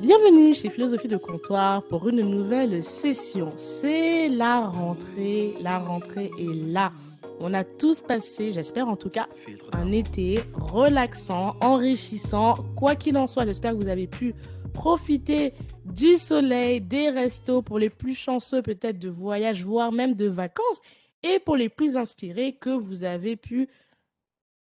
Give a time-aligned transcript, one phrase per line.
[0.00, 3.52] Bienvenue chez Philosophie de Comptoir pour une nouvelle session.
[3.58, 6.90] C'est la rentrée, la rentrée est là.
[7.38, 9.28] On a tous passé, j'espère en tout cas,
[9.72, 12.54] un été relaxant, enrichissant.
[12.76, 14.34] Quoi qu'il en soit, j'espère que vous avez pu
[14.72, 15.52] profiter
[15.84, 20.80] du soleil, des restos, pour les plus chanceux peut-être de voyages, voire même de vacances,
[21.22, 23.68] et pour les plus inspirés que vous avez pu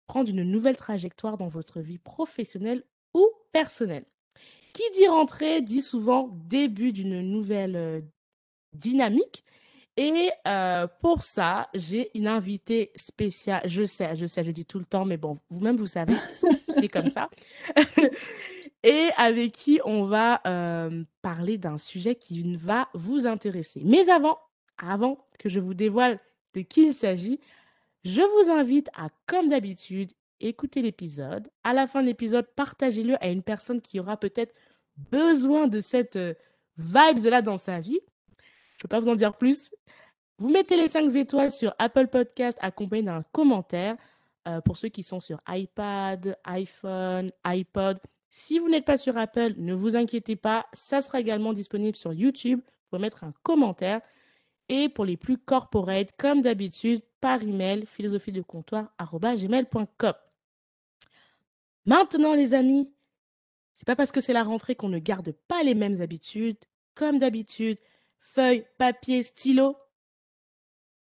[0.09, 2.83] prendre une nouvelle trajectoire dans votre vie professionnelle
[3.15, 4.07] ou personnelle.
[4.73, 8.01] Qui dit rentrée dit souvent début d'une nouvelle euh,
[8.73, 9.45] dynamique.
[9.97, 13.63] Et euh, pour ça, j'ai une invitée spéciale.
[13.67, 16.89] Je sais, je sais, je dis tout le temps, mais bon, vous-même, vous savez, c'est
[16.89, 17.29] comme ça.
[18.83, 23.83] et avec qui on va euh, parler d'un sujet qui va vous intéresser.
[23.85, 24.39] Mais avant,
[24.79, 26.19] avant que je vous dévoile
[26.55, 27.41] de qui il s'agit,
[28.05, 31.49] je vous invite à, comme d'habitude, écouter l'épisode.
[31.65, 34.55] À la fin de l'épisode, partagez-le à une personne qui aura peut-être
[35.11, 36.35] besoin de cette euh,
[36.77, 38.01] vibe-là dans sa vie.
[38.01, 39.71] Je ne peux pas vous en dire plus.
[40.39, 43.97] Vous mettez les 5 étoiles sur Apple Podcast accompagné d'un commentaire
[44.49, 47.99] euh, pour ceux qui sont sur iPad, iPhone, iPod.
[48.31, 52.13] Si vous n'êtes pas sur Apple, ne vous inquiétez pas, ça sera également disponible sur
[52.13, 52.61] YouTube.
[52.61, 54.01] Vous pouvez mettre un commentaire.
[54.71, 60.15] Et pour les plus corporate, comme d'habitude, par email, philosophie de comptoir.gmail.com.
[61.87, 62.93] Maintenant, les amis,
[63.75, 66.59] c'est pas parce que c'est la rentrée qu'on ne garde pas les mêmes habitudes.
[66.95, 67.79] Comme d'habitude,
[68.19, 69.77] feuilles, papier, stylo.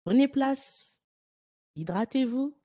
[0.04, 1.02] Prenez place,
[1.76, 2.56] hydratez-vous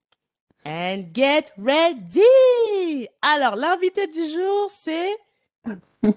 [0.66, 3.08] and get ready.
[3.22, 5.16] Alors, l'invité du jour, c'est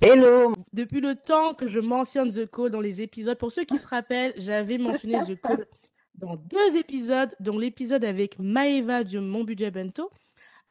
[0.00, 0.52] Hello.
[0.72, 3.86] Depuis le temps que je mentionne The Call dans les épisodes, pour ceux qui se
[3.86, 5.66] rappellent, j'avais mentionné The Call
[6.14, 10.10] dans deux épisodes, dont l'épisode avec Maeva du Mon Budget Bento,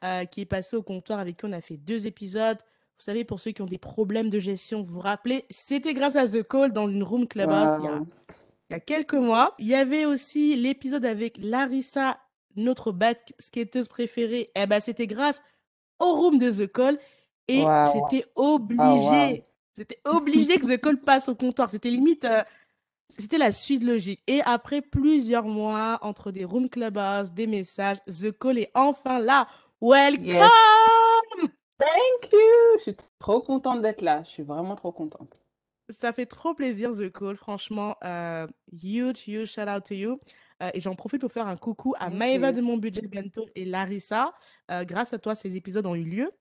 [0.03, 2.57] euh, qui est passé au comptoir avec qui on a fait deux épisodes.
[2.99, 6.15] Vous savez, pour ceux qui ont des problèmes de gestion, vous vous rappelez, c'était grâce
[6.15, 8.01] à The Call dans une room clubhouse il, y a,
[8.69, 9.53] il y a quelques mois.
[9.59, 12.17] Il y avait aussi l'épisode avec Larissa,
[12.55, 12.93] notre
[13.39, 14.49] skateuse préférée.
[14.55, 15.41] Eh ben, c'était grâce
[15.99, 16.99] au room de The Call.
[17.47, 19.43] Et j'étais ah, obligée,
[19.77, 21.69] j'étais obligée que The Call passe au comptoir.
[21.69, 22.43] C'était limite, euh,
[23.09, 24.21] c'était la suite logique.
[24.27, 29.47] Et après plusieurs mois, entre des room clubhouse, des messages, The Call est enfin là.
[29.81, 30.49] Welcome!
[31.77, 32.77] Thank you!
[32.77, 34.23] Je suis trop contente d'être là.
[34.23, 35.37] Je suis vraiment trop contente.
[35.89, 37.37] Ça fait trop plaisir, The Call.
[37.37, 40.19] Franchement, euh, huge, huge shout out to you.
[40.61, 43.65] Euh, et j'en profite pour faire un coucou à Maeva de Mon Budget Bento et
[43.65, 44.33] Larissa.
[44.69, 46.31] grâce à toi, ces épisodes ont eu lieu.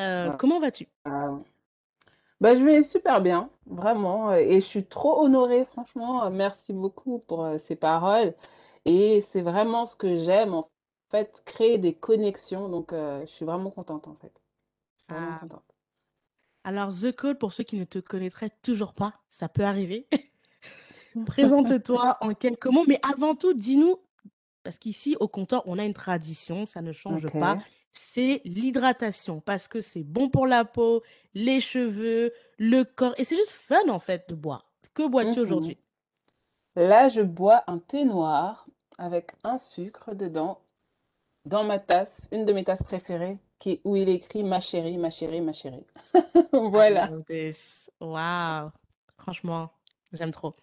[0.00, 0.88] Euh, comment vas-tu?
[1.04, 1.38] Ah
[2.40, 4.30] bah, je vais super bien, vraiment.
[4.30, 6.24] Euh, et je suis trop honorée, franchement.
[6.24, 8.34] Euh, merci beaucoup pour ces paroles.
[8.84, 10.68] Et c'est vraiment ce que j'aime, en
[11.16, 12.68] fait, créer des connexions.
[12.68, 14.32] Donc, je suis vraiment contente, en fait.
[15.08, 15.40] Ah.
[16.64, 20.08] Alors, The Call, pour ceux qui ne te connaîtraient toujours pas, ça peut arriver.
[21.26, 23.96] Présente-toi en quelques mots, mais avant tout, dis-nous,
[24.62, 27.58] parce qu'ici, au comptoir, on a une tradition, ça ne change pas
[27.94, 31.02] c'est l'hydratation parce que c'est bon pour la peau,
[31.32, 33.14] les cheveux, le corps.
[33.16, 34.70] Et c'est juste fun en fait de boire.
[34.92, 35.78] Que bois-tu mmh aujourd'hui?
[36.76, 38.66] Là, je bois un thé noir
[38.98, 40.60] avec un sucre dedans
[41.44, 45.10] dans ma tasse, une de mes tasses préférées, qui où il écrit ma chérie, ma
[45.10, 45.84] chérie, ma chérie.
[46.52, 47.10] Voilà.
[48.00, 48.70] Waouh!
[49.18, 49.70] Franchement,
[50.12, 50.54] j'aime trop.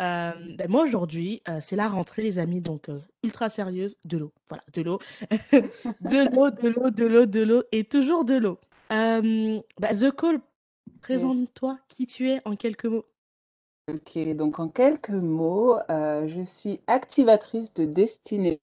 [0.00, 4.18] Euh, ben, moi aujourd'hui, euh, c'est la rentrée les amis, donc euh, ultra sérieuse, de
[4.18, 4.32] l'eau.
[4.48, 4.98] Voilà, de l'eau.
[5.30, 8.58] de l'eau, de l'eau, de l'eau, de l'eau et toujours de l'eau.
[8.90, 10.40] Ben, The Call,
[11.00, 13.04] présente-toi qui tu es en quelques mots?
[13.90, 18.60] Ok, donc en quelques mots, je suis activatrice de destinée.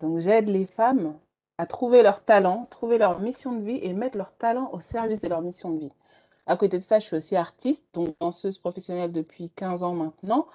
[0.00, 1.18] Donc j'aide les femmes
[1.58, 5.20] à trouver leur talent, trouver leur mission de vie et mettre leur talent au service
[5.20, 5.92] de leur mission de vie.
[6.46, 10.46] À côté de ça, je suis aussi artiste, donc danseuse professionnelle depuis 15 ans maintenant.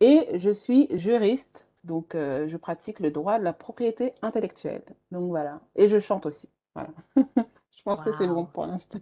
[0.00, 4.82] Et je suis juriste, donc euh, je pratique le droit de la propriété intellectuelle.
[5.12, 5.60] Donc voilà.
[5.76, 6.48] Et je chante aussi.
[6.74, 6.90] Voilà.
[7.16, 8.98] je pense que c'est bon pour l'instant.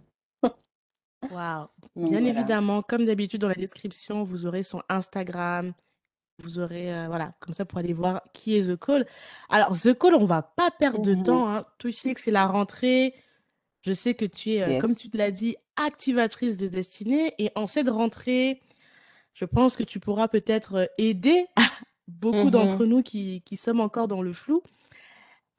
[1.31, 1.67] Waouh.
[1.95, 5.73] Bien évidemment, comme d'habitude dans la description, vous aurez son Instagram.
[6.43, 9.05] Vous aurez, euh, voilà, comme ça pour aller voir qui est The Call.
[9.49, 11.49] Alors, The Call, on va pas perdre de mmh temps.
[11.49, 11.65] Hein.
[11.77, 13.13] Tu sais que c'est la rentrée.
[13.83, 17.33] Je sais que tu es, euh, comme tu te l'as dit, activatrice de destinée.
[17.37, 18.61] Et en cette rentrée,
[19.33, 21.45] je pense que tu pourras peut-être euh, aider
[22.07, 24.61] beaucoup d'entre mmh nous qui, qui, sommes encore dans le flou.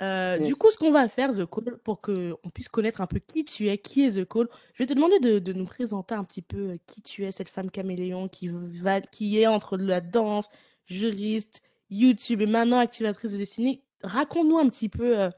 [0.02, 3.19] Euh, du coup, ce qu'on va faire, The Call, pour qu'on puisse connaître un peu
[3.19, 6.14] qui tu es, qui est The Call, je vais te demander de, de, nous présenter
[6.14, 10.00] un petit peu qui tu es, cette femme caméléon qui, va, qui est entre la
[10.02, 10.48] danse,
[10.84, 13.82] juriste, YouTube et maintenant activatrice de destinée.
[14.02, 15.31] Raconte-nous un petit peu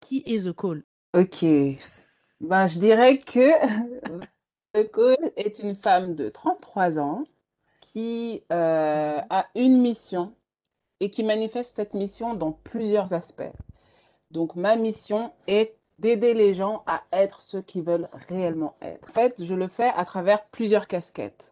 [0.00, 0.84] qui est The Call.
[1.14, 1.42] Ok,
[2.40, 3.50] Ben, je dirais que
[4.92, 7.24] Cole est une femme de 33 ans
[7.80, 9.26] qui euh, Mhm.
[9.30, 10.32] a une mission
[11.00, 13.42] et qui manifeste cette mission dans plusieurs aspects.
[14.30, 19.08] Donc, ma mission est d'aider les gens à être ceux qu'ils veulent réellement être.
[19.10, 21.44] En fait, je le fais à travers plusieurs casquettes.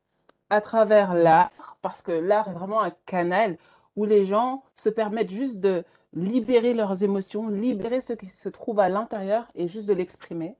[0.50, 3.58] À travers l'art, parce que l'art est vraiment un canal
[3.96, 5.84] où les gens se permettent juste de
[6.14, 10.56] libérer leurs émotions, libérer ce qui se trouve à l'intérieur et juste de l'exprimer.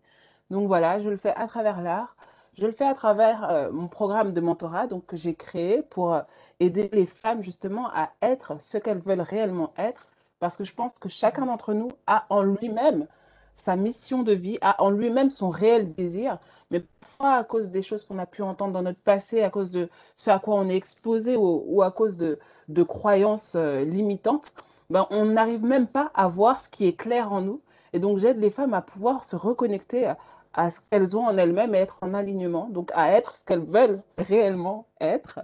[0.50, 2.16] Donc voilà, je le fais à travers l'art.
[2.58, 6.12] Je le fais à travers euh, mon programme de mentorat donc, que j'ai créé pour
[6.12, 6.22] euh,
[6.58, 10.07] aider les femmes justement à être ce qu'elles veulent réellement être.
[10.40, 13.06] Parce que je pense que chacun d'entre nous a en lui-même
[13.54, 16.38] sa mission de vie, a en lui-même son réel désir.
[16.70, 19.72] Mais parfois, à cause des choses qu'on a pu entendre dans notre passé, à cause
[19.72, 22.38] de ce à quoi on est exposé ou, à cause de,
[22.68, 24.52] de croyances euh, limitantes,
[24.90, 27.60] ben, on n'arrive même pas à voir ce qui est clair en nous.
[27.92, 30.18] Et donc, j'aide les femmes à pouvoir se reconnecter à,
[30.54, 33.64] à ce qu'elles ont en elles-mêmes et être en alignement, donc à être ce qu'elles
[33.64, 35.40] veulent réellement être.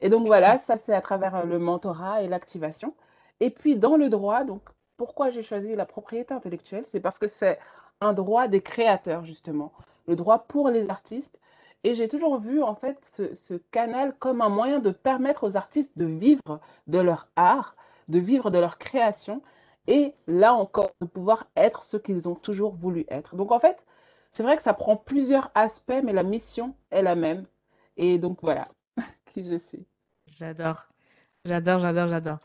[0.00, 2.94] Et donc voilà, ça c'est à travers euh, le mentorat et l'activation.
[3.40, 4.62] Et puis dans le droit, donc
[4.96, 6.84] pourquoi j'ai choisi la propriété intellectuelle?
[6.90, 7.58] C'est parce que c'est
[8.00, 9.72] un droit des créateurs justement,
[10.06, 11.38] le droit pour les artistes.
[11.84, 15.56] Et j'ai toujours vu en fait ce, ce canal comme un moyen de permettre aux
[15.56, 17.76] artistes de vivre de leur art,
[18.08, 19.42] de vivre de leur création
[19.86, 23.36] et là encore de pouvoir être ce qu'ils ont toujours voulu être.
[23.36, 23.84] Donc en fait,
[24.32, 27.44] c'est vrai que ça prend plusieurs aspects, mais la mission est la même.
[27.96, 28.68] Et donc voilà
[29.26, 29.86] qui je suis.
[30.38, 30.88] J'adore,
[31.44, 32.38] j'adore, j'adore, j'adore.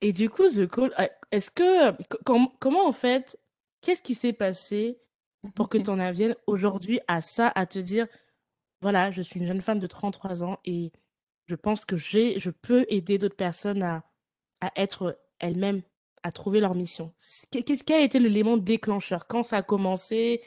[0.00, 3.38] Et du coup, The Call, euh, est-ce que, co- com- comment en fait,
[3.82, 4.98] qu'est-ce qui s'est passé
[5.54, 8.06] pour que tu en viennes aujourd'hui à ça, à te dire,
[8.82, 10.92] voilà, je suis une jeune femme de 33 ans et
[11.48, 14.04] je pense que j'ai, je peux aider d'autres personnes à,
[14.60, 15.82] à être elles-mêmes,
[16.22, 17.12] à trouver leur mission.
[17.50, 19.26] Qu'est-ce, quel a été l'élément déclencheur?
[19.28, 20.42] Quand ça a commencé?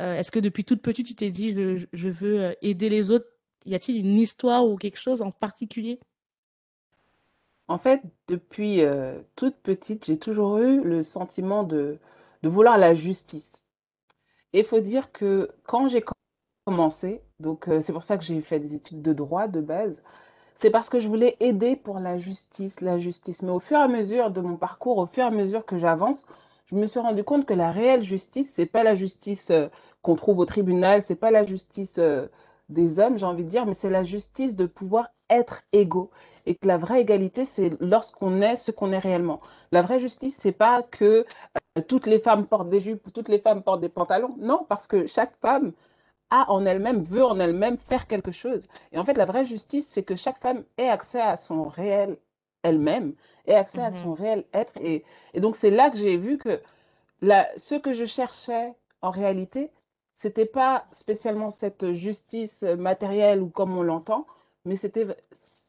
[0.00, 3.10] Euh, est-ce que depuis toute petite, tu t'es dit, je, je veux euh, aider les
[3.10, 3.26] autres?
[3.66, 6.00] Y a-t-il une histoire ou quelque chose en particulier?
[7.68, 11.98] En fait, depuis euh, toute petite, j'ai toujours eu le sentiment de,
[12.42, 13.64] vouloir la justice.
[14.52, 16.04] Et il faut dire que quand j'ai
[16.66, 19.96] commencé, donc euh, c'est pour ça que j'ai fait des études de droit de base,
[20.58, 23.42] c'est parce que je voulais aider pour la justice, la justice.
[23.42, 25.78] Mais au fur et à mesure de mon parcours, au fur et à mesure que
[25.78, 26.26] j'avance,
[26.66, 29.68] je me suis rendu compte que la réelle justice, c'est pas la justice euh,
[30.02, 31.98] qu'on trouve au tribunal, c'est pas la justice
[32.68, 36.10] des hommes, j'ai envie de dire, mais c'est la justice de pouvoir être égaux.
[36.46, 39.40] Et que la vraie égalité, c'est lorsqu'on est ce qu'on est réellement.
[39.72, 41.24] La vraie justice, c'est pas que
[41.78, 44.36] euh, toutes les femmes portent des jupes ou toutes les femmes portent des pantalons.
[44.38, 45.72] Non, parce que chaque femme
[46.30, 48.68] a en elle-même, veut en elle-même faire quelque chose.
[48.92, 52.18] Et en fait, la vraie justice, c'est que chaque femme ait accès à son réel
[52.62, 53.14] elle-même,
[53.46, 54.72] ait accès à son réel être.
[54.80, 55.04] Et,
[55.34, 56.60] et donc, c'est là que j'ai vu que
[57.22, 59.70] la, ce que je cherchais en réalité,
[60.16, 64.26] c'était pas spécialement cette justice matérielle ou comme on l'entend,
[64.64, 65.06] mais c'était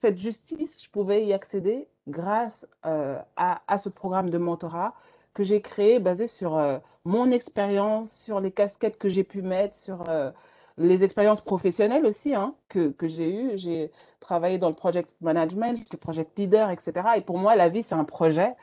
[0.01, 4.93] cette justice, je pouvais y accéder grâce euh, à, à, ce programme de mentorat
[5.33, 9.75] que j'ai créé basé sur euh, mon expérience, sur les casquettes que j'ai pu mettre,
[9.75, 10.31] sur euh,
[10.77, 13.57] les expériences professionnelles aussi hein, que, que j'ai eues.
[13.57, 16.93] J'ai travaillé dans le project management, j'étais project leader, etc.
[17.15, 18.53] Et pour moi, la vie, c'est un projet.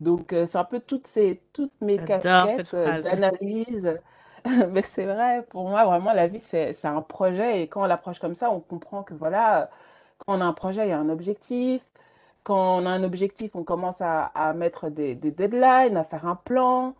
[0.00, 3.98] Donc, c'est un peu toutes, ces, toutes mes casquettes d'analyse.
[4.70, 7.62] Mais c'est vrai, pour moi, vraiment, la vie, c'est, c'est un projet.
[7.62, 9.70] Et quand on l'approche comme ça, on comprend que voilà,
[10.18, 11.82] quand on a un projet, il y a un objectif.
[12.44, 16.26] Quand on a un objectif, on commence à, à mettre des, des deadlines, à faire
[16.26, 16.94] un plan,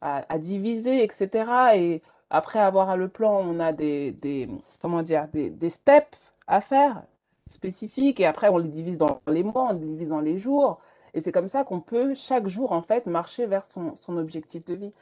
[0.00, 1.50] à, diviser, etc.
[1.76, 4.48] Et après avoir le plan, on a des, des
[4.80, 7.02] comment dire, des, des steps à faire
[7.50, 8.20] spécifiques.
[8.20, 10.80] Et après, on les divise dans les mois, on les divise dans les jours.
[11.14, 14.64] Et c'est comme ça qu'on peut chaque jour, en fait, marcher vers son, son objectif
[14.64, 14.92] de vie.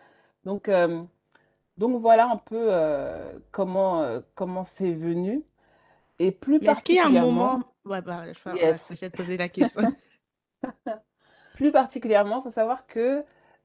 [0.45, 1.03] Donc, euh,
[1.77, 5.43] donc voilà un peu euh, comment euh, comment c'est venu.
[6.19, 7.61] Et plus est-ce qu'il y a un moment...
[7.85, 9.89] Ouais, bah, je vais yes, de poser la question.
[11.55, 13.25] plus particulièrement, il faut savoir que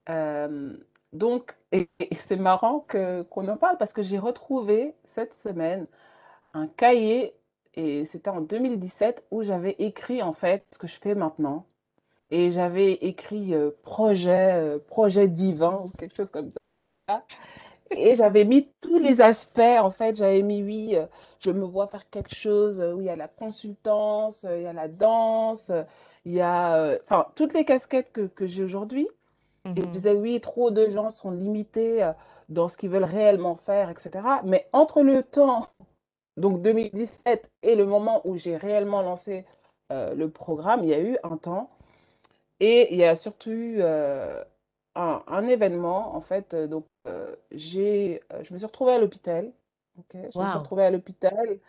[0.09, 0.75] euh,
[1.13, 5.85] donc et, et c'est marrant que qu'on en parle parce que j'ai retrouvé cette semaine
[6.53, 7.35] un cahier
[7.75, 11.67] et c'était en 2017 où j'avais écrit en fait ce que je fais maintenant
[12.31, 16.51] et j'avais écrit projet projet divin ou quelque chose comme
[17.07, 17.23] ça
[17.91, 21.05] Et j'avais mis tous les aspects, en fait, j'avais mis, oui, euh,
[21.39, 24.63] je me vois faire quelque chose euh, où il y a la consultance, euh, il
[24.63, 25.71] y a la danse,
[26.25, 29.07] il y a, enfin, toutes les casquettes que, que j'ai aujourd'hui.
[29.75, 32.11] Et je Mhm, disais, oui, trop de gens sont limités
[32.49, 34.41] dans ce qu'ils veulent réellement faire, etc.
[34.45, 35.67] Mais entre le temps,
[36.37, 39.45] donc 2017, et le moment où j'ai réellement lancé
[39.91, 41.71] euh, le programme, il y a eu un temps.
[42.59, 44.43] Et il y a surtout eu euh,
[44.99, 46.53] un, un événement, en fait.
[46.53, 49.51] euh, Donc, euh, j'ai, euh, je me suis retrouvée à l'hôpital.
[49.99, 51.59] ok Je me suis retrouvée à l'hôpital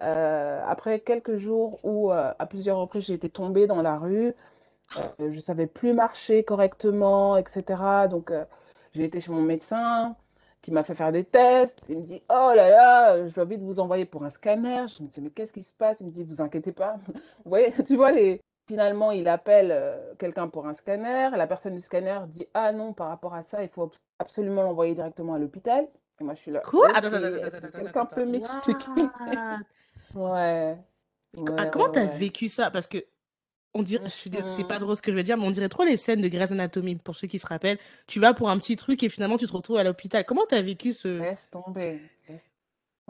[0.00, 4.34] après quelques jours où, à plusieurs reprises, j'ai été tombée dans la rue.
[5.20, 8.08] Je savais plus marcher correctement, etc.
[8.08, 8.32] Donc,
[8.94, 10.16] j'ai été chez mon médecin
[10.62, 11.82] qui m'a fait faire des tests.
[11.88, 14.86] Il me dit, oh là là, je dois vite vous envoyer pour un scanner.
[14.98, 16.00] Je me dis, mais qu'est-ce qui se passe?
[16.00, 16.96] Il me dit, vous inquiétez pas.
[17.44, 18.40] Vous voyez, tu vois, les...
[18.66, 21.30] finalement, il appelle euh, quelqu'un pour un scanner.
[21.36, 24.94] La personne du scanner dit, ah non, par rapport à ça, il faut absolument l'envoyer
[24.94, 25.86] directement à l'hôpital.
[26.20, 26.88] Et moi, je suis là, Quoi?
[27.74, 29.08] quelqu'un peut m'expliquer?
[30.14, 30.76] Ouais,
[31.36, 32.70] ah, ouais, comment t'as vécu ça?
[32.70, 32.98] Parce que
[33.72, 35.50] on dirait, je suis dé- c'est pas drôle ce que je veux dire, mais on
[35.50, 37.78] dirait trop les scènes de Grey's Anatomy, pour ceux qui se rappellent.
[38.06, 40.26] Tu vas pour un petit truc et finalement tu te retrouves à l'hôpital.
[40.26, 41.20] Comment t'as vécu ce...
[41.20, 42.02] Laisse tomber,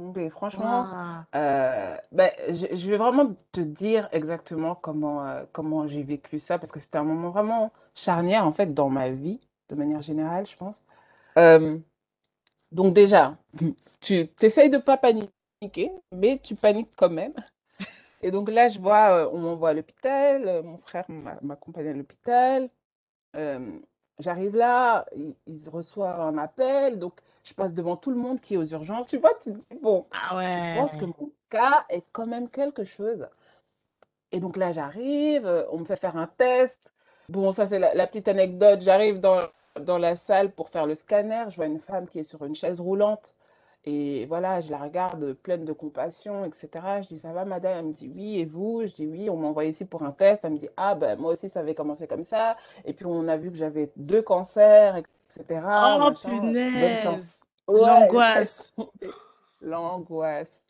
[0.02, 0.30] tomber.
[0.30, 0.88] Franchement,
[1.36, 6.58] euh, ben, je, je vais vraiment te dire exactement comment, euh, comment j'ai vécu ça,
[6.58, 9.40] parce que c'était un moment vraiment charnière, en fait, dans ma vie,
[9.70, 10.82] de manière générale, je pense.
[11.38, 11.78] Euh,
[12.72, 13.36] donc déjà,
[14.00, 17.34] tu t'essayes de pas paniquer, mais tu paniques quand même.
[18.22, 21.88] Et donc là, je vois, euh, on m'envoie à l'hôpital, euh, mon frère m'a- m'accompagne
[21.88, 22.70] à l'hôpital.
[23.36, 23.78] Euh,
[24.18, 27.14] j'arrive là, il, il reçoit un appel, donc
[27.44, 29.08] je passe devant tout le monde qui est aux urgences.
[29.08, 32.48] Tu vois, tu te dis, bon, Ah je pense que mon cas est quand même
[32.48, 33.26] quelque chose.
[34.30, 36.78] Et donc là, j'arrive, euh, on me fait faire un test.
[37.28, 38.80] Bon, ça, c'est la, la petite anecdote.
[38.82, 39.40] J'arrive dans,
[39.78, 41.44] dans la salle pour faire le scanner.
[41.50, 43.34] Je vois une femme qui est sur une chaise roulante.
[43.84, 46.68] Et voilà, je la regarde pleine de compassion, etc.
[47.02, 47.78] Je dis, ça va, madame?
[47.78, 48.82] Elle me dit, oui, et vous?
[48.86, 50.40] Je dis, oui, on m'a envoyé ici pour un test.
[50.44, 52.56] Elle me dit, ah, ben, moi aussi, ça avait commencé comme ça.
[52.84, 55.60] Et puis, on a vu que j'avais deux cancers, etc.
[55.64, 56.28] Oh Machin.
[56.28, 57.40] Punaise.
[57.66, 58.74] Ouais, L'angoisse.
[59.60, 60.60] L'angoisse.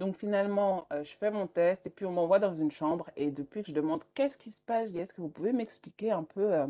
[0.00, 3.30] Donc finalement, euh, je fais mon test et puis on m'envoie dans une chambre et
[3.30, 6.10] depuis que je demande qu'est-ce qui se passe, je dis est-ce que vous pouvez m'expliquer
[6.10, 6.66] un peu euh,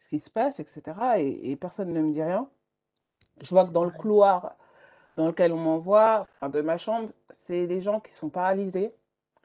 [0.00, 0.82] ce qui se passe, etc.
[1.16, 2.48] Et, et personne ne me dit rien.
[3.40, 4.54] Je vois que dans le couloir
[5.18, 7.10] dans lequel on m'envoie, enfin, de ma chambre,
[7.46, 8.94] c'est des gens qui sont paralysés.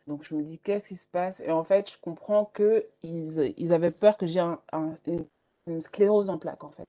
[0.06, 1.40] Donc je me dis qu'est-ce qui se passe?
[1.40, 6.30] Et en fait, je comprends que ils, avaient peur que j'ai un- un- une, sclérose
[6.30, 6.88] en plaques en fait.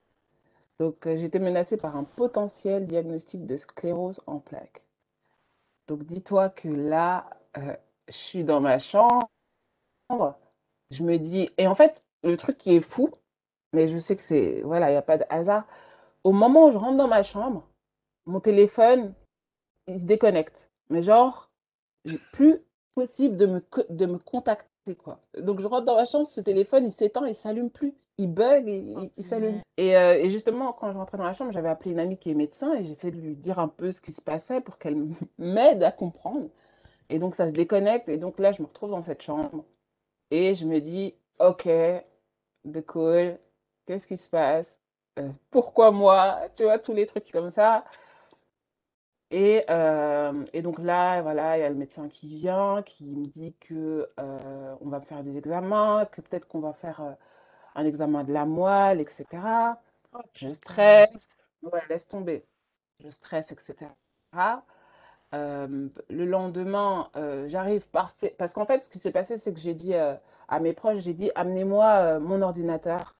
[0.81, 4.83] Donc euh, j'étais menacée par un potentiel diagnostic de sclérose en plaques.
[5.88, 7.75] Donc dis-toi que là, euh,
[8.09, 9.29] je suis dans ma chambre,
[10.91, 13.11] je me dis, et en fait, le truc qui est fou,
[13.73, 15.67] mais je sais que c'est, voilà, il n'y a pas de hasard,
[16.25, 17.67] au moment où je rentre dans ma chambre,
[18.26, 19.14] mon téléphone,
[19.88, 20.57] il se déconnecte.
[20.90, 21.50] Mais genre,
[22.04, 22.59] j'ai plus
[22.95, 25.21] possible de me, de me contacter, quoi.
[25.38, 27.95] Donc je rentre dans ma chambre, ce téléphone, il s'éteint, il s'allume plus.
[28.19, 29.61] Il bug, il, il- il s'allume.
[29.76, 32.31] Et, euh, et justement, quand je rentrais dans la chambre, j'avais appelé une amie qui
[32.31, 34.97] est médecin et j'essayais de lui dire un peu ce qui se passait pour qu'elle
[35.38, 36.49] m'aide à comprendre.
[37.11, 39.64] Et donc ça se déconnecte et donc là, je me retrouve dans cette chambre
[40.31, 41.69] et je me dis, ok,
[42.64, 43.38] de cool,
[43.87, 44.66] qu'est-ce qui se passe?
[45.19, 46.40] Euh, pourquoi moi?
[46.57, 47.85] Tu vois, tous les trucs comme ça.
[49.37, 53.26] Et, euh, et donc là, voilà, il y a le médecin qui vient, qui me
[53.26, 57.12] dit que euh, on va me faire des examens, que peut-être qu'on va faire euh,
[57.75, 59.26] un examen de la moelle, etc.
[60.14, 61.29] Oh Je stresse,
[61.64, 62.45] ouais, laisse tomber.
[63.00, 63.91] Je stresse, etc.
[65.35, 67.11] Euh, le lendemain,
[67.49, 68.37] j'arrive parfait.
[68.38, 71.14] Parce qu'en fait, ce qui s'est passé, c'est que j'ai dit à mes proches, j'ai
[71.14, 73.17] dit, amenez-moi mon ordinateur.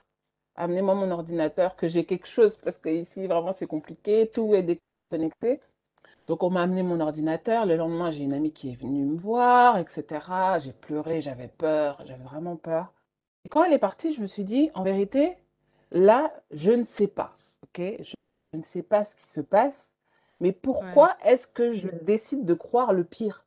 [0.55, 4.63] Amenez-moi mon ordinateur, que j'ai quelque chose, parce que ici, vraiment, c'est compliqué, tout est
[5.11, 5.61] déconnecté.
[6.27, 7.67] Donc, on m'a amené mon ordinateur.
[7.67, 10.59] Le lendemain, j'ai une amie qui est venue me voir, etc.
[10.61, 12.93] J'ai pleuré, j'avais peur, j'avais vraiment peur.
[13.45, 15.37] Et quand elle est partie, je me suis dit, en vérité,
[15.91, 17.83] là, je ne sais pas, ok?
[18.01, 18.15] Je,
[18.53, 19.75] je ne sais pas ce qui se passe,
[20.41, 20.55] mais Ouais.
[20.63, 23.45] pourquoi est-ce que je décide de croire le pire?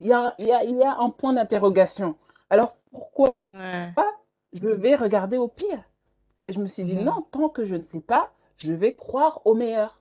[0.00, 2.16] Il y a, il y a, il y a un point d'interrogation.
[2.50, 3.92] Alors, pourquoi Ouais.
[4.52, 5.82] je vais regarder au pire?
[6.48, 9.40] Et je me suis dit, non, tant que je ne sais pas, je vais croire
[9.44, 9.99] au meilleur.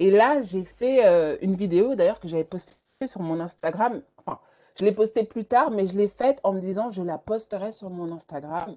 [0.00, 2.72] Et là, j'ai fait euh, une vidéo d'ailleurs que j'avais postée
[3.06, 4.02] sur mon Instagram.
[4.16, 4.40] Enfin,
[4.78, 7.72] je l'ai postée plus tard, mais je l'ai faite en me disant je la posterai
[7.72, 8.76] sur mon Instagram.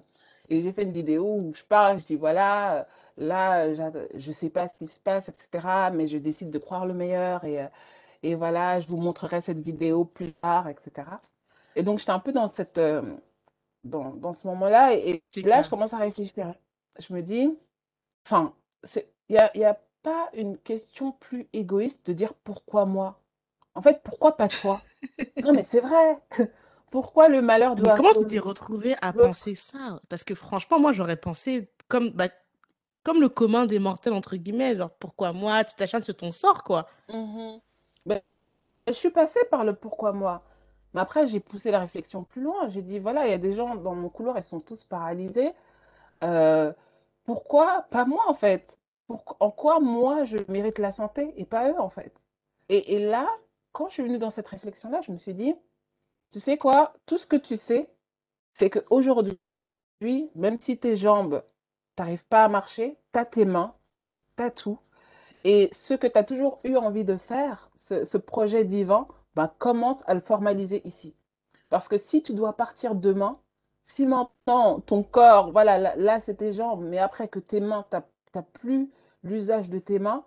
[0.50, 2.84] Et j'ai fait une vidéo où je parle, je dis voilà, euh,
[3.16, 5.66] là, euh, je sais pas ce qui se passe, etc.
[5.94, 7.42] Mais je décide de croire le meilleur.
[7.44, 7.58] Et,
[8.22, 11.08] et voilà, je vous montrerai cette vidéo plus tard, etc.
[11.74, 12.78] Et donc, j'étais un peu dans cette,
[13.82, 14.94] dans, dans ce moment-là.
[14.94, 16.54] Et, là, je commence à réfléchir.
[16.98, 17.50] Je me dis,
[18.26, 18.52] enfin,
[19.28, 23.18] il y a, y a pas une question plus égoïste de dire pourquoi moi?
[23.74, 24.80] En fait, pourquoi pas toi?
[25.42, 26.18] Non, mais c'est vrai.
[26.90, 30.00] Pourquoi le malheur Mais doit comment tu t'es retrouvé à penser ça?
[30.08, 32.28] Parce que franchement, moi, j'aurais pensé comme, bah,
[33.02, 35.64] comme le commun des mortels, entre guillemets, genre, pourquoi moi?
[35.64, 36.86] Tu t'acharnes sur ton sort, quoi.
[37.08, 37.60] Mhm.
[38.06, 38.20] Ben,
[38.88, 40.42] je suis passée par le pourquoi moi.
[40.94, 42.68] Mais après, j'ai poussé la réflexion plus loin.
[42.68, 45.52] J'ai dit, voilà, il y a des gens dans mon couloir, ils sont tous paralysés.
[46.24, 46.72] Euh,
[47.24, 48.76] pourquoi pas moi en fait?
[49.08, 52.12] En quoi moi je mérite la santé et pas eux en fait?
[52.68, 53.26] Et, là,
[53.72, 55.54] quand je suis venue dans cette réflexion-là, je me suis dit,
[56.32, 56.94] tu sais quoi?
[57.06, 57.90] Tout ce que tu sais,
[58.52, 59.38] c'est qu'aujourd'hui,
[60.34, 61.42] même si tes jambes,
[61.96, 63.74] t'arrives pas à marcher, t'as tes mains,
[64.36, 64.78] t'as tout.
[65.44, 70.02] Et ce que tu as toujours eu envie de faire, ce, projet divin, ben, commence
[70.06, 71.14] à le formaliser ici.
[71.68, 73.38] Parce que si tu dois partir demain,
[73.86, 77.96] si maintenant ton corps, voilà, là, c'est tes jambes, mais après que tes mains, tu
[78.38, 78.90] n'as plus
[79.22, 80.24] l'usage de tes mains,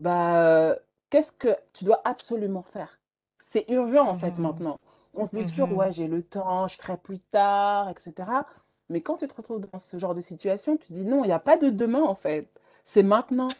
[0.00, 0.76] bah,
[1.10, 2.98] qu'est-ce que tu dois absolument faire?
[3.40, 4.78] C'est urgent en fait Mhm, maintenant.
[5.14, 5.76] On se dit toujours, mhm.
[5.76, 8.46] ouais, j'ai le temps, je ferai plus tard, etc.
[8.90, 11.32] Mais quand tu te retrouves dans ce genre de situation, tu dis non, il n'y
[11.32, 12.48] a pas de demain en fait.
[12.84, 13.56] C'est maintenant.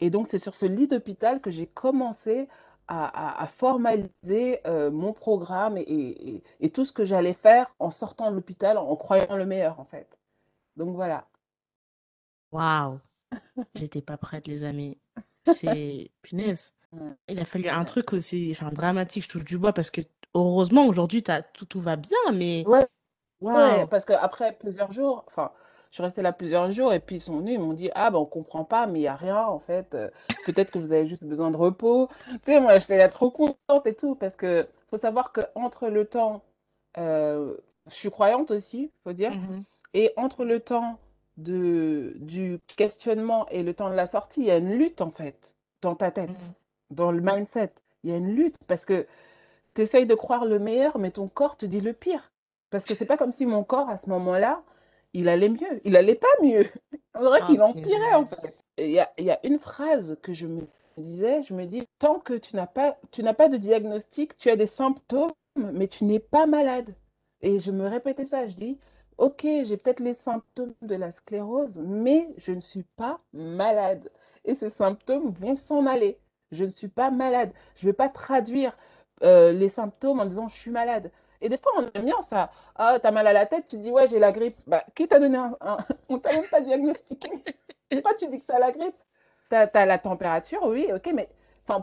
[0.00, 2.48] Et donc, c'est sur ce lit d'hôpital que j'ai commencé
[2.88, 3.06] à,
[3.38, 7.90] à- à formaliser euh, mon programme et, et- et tout ce que j'allais faire en
[7.90, 10.18] sortant de l'hôpital en, croyant le meilleur, en fait.
[10.76, 11.26] Donc voilà.
[12.52, 13.00] Waouh,
[13.74, 14.98] j'étais pas prête, les amis.
[15.44, 16.72] C'est punaise.
[17.28, 20.00] Il a fallu un truc aussi, enfin dramatique, je touche du bois parce que
[20.34, 21.22] heureusement aujourd'hui
[21.54, 22.86] tout, tout va bien, mais Ouais,
[23.40, 25.52] ouais, parce qu'après plusieurs jours, enfin,
[25.90, 28.10] je suis restée là plusieurs jours et puis ils sont venus, ils m'ont dit, ah
[28.10, 29.94] ben on comprend pas, mais il n'y a rien en fait.
[29.94, 30.10] euh,
[30.44, 32.08] peut-être que vous avez juste besoin de repos.
[32.30, 35.88] Tu sais, moi j'étais là trop contente et tout, parce que faut savoir que entre
[35.88, 36.42] le temps,
[36.98, 37.56] euh,
[37.88, 39.34] je suis croyante aussi, faut dire.
[39.34, 39.64] Mhm,
[39.94, 40.98] Et entre le temps
[41.36, 45.10] de, du questionnement et le temps de la sortie, il y a une lutte en
[45.10, 46.54] fait, dans ta tête, mhm.
[46.90, 47.72] dans le mindset.
[48.02, 49.06] Il y a une lutte parce que
[49.74, 52.32] tu essayes de croire le meilleur, mais ton corps te dit le pire.
[52.70, 54.62] Parce que c'est pas comme si mon corps, à ce moment-là,
[55.12, 55.80] il allait mieux.
[55.84, 56.66] Il allait pas mieux.
[57.14, 58.60] On dirait Ah, qu'il empirait en fait.
[58.78, 60.66] Il y a, il y a une phrase que je me
[60.98, 64.50] disais, je me dis, tant que tu n'as pas, tu n'as pas de diagnostic, tu
[64.50, 66.94] as des symptômes, mais tu n'es pas malade.
[67.40, 68.78] Et je me répétais ça, je dis,
[69.18, 74.10] ok, j'ai peut-être les symptômes de la sclérose, mais je ne suis pas malade.
[74.44, 76.18] Et ces symptômes vont s'en aller.
[76.52, 77.52] Je ne suis pas malade.
[77.76, 78.76] Je ne vais pas traduire
[79.22, 81.10] euh, les symptômes en disant je suis malade.
[81.40, 82.50] Et des fois, on aime bien ça.
[82.76, 84.56] Ah, t'as mal à la tête, tu dis ouais, j'ai la grippe.
[84.66, 85.78] Bah, qui t'a donné un, un...
[86.08, 87.30] On t'a même pas diagnostiqué.
[87.90, 88.96] Pourquoi tu dis que t'as la grippe?
[89.50, 91.28] T'as, t'as la température, oui, ok, mais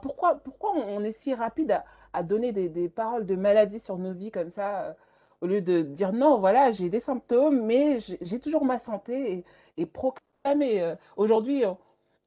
[0.02, 1.82] pourquoi, pourquoi on est si rapide
[2.14, 4.96] à, donner des, des paroles de maladie sur nos vies comme ça,
[5.42, 9.46] au lieu de dire non, voilà, j'ai des symptômes, mais j'ai toujours ma santé et,
[9.78, 10.82] et proclamer.
[10.82, 11.64] euh, Aujourd'hui,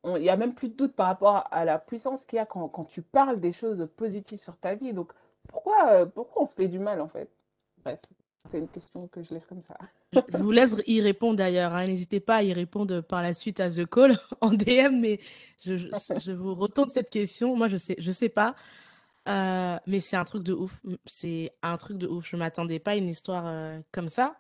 [0.05, 2.46] il n'y a même plus de doute par rapport à, la puissance qu'il y a
[2.46, 4.92] quand, quand tu parles des choses positives sur ta vie.
[4.92, 5.12] Donc,
[5.48, 7.31] pourquoi, euh, pourquoi on se fait du mal en fait?
[7.85, 8.00] Bref,
[8.50, 9.77] c'est une question que je laisse comme ça.
[10.12, 11.87] Je je vous laisse y répondre d'ailleurs, hein.
[11.87, 15.20] N'hésitez pas à y répondre par la suite à The Call en DM, mais
[15.61, 17.57] je, je, je vous retourne cette question.
[17.57, 18.55] Moi, je sais, je sais pas,
[19.28, 20.80] euh, mais c'est un truc de ouf.
[21.04, 22.28] C'est un truc de ouf.
[22.28, 24.37] Je m'attendais pas à une histoire euh, comme ça.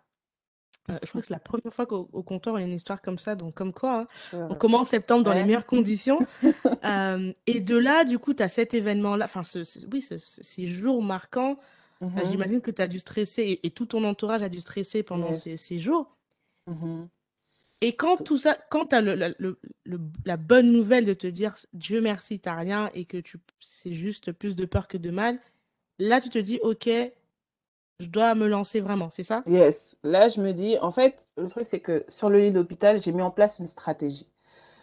[0.90, 3.00] Euh, je crois que c'est la première fois qu'au au comptoir, on a une histoire
[3.00, 3.34] comme ça.
[3.34, 4.06] Donc, comme quoi, hein,
[4.50, 6.18] on commence septembre dans les meilleures conditions.
[7.46, 10.42] Et de là, du coup, tu as cet événement-là, enfin, ce, ce- oui, ce- ce-
[10.42, 11.58] ces jours marquants.
[12.00, 12.20] Mhm.
[12.26, 15.32] J'imagine que tu as dû stresser et, et tout ton entourage a dû stresser pendant
[15.32, 15.60] ces, Yes.
[15.62, 16.14] ces jours.
[16.66, 17.08] Mhm.
[17.84, 21.12] Et quand Tout- ça, quand tu as le, le- le- le- la bonne nouvelle de
[21.12, 24.96] te dire Dieu merci, t'as rien et que tu c'est juste plus de peur que
[24.96, 25.38] de mal,
[25.98, 26.88] là, tu te dis, OK,
[28.00, 29.42] je dois me lancer vraiment, c'est ça?
[29.46, 29.96] Yes.
[30.02, 33.12] Là, je me dis, en fait, le truc, c'est que sur le lit d'hôpital, j'ai
[33.12, 34.26] mis en place une stratégie.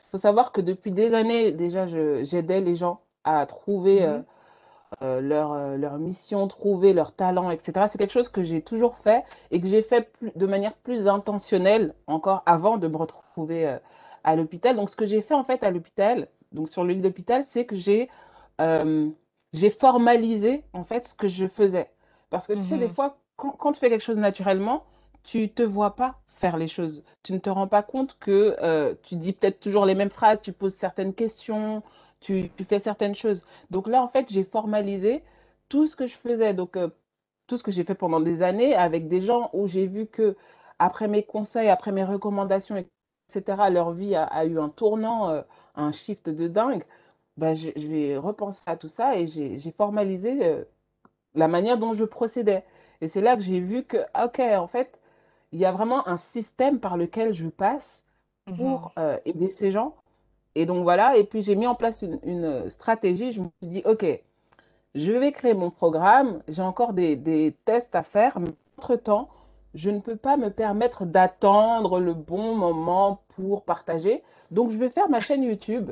[0.07, 4.25] Il faut savoir que depuis des années, déjà, j'aidais les gens à trouver euh, Mhm,
[5.01, 7.87] euh, leur, euh, leur mission, trouver leur talent, etc.
[7.87, 11.07] C'est quelque chose que j'ai toujours fait et que j'ai fait plus- de manière plus
[11.07, 13.77] intentionnelle encore avant de me retrouver euh,
[14.23, 14.75] à l'hôpital.
[14.75, 17.65] Donc, ce que j'ai fait en fait à l'hôpital, donc sur le lit d'hôpital, c'est
[17.65, 18.09] que j'ai
[18.61, 19.09] euh,
[19.53, 21.89] j'ai formalisé en fait ce que je faisais.
[22.29, 24.83] Parce que tu sais, des mhm, fois, quand, quand tu fais quelque chose naturellement,
[25.23, 27.03] tu te vois pas faire les choses.
[27.23, 30.39] Tu ne te rends pas compte que euh, tu dis peut-être toujours les mêmes phrases,
[30.41, 31.83] tu poses certaines questions,
[32.21, 33.43] tu, tu fais certaines choses.
[33.71, 35.23] Donc là, en fait, j'ai formalisé
[35.69, 36.53] tout ce que je faisais.
[36.53, 36.89] Donc, euh,
[37.47, 40.35] tout ce que j'ai fait pendant des années avec des gens où j'ai vu que,
[40.79, 45.41] après mes conseils, après mes recommandations, etc., leur vie a, a eu un tournant, euh,
[45.75, 46.83] un shift de dingue.
[47.37, 50.63] Ben, je, je vais repenser à tout ça et j'ai formalisé euh,
[51.35, 52.63] la manière dont je procédais.
[53.01, 54.99] Et c'est là que j'ai vu que, ok, en fait,
[55.51, 58.03] il y a vraiment un système par lequel je passe
[58.47, 59.95] mhm, pour euh, aider ces gens.
[60.55, 63.31] Et donc voilà, et puis j'ai mis en place une, une stratégie.
[63.31, 64.05] Je me suis dit, ok,
[64.95, 66.41] je vais créer mon programme.
[66.47, 68.39] J'ai encore des, des tests à faire.
[68.39, 69.29] Mais entre-temps,
[69.73, 74.23] je ne peux pas me permettre d'attendre le bon moment pour partager.
[74.51, 75.91] Donc, je vais faire ma chaîne YouTube.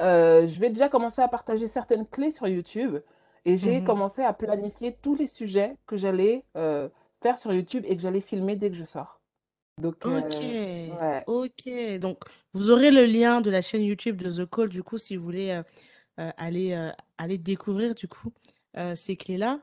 [0.00, 2.98] Euh, je vais déjà commencer à partager certaines clés sur YouTube.
[3.44, 3.86] Et j'ai mhm.
[3.86, 6.88] commencé à planifier tous les sujets que j'allais euh,
[7.22, 9.20] faire sur YouTube et que j'allais filmer dès que je sors.
[9.78, 11.24] Donc, Ok, euh, ouais.
[11.26, 11.98] ok.
[12.00, 12.18] Donc,
[12.52, 15.24] vous aurez le lien de la chaîne YouTube de The Call, du coup, si vous
[15.24, 15.62] voulez euh,
[16.20, 18.32] euh, aller, euh, aller découvrir, du coup,
[18.76, 19.60] euh, ces clés-là.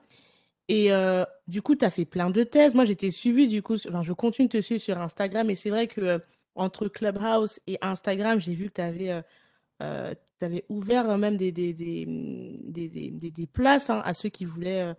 [0.67, 2.75] Et euh, du coup, tu as fait plein de thèses.
[2.75, 5.49] Moi, j'étais suivie, du coup, sur- enfin, je continue de te suivre sur Instagram.
[5.49, 6.19] Et c'est vrai que euh,
[6.55, 12.05] entre Clubhouse et Instagram, j'ai vu que tu avais, ouvert euh, même des, des, des,
[12.07, 14.93] des, des- des- des places hein, à ceux qui voulaient euh,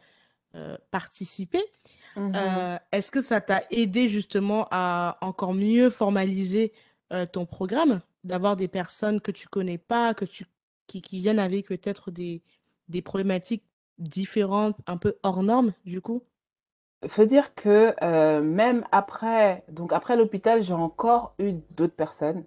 [0.56, 1.62] euh, participer.
[2.20, 2.36] Mhm.
[2.36, 6.72] Euh, est-ce que ça t'a aidé justement à encore mieux formaliser
[7.12, 10.46] euh, ton programme, d'avoir des personnes que tu connais pas, que tu,
[10.86, 12.42] qui, qui viennent avec peut-être des,
[12.88, 13.64] des problématiques
[13.98, 16.22] différentes, un peu hors normes, du coup?
[17.08, 22.44] Faut dire que euh, même après, donc après l'hôpital, j'ai encore eu d'autres personnes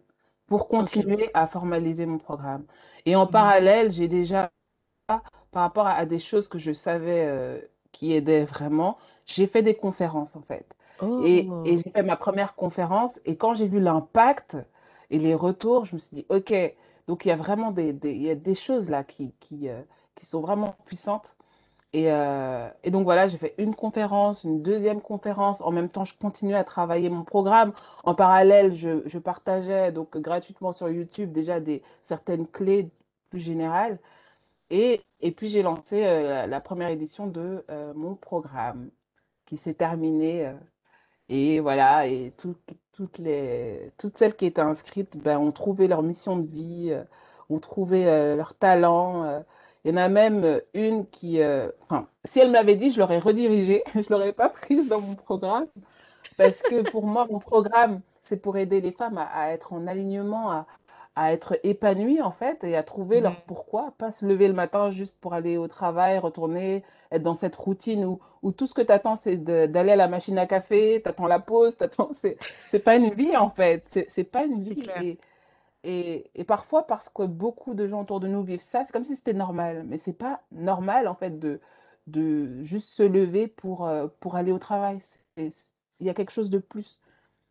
[0.47, 2.65] pour continuer à formaliser mon programme.
[3.05, 3.31] Et en Mhm.
[3.31, 4.51] parallèle, j'ai déjà
[5.51, 9.62] par rapport à, à des choses que je savais euh, qui aidaient vraiment, j'ai fait
[9.63, 10.65] des conférences en fait.
[11.17, 11.83] Et, et Oh.
[11.83, 14.57] j'ai fait ma première conférence et quand j'ai vu l'impact
[15.09, 16.53] et les retours, je me suis dit, OK,
[17.07, 19.69] donc il y a vraiment des, des- il y a des choses là qui, qui,
[19.69, 19.81] euh,
[20.15, 21.36] qui sont vraiment puissantes.
[21.93, 25.62] Et, euh, et donc voilà, j'ai fait une conférence, une deuxième conférence.
[25.62, 27.73] En même temps, je continuais à travailler mon programme.
[28.03, 32.89] En parallèle, je, je partageais donc gratuitement sur YouTube déjà des certaines clés
[33.29, 33.99] plus générales.
[34.69, 38.89] Et, et puis j'ai lancé euh, la, la première édition de mon programme
[39.55, 40.45] qui s'est terminée.
[40.47, 40.53] euh,
[41.29, 45.87] et voilà, et tout- tout- toutes les, toutes celles qui étaient inscrites ben, ont trouvé
[45.87, 47.03] leur mission de vie, euh,
[47.49, 49.43] ont trouvé euh, leur talent.
[49.85, 52.99] Il y en a même une qui, euh, enfin, si elle me l'avait dit, je
[52.99, 55.67] l'aurais redirigée, je l'aurais pas prise dans mon programme.
[56.37, 59.87] Parce que pour moi, mon programme, c'est pour aider les femmes à, à être en
[59.87, 60.67] alignement, à,
[61.15, 63.43] à être épanouies en fait, et à trouver leur Mhm.
[63.43, 67.55] pourquoi, pas se lever le matin juste pour aller au travail, retourner, être dans cette
[67.55, 71.01] routine où, où tout ce que tu attends, c'est d'aller à la machine à café,
[71.03, 72.38] tu attends la pause, t'attends, c'est,
[72.84, 74.91] pas une vie en fait, c'est, pas une vie.
[74.99, 75.19] Et,
[75.84, 79.06] et, et parfois, parce que beaucoup de gens autour de nous vivent ça, c'est comme
[79.06, 81.60] si c'était normal, mais c'est pas normal en fait de,
[82.08, 84.99] de juste se lever pour, euh, pour aller au travail.
[85.38, 85.51] Il
[86.01, 87.01] y a quelque chose de plus.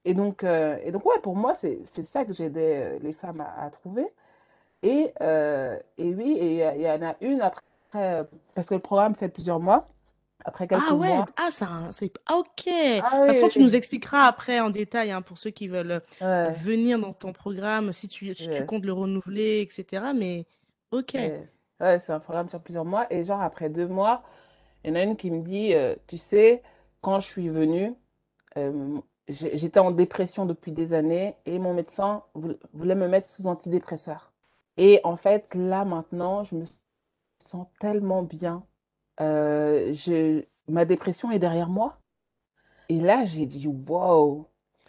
[0.05, 3.41] Et donc, euh, et donc ouais, pour moi, c'est ça que j'aidais euh, les femmes
[3.41, 4.07] à, à trouver.
[4.83, 7.63] Et, euh, et oui, et il y, a- il y en a une après,
[8.55, 9.89] parce que le programme fait plusieurs mois,
[10.45, 11.33] après quelques Ah ouais, mois.
[11.37, 12.13] ah, ça, c'est...
[12.27, 12.65] ah, ok.
[12.67, 15.69] De toute Ah façon, oui, tu nous expliqueras après en détail hein, pour ceux qui
[15.69, 20.15] veulent euh, ouais, venir dans ton programme, si tu, tu ouais, comptes le renouveler, etc.
[20.15, 20.47] Mais
[20.91, 21.17] ok.
[21.17, 21.49] ouais.
[21.81, 23.13] Ouais, c'est un programme sur plusieurs mois.
[23.13, 24.23] Et genre, après deux mois,
[24.85, 26.63] il y en a une qui me dit, euh, tu sais,
[27.03, 27.95] quand je suis venue,
[28.59, 33.47] euh, j'étais en dépression depuis des années et mon médecin voul- voulait me mettre sous
[33.49, 34.33] antidépresseur.
[34.79, 36.65] Et en fait, là, maintenant, je me
[37.39, 38.65] sens tellement bien.
[39.21, 41.99] Euh, je, ma dépression est derrière moi.
[42.89, 44.47] Et là, j'ai dit, wow.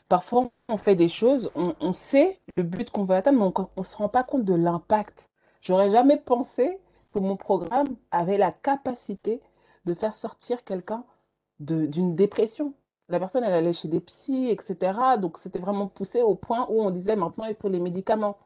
[0.09, 3.81] Parfois, on fait des choses, on, on sait le but qu'on veut atteindre, mais on
[3.81, 5.27] ne se rend pas compte de l'impact.
[5.61, 6.77] J'aurais jamais pensé
[7.13, 9.41] que mon programme avait la capacité
[9.85, 11.03] de faire sortir quelqu'un
[11.59, 12.73] d'une dépression.
[13.09, 15.17] La personne, elle allait chez des psys, etc.
[15.19, 18.37] Donc, c'était vraiment poussé au point où on disait, maintenant, il faut les médicaments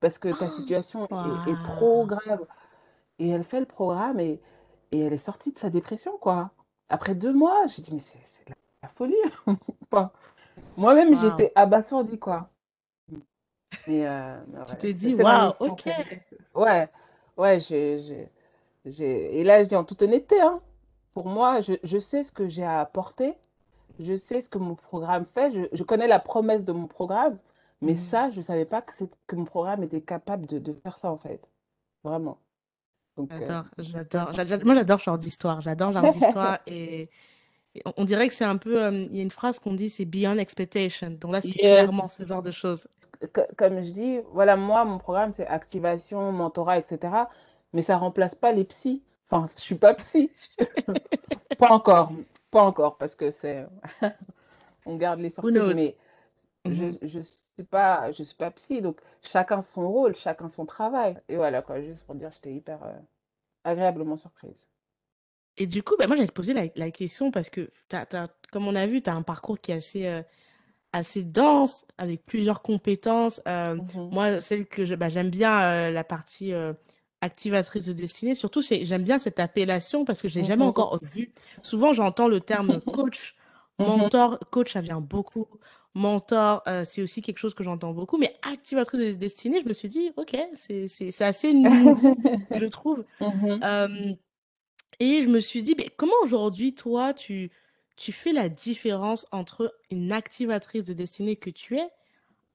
[0.00, 2.46] parce que ta situation est, est trop grave.
[3.18, 4.40] Et elle fait le programme et,
[4.94, 6.52] et elle est sortie de sa dépression, quoi.
[6.88, 9.14] Après deux mois, j'ai dit, mais c'est de la folie.
[9.92, 10.12] Enfin,
[10.76, 12.50] moi-même, j'étais abasourdie, quoi.
[13.86, 15.88] Mais, euh, mais Tu t'es dit, waouh, ok.
[16.54, 16.88] Ouais,
[17.36, 18.28] ouais, j'ai, j'ai,
[18.86, 20.60] j'ai- Et là, je dis en toute honnêteté, hein,
[21.14, 23.34] pour moi, je, je sais ce que j'ai à apporter,
[24.00, 27.38] je sais ce que mon programme fait, je, je connais la promesse de mon programme,
[27.82, 27.96] mais Mhm.
[27.96, 28.92] ça, je ne savais pas que,
[29.28, 31.42] que mon programme était capable de, de faire ça, en fait.
[32.04, 32.38] Vraiment.
[33.16, 34.64] Donc, euh, J'adore, j'adore.
[34.64, 35.60] Moi, j'adore ce genre d'histoire.
[35.62, 36.58] J'adore ce genre d'histoire.
[36.66, 37.10] Et,
[37.76, 38.82] et on, on dirait que c'est un peu.
[38.84, 41.10] euh, Il y a une phrase qu'on dit, c'est beyond expectation.
[41.12, 42.88] Donc là, c'était clairement Yes, ce genre de choses.
[43.34, 47.28] co- comme je dis, voilà, moi, mon programme, c'est activation, mentorat, etc.
[47.72, 49.02] Mais ça remplace pas les psys.
[49.30, 50.30] Enfin, je suis pas psy.
[51.58, 52.12] Pas encore.
[52.50, 53.66] Pas encore, parce que c'est,
[54.86, 55.52] on garde les Who surprises.
[55.52, 55.76] knows?
[55.76, 55.96] Mais
[56.68, 56.98] je, Mhm.
[57.02, 57.20] je
[57.54, 58.80] suis pas, je suis pas psy.
[58.82, 61.20] Donc, chacun son rôle, chacun son travail.
[61.28, 62.98] Et voilà, quoi, juste pour dire, j'étais hyper euh,
[63.64, 64.66] agréablement surprise.
[65.56, 68.66] Et du coup, bah, moi, j'allais te poser la, la question parce que, t'as- comme
[68.66, 70.22] on a vu, tu as un parcours qui est assez, euh,
[70.92, 73.42] assez dense, avec plusieurs compétences.
[73.48, 76.52] Euh, Mhm, moi, celle que bah, j'aime bien, la partie
[77.22, 78.34] activatrice de destinée.
[78.36, 81.32] Surtout, j'aime bien cette appellation parce que je l'ai jamais mhm, encore vue.
[81.62, 83.36] Souvent, j'entends le terme coach,
[83.78, 84.08] mhm.
[84.08, 84.38] mentor.
[84.52, 85.48] Coach, ça vient beaucoup.
[85.94, 88.18] Mentor, euh, c'est aussi quelque chose que j'entends beaucoup.
[88.18, 91.98] Mais activatrice de destinée, je me suis dit, OK, c'est, assez nouveau,
[92.50, 93.04] je trouve.
[93.20, 94.14] Mhm, Euh,
[95.00, 97.50] et je me suis dit, mais comment aujourd'hui, toi, tu
[97.96, 101.88] tu fais la différence entre une activatrice de destinée que tu es,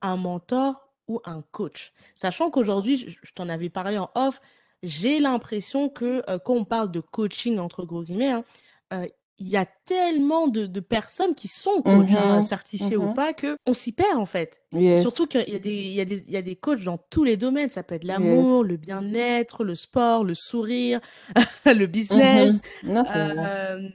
[0.02, 1.94] un mentor ou un coach?
[2.16, 4.42] Sachant qu'aujourd'hui, je, t'en avais parlé en off,
[4.84, 8.44] j'ai l'impression que euh, quand on parle de coaching, entre gros guillemets, hein,
[8.94, 9.08] euh,
[9.40, 12.42] il y a tellement de, personnes qui sont coachs, hein, mm-hmm.
[12.42, 13.14] certifiés ou mm-hmm.
[13.14, 14.62] pas, que on s'y perd en fait.
[14.98, 16.98] Surtout qu'il y, a des, il y, a des, il y a des coachs dans
[16.98, 17.70] tous les domaines.
[17.70, 21.00] Ça peut être l'amour, le bien-être, le sport, le sourire,
[21.66, 23.06] le business, mm-hmm.
[23.16, 23.90] euh,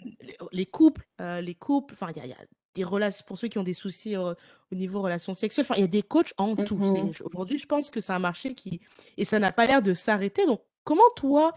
[0.53, 1.95] les couples, euh, les couples.
[1.95, 2.37] Enfin, il y a,
[2.75, 4.35] des relations pour ceux qui ont des soucis au
[4.73, 5.67] niveau relations sexuelles.
[5.69, 6.81] Enfin, il y a des coachs en tout.
[7.25, 8.81] Aujourd'hui, je pense que c'est un marché qui
[9.17, 10.45] et ça n'a pas l'air de s'arrêter.
[10.47, 11.55] Donc, comment toi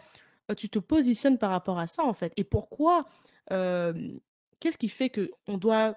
[0.51, 3.05] euh, tu te positionnes par rapport à ça en fait Et pourquoi
[3.49, 5.95] qu'est-ce qui fait qu'on doit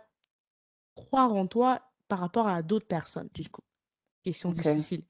[0.95, 3.63] croire en toi par rapport à d'autres personnes, du coup?
[4.23, 5.03] Question difficile.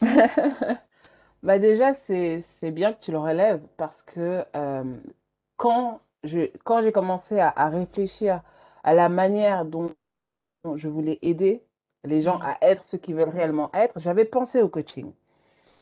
[1.42, 4.44] bah déjà, c'est bien que tu le relèves parce que
[5.56, 8.42] quand j'ai quand commencé à, à, réfléchir
[8.82, 9.90] à la manière dont,
[10.74, 11.62] je voulais aider
[12.04, 15.12] les gens à être ce qu'ils veulent réellement être, j'avais pensé au coaching.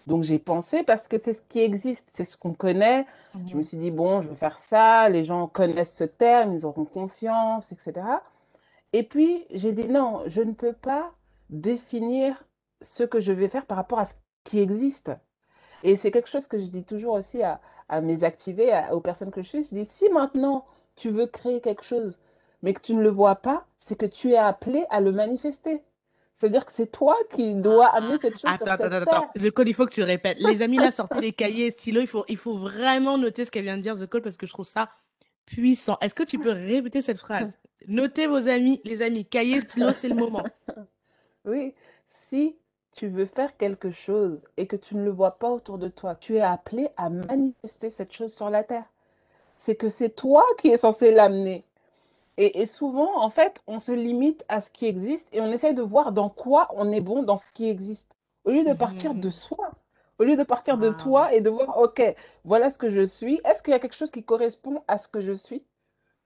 [0.09, 3.05] Donc j'ai pensé parce que c'est ce qui existe, c'est ce qu'on connaît.
[3.47, 3.65] Je me mhm.
[3.65, 7.71] suis dit, bon, je vais faire ça, les gens connaissent ce terme, ils auront confiance,
[7.73, 8.07] etc.
[8.95, 11.13] Et puis j'ai dit, non, je ne peux pas
[11.51, 12.43] définir
[12.81, 15.11] ce que je vais faire par rapport à ce qui existe.
[15.83, 17.61] Et c'est quelque chose que je dis toujours aussi à,
[18.01, 19.65] mes activés, aux personnes que je suis.
[19.65, 20.65] Je dis, si maintenant
[20.97, 22.19] tu veux créer quelque chose,
[22.63, 25.83] mais que tu ne le vois pas, c'est que tu es appelé à le manifester.
[26.39, 29.51] C'est-à-dire que c'est toi qui dois amener cette chose attends, sur attends, cette attends, The
[29.51, 30.39] Call, il faut que tu répètes.
[30.39, 32.03] Les amis, là, sortez les cahiers et stylos.
[32.03, 34.47] Il faut, il faut vraiment noter ce qu'elle vient de dire, The Call, parce que
[34.47, 34.89] je trouve ça
[35.47, 35.97] puissant.
[36.01, 37.59] Est-ce que tu peux répéter cette phrase?
[37.89, 39.25] Notez vos amis, les amis.
[39.25, 40.45] Cahiers, stylos, c'est le moment.
[41.45, 41.73] Oui.
[42.29, 42.57] Si
[42.93, 46.15] tu veux faire quelque chose et que tu ne le vois pas autour de toi,
[46.15, 48.85] tu es appelé à manifester cette chose sur la terre.
[49.59, 51.65] C'est que c'est toi qui es censé l'amener.
[52.41, 55.83] Et, souvent, en fait, on se limite à ce qui existe et on essaye de
[55.83, 58.15] voir dans quoi on est bon dans ce qui existe.
[58.45, 59.33] Au lieu de partir de mmh.
[59.33, 59.71] soi,
[60.21, 62.01] au lieu de partir de toi et de voir, OK,
[62.45, 63.41] voilà ce que je suis.
[63.45, 65.65] Est-ce qu'il y a quelque chose qui correspond à ce que je suis?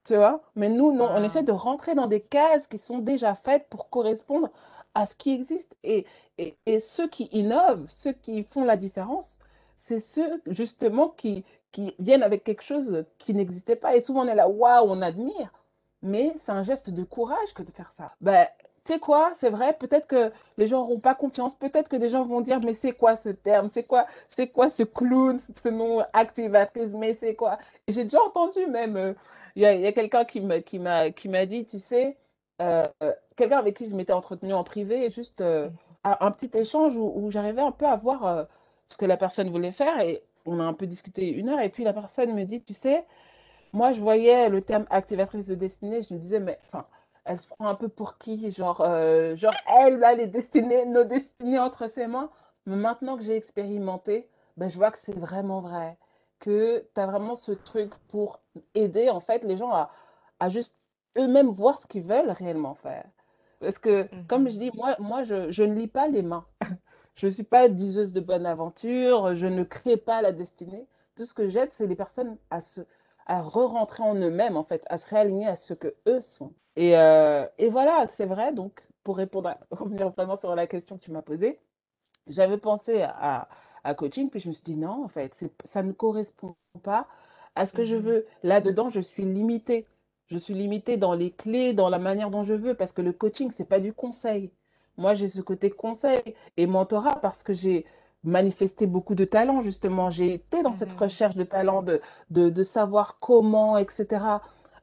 [0.05, 0.42] Tu vois?
[0.55, 3.88] Mais nous, non, on essaie de rentrer dans des cases qui sont déjà faites pour
[3.88, 4.51] correspondre
[4.94, 5.75] à ce qui existe.
[5.83, 6.05] Et,
[6.37, 9.38] et, et ceux qui innovent, ceux qui font la différence,
[9.79, 13.96] c'est ceux justement qui, qui viennent avec quelque chose qui n'existait pas.
[13.96, 15.51] Et souvent, on est là, waouh, on admire
[16.03, 18.12] mais c'est un geste de courage que de faire ça.
[18.21, 18.47] Ben,
[18.85, 22.09] tu sais quoi, c'est vrai, peut-être que les gens n'auront pas confiance, peut-être que des
[22.09, 25.69] gens vont dire, mais c'est quoi ce terme, c'est quoi, c'est quoi ce clown, ce
[25.69, 27.59] nom activatrice, mais c'est quoi?
[27.87, 29.15] J'ai déjà entendu même, euh,
[29.55, 32.17] il y a, quelqu'un qui m'a, qui, m'a, qui m'a dit, tu sais,
[32.61, 32.83] euh,
[33.37, 35.69] quelqu'un avec qui je m'étais entretenue en privé, juste euh,
[36.05, 38.47] un petit échange où, où j'arrivais un peu à voir
[38.88, 41.69] ce que la personne voulait faire et on a un peu discuté une heure et
[41.69, 43.05] puis la personne me dit, tu sais,
[43.73, 46.87] moi, je voyais le terme activatrice de destinée, je me disais, mais enfin,
[47.25, 48.51] elle se prend un peu pour qui?
[48.51, 52.31] Genre, euh, genre elle a les destinées, nos destinées entre ses mains.
[52.67, 55.97] Mais maintenant que j'ai expérimenté, ben, je vois que c'est vraiment vrai.
[56.39, 58.41] Que tu as vraiment ce truc pour
[58.75, 59.91] aider, en fait, les gens à,
[60.41, 60.77] à juste
[61.19, 63.05] eux-mêmes voir ce qu'ils veulent réellement faire.
[63.61, 66.47] Parce que, comme je dis, moi, moi je, je ne lis pas les mains.
[67.15, 70.87] je ne suis pas diseuse de bonne aventure, je ne crée pas la destinée.
[71.17, 72.81] Tout ce que j'aide, c'est les personnes à se,
[73.27, 76.53] à re-rentrer en eux-mêmes, en fait, à se réaligner à ce que eux sont.
[76.77, 78.53] Et, euh, et voilà, c'est vrai.
[78.53, 81.61] Donc, pour répondre, à, revenir vraiment sur la question que tu m'as posée,
[82.27, 83.49] j'avais pensé à,
[83.85, 87.09] à, coaching, puis je me suis dit non, en fait, ça ne correspond pas
[87.55, 88.27] à ce que je mmh veux.
[88.43, 89.87] Là-dedans, je suis limitée.
[90.29, 93.13] Je suis limitée dans les clés, dans la manière dont je veux, parce que le
[93.13, 94.51] coaching, c'est pas du conseil.
[94.97, 97.87] Moi, j'ai ce côté conseil et mentorat parce que j'ai
[98.25, 100.11] manifesté beaucoup de talent, justement.
[100.11, 104.07] J'ai été dans cette mmh recherche de talent, de, de, savoir comment, etc.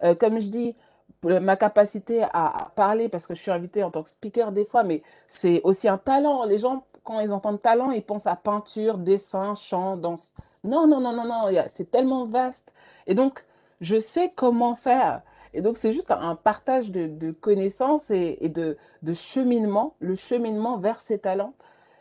[0.04, 0.76] Euh, comme je dis,
[1.24, 4.84] ma capacité à, parler, parce que je suis invitée en tant que speaker des fois,
[4.84, 6.46] mais c'est aussi un talent.
[6.46, 10.34] Les gens, quand ils entendent talent, ils pensent à peinture, dessin, chant, danse.
[10.64, 12.72] Non, non, non, non, non, c'est tellement vaste.
[13.08, 13.44] Et donc,
[13.82, 15.22] je sais comment faire.
[15.54, 20.78] Et donc, c'est juste un partage de, connaissances et, et de, de, cheminement, le cheminement
[20.78, 21.54] vers ces talents.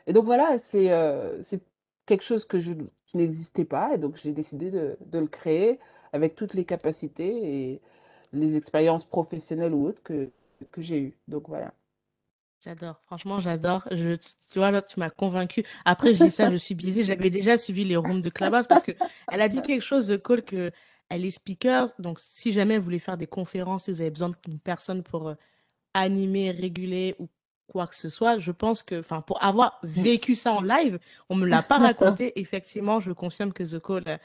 [0.08, 1.42] Et donc voilà, c'est euh,
[2.06, 3.94] quelque chose qui n'existait pas.
[3.94, 5.78] Et donc j'ai décidé de, le créer
[6.12, 7.80] avec toutes les capacités et
[8.32, 10.30] les expériences professionnelles ou autres que,
[10.78, 11.16] j'ai eues.
[11.28, 11.72] Donc voilà.
[12.64, 13.86] J'adore, franchement, j'adore.
[13.90, 15.62] Tu vois, tu m'as convaincu.
[15.84, 17.04] Après, je dis ça, je suis biaisée.
[17.04, 18.92] J'avais déjà suivi les rooms de Clubhouse parce que
[19.30, 20.72] elle a dit quelque chose de cool que
[21.10, 21.86] elle est speaker.
[21.98, 25.28] Donc, si jamais vous voulez faire des conférences, si vous avez besoin d'une personne pour
[25.28, 25.34] euh,
[25.94, 27.28] animer, réguler ou
[27.72, 31.36] quoi que ce soit, je pense que, enfin, pour avoir vécu ça en live, on
[31.36, 32.38] me l'a pas raconté.
[32.40, 34.18] Effectivement, je confirme que The Call,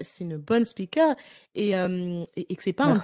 [0.00, 1.16] c'est une bonne speaker
[1.54, 3.02] et, et, que c'est pas,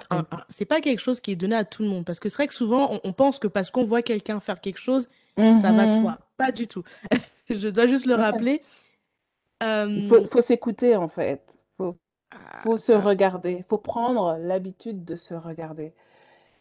[0.48, 2.04] c'est pas quelque chose qui est donné à tout le monde.
[2.04, 4.78] Parce que c'est vrai que souvent, on, pense que parce qu'on voit quelqu'un faire quelque
[4.78, 6.18] chose, ça va de soi.
[6.36, 6.84] Pas du tout.
[7.50, 8.62] Je dois juste le rappeler.
[9.62, 11.42] Il faut, faut s'écouter en fait.
[11.76, 11.96] Faut,
[12.30, 13.64] ah, faut se regarder.
[13.68, 15.92] Faut prendre l'habitude de se regarder.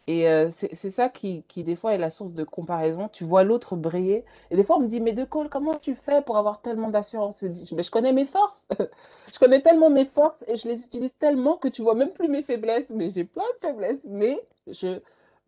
[0.10, 3.10] Et euh, c'est ça qui, qui, des fois, est la source de comparaison.
[3.10, 4.26] Tu vois l'autre briller.
[4.50, 6.90] Et des fois, on me dit, mais De Cole, comment tu fais pour avoir tellement
[6.90, 7.40] d'assurance?
[7.44, 8.66] Mais je connais mes forces.
[9.32, 12.28] Je connais tellement mes forces et je les utilise tellement que tu vois même plus
[12.28, 12.90] mes faiblesses.
[12.90, 14.02] Mais j'ai plein de faiblesses.
[14.04, 15.00] Mais je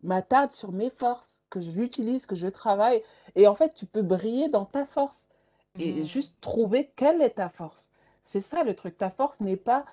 [0.04, 3.02] m'attarde sur mes forces, que j'utilise, que je travaille.
[3.34, 5.20] Et en fait, tu peux briller dans ta force
[5.80, 7.90] et mhm, juste trouver quelle est ta force.
[8.26, 8.96] C'est ça le truc.
[8.96, 9.84] Ta force n'est pas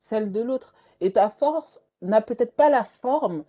[0.00, 0.74] celle de l'autre.
[1.00, 3.44] Et ta force n'a peut-être pas la forme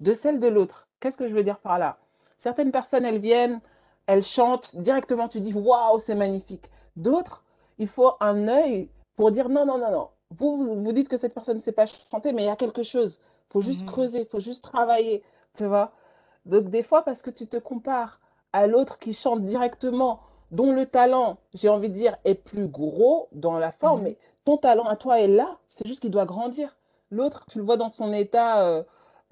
[0.00, 0.86] de celle de l'autre.
[1.00, 1.98] Qu'est-ce que je veux dire par là?
[2.38, 3.60] Certaines personnes, elles viennent,
[4.06, 6.70] elles chantent, directement tu dis waouh, c'est magnifique.
[6.96, 7.42] D'autres,
[7.78, 10.08] il faut un œil pour dire non, non, non, non.
[10.38, 12.82] Vous, vous, dites que cette personne ne sait pas chanter, mais il y a quelque
[12.82, 13.20] chose.
[13.48, 15.22] Il faut juste mhm, creuser, il faut juste travailler,
[15.56, 15.92] tu vois.
[16.46, 18.20] Donc des fois, parce que tu te compares
[18.52, 23.28] à l'autre qui chante directement, dont le talent, j'ai envie de dire, est plus gros
[23.32, 24.04] dans la forme, mhm.
[24.04, 26.76] mais ton talent à toi est là, c'est juste qu'il doit grandir.
[27.10, 28.82] L'autre, tu le vois dans son état euh,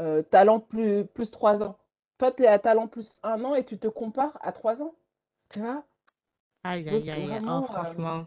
[0.00, 1.76] euh, talent plus, plus 3 ans.
[2.18, 4.94] Toi, tu es à talent plus un an et tu te compares à 3 ans.
[5.50, 5.84] Tu vois?
[6.64, 7.40] Aïe, aïe, aïe.
[7.46, 8.26] Oh, euh, franchement,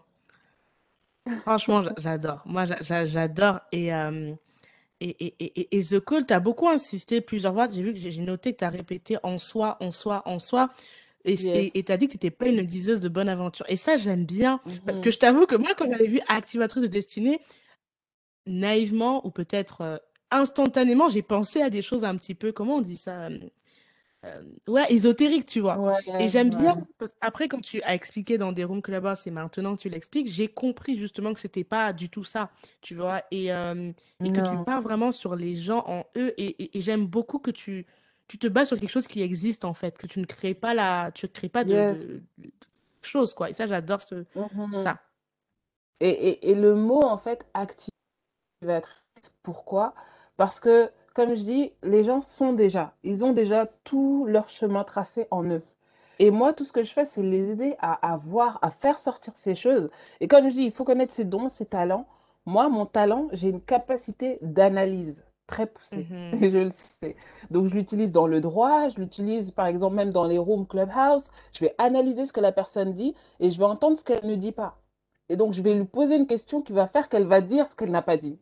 [1.41, 2.41] franchement, j'a- j'adore.
[2.45, 3.59] Moi, j'a- j'a- j'adore.
[3.71, 4.33] Et, euh,
[5.01, 7.67] et, et, et, et- The Call, tu as beaucoup insisté plusieurs fois.
[7.69, 10.69] J'ai vu que j'ai noté que tu as répété en soi, en soi, en soi.
[11.25, 13.65] Et et tu as dit que tu n'étais pas une diseuse de bonne aventure.
[13.69, 14.61] Et ça, j'aime bien.
[14.85, 15.13] Parce que Mhm.
[15.13, 17.41] je t'avoue que moi, quand j'avais vu Activatrice de destinée,
[18.45, 19.97] naïvement ou peut-être euh,
[20.31, 23.25] instantanément, j'ai pensé à des choses un petit peu, comment on dit ça?
[23.27, 23.39] euh,
[24.25, 25.77] euh, ouais, ésotérique, tu vois.
[25.77, 29.31] Ouais, Et j'aime bien, parce après, quand tu as expliqué dans des rooms clubhouse et
[29.31, 32.49] maintenant que tu l'expliques, j'ai compris justement que c'était pas du tout ça,
[32.81, 33.91] tu vois, et, euh,
[34.23, 37.39] et que tu pars vraiment sur les gens en eux, et, et- et j'aime beaucoup
[37.39, 37.85] que tu,
[38.27, 40.73] tu te bases sur quelque chose qui existe en fait, que tu ne crées pas
[40.73, 42.07] la, tu ne crées pas de, Yes.
[42.07, 42.51] de, de
[43.01, 43.49] choses, quoi.
[43.49, 44.73] Et ça, j'adore ce, Mhm.
[44.73, 44.99] ça.
[45.99, 47.91] Et, le mot, en fait, activatrice,
[49.43, 49.93] pourquoi?
[50.37, 54.83] Parce que, comme je dis, les gens sont déjà, ils ont déjà tout leur chemin
[54.83, 55.63] tracé en eux.
[56.19, 58.99] Et moi, tout ce que je fais, c'est les aider à, à voir, à faire
[58.99, 59.89] sortir ces choses.
[60.19, 62.07] Et comme je dis, il faut connaître ses dons, ses talents.
[62.45, 66.07] Moi, mon talent, j'ai une capacité d'analyse très poussée.
[66.31, 67.15] Et je le sais.
[67.51, 71.29] Donc, je l'utilise dans le droit, je l'utilise par exemple même dans les rooms clubhouse.
[71.53, 74.35] Je vais analyser ce que la personne dit et je vais entendre ce qu'elle ne
[74.35, 74.77] dit pas.
[75.29, 77.75] Et donc, je vais lui poser une question qui va faire qu'elle va dire ce
[77.75, 78.39] qu'elle n'a pas dit.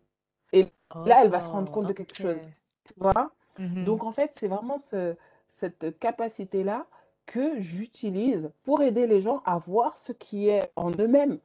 [1.06, 2.42] Là, elle va se rendre Oh, compte de quelque chose.
[2.86, 3.32] Tu vois?
[3.58, 3.84] Mhm.
[3.86, 5.16] Donc, en fait, c'est vraiment ce,
[5.60, 6.86] cette capacité-là
[7.26, 11.40] que j'utilise pour aider les gens à voir ce qui est en eux-mêmes.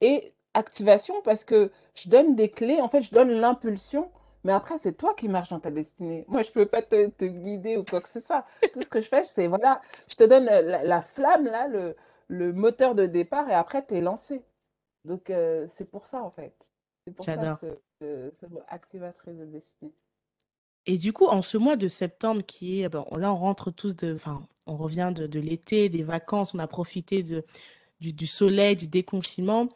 [0.00, 4.10] Et activation, parce que je donne des clés, en fait, je donne l'impulsion,
[4.44, 6.24] mais après, c'est toi qui marches dans ta destinée.
[6.28, 8.44] Moi, je ne peux pas te, te guider ou quoi que ce soit.
[8.72, 11.96] Tout ce que je fais, c'est, voilà, je te donne la, la flamme, là, le,
[12.28, 14.42] le moteur de départ, et après, tu es lancé.
[15.04, 16.54] Donc, euh, c'est pour ça, en fait.
[17.04, 17.58] C'est pour ça, J'adore.
[18.00, 19.92] Mot activatrice de destinée.
[20.86, 23.96] Et du coup, en ce mois de septembre qui est, bon, là, on rentre tous
[23.96, 27.44] de, enfin, on revient de, l'été, des vacances, on a profité de,
[28.00, 29.68] du, soleil, du déconfinement.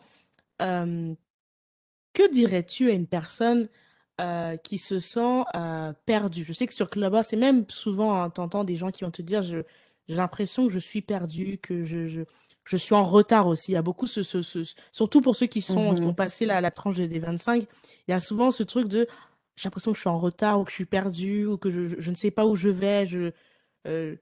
[2.12, 3.68] Que dirais-tu à une personne
[4.20, 6.44] euh, qui se sent euh, perdue?
[6.44, 9.22] Je sais que sur Clubhouse, c'est même souvent, hein, t'entends des gens qui vont te
[9.22, 9.64] dire, j'ai
[10.08, 12.24] l'impression que je suis perdue, que je,
[12.64, 13.72] je suis en retard aussi.
[13.72, 14.60] Il y a beaucoup, ce, ce, ce-
[14.92, 17.64] surtout pour ceux qui sont, qui ont Mhm, passé la, la tranche des 25,
[18.08, 19.06] il y a souvent ce truc de,
[19.56, 22.00] j'ai l'impression que je suis en retard ou que je suis perdue ou que je,
[22.00, 23.32] je, ne sais pas où je vais, je,
[23.88, 24.16] euh,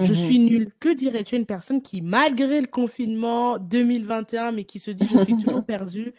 [0.00, 0.40] je suis mhm.
[0.40, 0.72] nulle.
[0.80, 5.18] Que dirais-tu à une personne qui, malgré le confinement 2021, mais qui se dit, je
[5.18, 6.14] suis toujours perdue,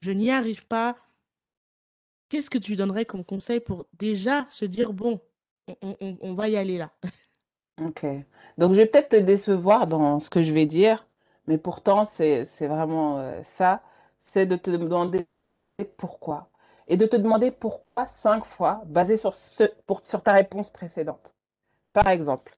[0.00, 0.96] je n'y arrive pas?
[2.28, 5.20] Qu'est-ce que tu donnerais comme conseil pour déjà se dire, bon,
[5.66, 6.92] on, on- on- on va y aller là?
[7.80, 8.04] Ok.
[8.58, 11.06] Donc, je vais peut-être te décevoir dans ce que je vais dire,
[11.48, 13.80] mais pourtant, c'est, vraiment euh, ça,
[14.24, 15.26] c'est de te demander
[15.96, 16.48] pourquoi.
[16.88, 21.32] Et de te demander pourquoi cinq fois, basé sur, ce, pour, sur ta réponse précédente.
[21.94, 22.56] Par exemple,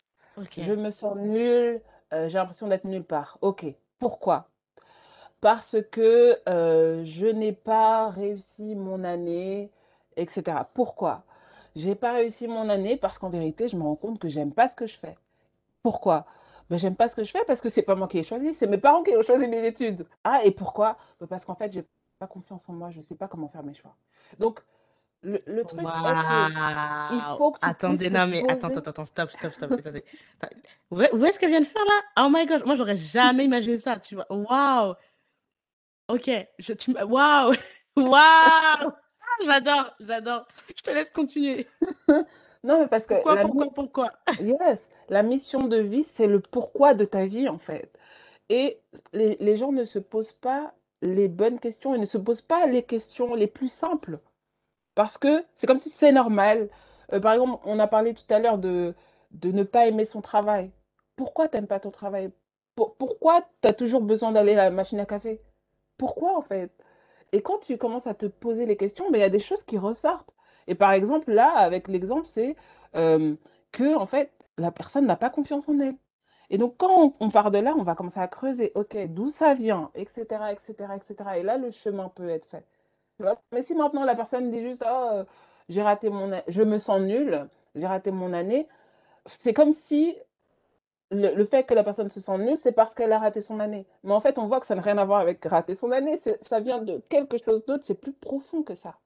[0.59, 1.81] je me sens nulle,
[2.13, 3.39] euh, j'ai l'impression d'être nulle part.
[3.43, 3.65] Ok.
[4.01, 4.49] Pourquoi?
[5.41, 9.71] Parce que euh, je n'ai pas réussi mon année,
[10.17, 10.69] etc.
[10.75, 11.23] Pourquoi?
[11.77, 14.69] J'ai pas réussi mon année parce qu'en vérité, je me rends compte que j'aime pas
[14.69, 15.17] ce que je fais.
[15.83, 16.27] Pourquoi?
[16.71, 18.55] Ben, j'aime pas ce que je fais parce que c'est pas moi qui ai choisi,
[18.55, 20.07] c'est mes parents qui ont choisi mes études.
[20.25, 20.97] Ah, et pourquoi?
[21.21, 21.85] Ben, parce qu'en fait, j'ai
[22.19, 23.97] pas confiance en moi, je sais pas comment faire mes choix.
[24.39, 24.61] Donc,
[25.23, 28.79] le, le truc que il faut que tu Attendez, te non, mais attends, poser.
[28.79, 29.73] attends, attends, stop, stop, stop.
[29.73, 30.05] Attendez.
[30.41, 30.57] Attends.
[30.91, 32.25] Vous voyez vous voyez ce qu'elle vient de faire là?
[32.25, 34.27] Oh my God, moi j'aurais jamais imaginé ça, tu vois.
[34.31, 34.95] Waouh!
[36.09, 37.55] Ok, je, tu, waouh!
[37.97, 38.93] Waouh!
[39.45, 40.47] J'adore, j'adore.
[40.77, 41.67] Je te laisse continuer.
[42.63, 44.13] Non, mais parce que Pourquoi, pourquoi, pourquoi?
[44.39, 44.79] yes,
[45.11, 47.91] la mission de vie, c'est le pourquoi de ta vie, en fait.
[48.49, 48.81] Et
[49.13, 52.85] les, gens ne se posent pas les bonnes questions et ne se posent pas les
[52.85, 54.21] questions les plus simples.
[54.95, 56.69] Parce que c'est comme si c'est normal.
[57.13, 58.95] Euh, par exemple, on a parlé tout à l'heure de,
[59.43, 60.71] ne pas aimer son travail.
[61.17, 62.31] Pourquoi t'aimes pas ton travail?
[62.77, 65.41] Pour- pourquoi tu as toujours besoin d'aller à la machine à café?
[65.99, 66.73] Pourquoi, en fait?
[67.33, 69.63] Et quand tu commences à te poser les questions, ben, il y a des choses
[69.65, 70.31] qui ressortent.
[70.67, 72.57] Et par exemple, là, avec l'exemple, c'est
[72.97, 73.35] euh,
[73.73, 75.97] que, en fait, la personne n'a pas confiance en elle.
[76.51, 79.55] Et donc, quand on, part de là, on va commencer à creuser, OK, d'où ça
[79.55, 81.31] vient, etc., etc., etc.
[81.37, 82.65] Et là, le chemin peut être fait.
[83.53, 85.25] Mais si maintenant la personne dit juste, oh, euh,
[85.69, 88.67] j'ai raté mon, je me sens nulle, j'ai raté mon année,
[89.43, 90.17] c'est comme si
[91.11, 93.61] le, le fait que la personne se sent nulle, c'est parce qu'elle a raté son
[93.61, 93.87] année.
[94.05, 96.19] Mais en fait, on voit que ça n'a rien à voir avec rater son année.
[96.43, 98.97] Ça vient de quelque chose d'autre, c'est plus profond que ça.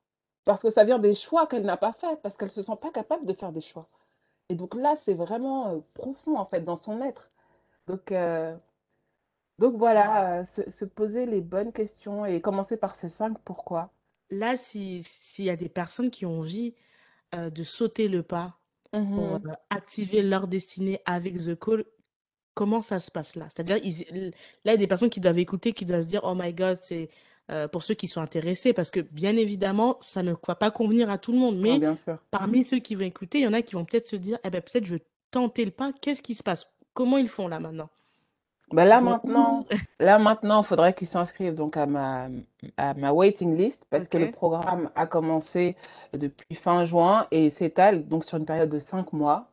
[0.45, 2.77] Parce que ça vient des choix qu'elle n'a pas fait, parce qu'elle ne se sent
[2.81, 3.89] pas capable de faire des choix.
[4.49, 7.31] Et donc là, c'est vraiment profond, en fait, dans son être.
[7.89, 8.57] Donc, euh,
[9.59, 13.93] donc voilà, euh, se, se poser les bonnes questions et commencer par ces cinq pourquoi.
[14.31, 16.75] Là, si, s'il y a des personnes qui ont envie
[17.35, 18.61] euh, de sauter le pas
[19.15, 19.55] pour Mhm.
[19.71, 21.85] activer leur destinée avec The Call,
[22.55, 23.49] comment ça se passe là?
[23.51, 24.35] C'est-à-dire, là, il
[24.67, 27.11] y a des personnes qui doivent écouter, qui doivent se dire, Oh my God, c'est
[27.51, 31.11] euh, pour ceux qui sont intéressés, parce que bien évidemment, ça ne va pas convenir
[31.11, 32.17] à tout le monde, mais bien sûr.
[32.31, 34.51] parmi ceux qui vont écouter, il y en a qui vont peut-être se dire, eh
[34.51, 36.67] ben, peut-être je vais tenter le pas, qu'est-ce qui se passe?
[36.95, 37.91] Comment ils font là maintenant?
[38.73, 39.67] Ben là maintenant,
[40.01, 42.29] là maintenant, il faudrait qu'ils s'inscrivent donc à ma,
[42.79, 45.77] à ma waiting list parce que le programme a commencé
[46.15, 49.51] depuis fin juin et s'étale donc sur une période de cinq mois.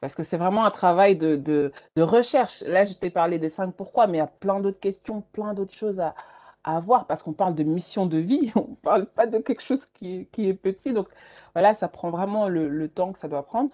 [0.00, 2.62] Parce que c'est vraiment un travail de, de, de recherche.
[2.62, 5.54] Là, je t'ai parlé des cinq pourquoi, mais il y a plein d'autres questions, plein
[5.54, 6.16] d'autres choses à,
[6.64, 9.62] à voir parce qu'on parle de mission de vie, on ne parle pas de quelque
[9.62, 10.92] chose qui, est- qui est petit.
[10.92, 11.08] Donc
[11.54, 13.70] voilà, ça prend vraiment le, le temps que ça doit prendre.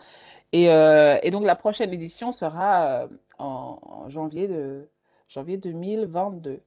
[0.53, 3.09] Et, euh, et donc la prochaine édition sera euh,
[3.39, 4.89] en, en janvier, de,
[5.29, 6.61] janvier 2022.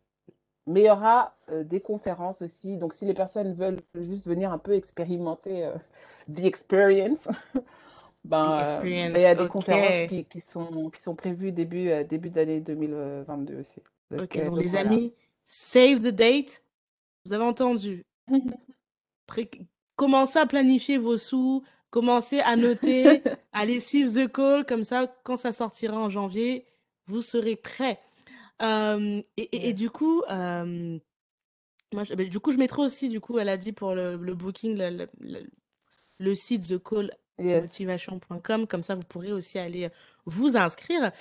[0.68, 2.78] Mais il y aura euh, des conférences aussi.
[2.78, 5.76] Donc si les personnes veulent juste venir un peu expérimenter euh,
[6.34, 7.28] the experience,
[8.26, 11.52] ben, euh, ben, il y experience, a des conférences qui, qui sont, qui sont prévues
[11.52, 13.82] début, début d'année 2022 aussi.
[14.12, 14.78] Donc, Ok, donc donc les voilà.
[14.78, 15.14] amis,
[15.46, 16.64] save the date.
[17.26, 18.04] Vous avez entendu.
[19.28, 19.50] Pré-
[19.96, 23.22] commencez à planifier vos sous, commencez à noter,
[23.54, 26.66] allez suivre The Call, comme ça, quand ça sortira en janvier,
[27.08, 28.00] vous serez prêts.
[28.62, 29.76] Euh, et, et- et Yes.
[29.76, 30.98] du coup, euh,
[31.94, 34.36] moi, je, du coup, je mettrai aussi, du coup, elle a dit pour le, le
[34.36, 35.50] booking, le, le- le-
[36.20, 36.80] le site Yes.
[37.72, 39.90] thecallmotivation.com, comme ça, vous pourrez aussi aller
[40.26, 41.12] vous inscrire.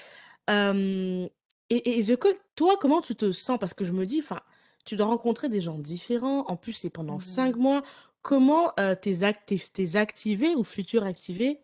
[0.51, 1.29] Euh,
[1.71, 3.59] et, et The Call, toi, comment tu te sens?
[3.59, 4.41] Parce que je me dis, enfin,
[4.85, 6.45] tu dois rencontrer des gens différents.
[6.49, 7.83] En plus, c'est pendant cinq mois.
[8.23, 11.61] Comment euh, tes, act- tes, activés ou futurs activés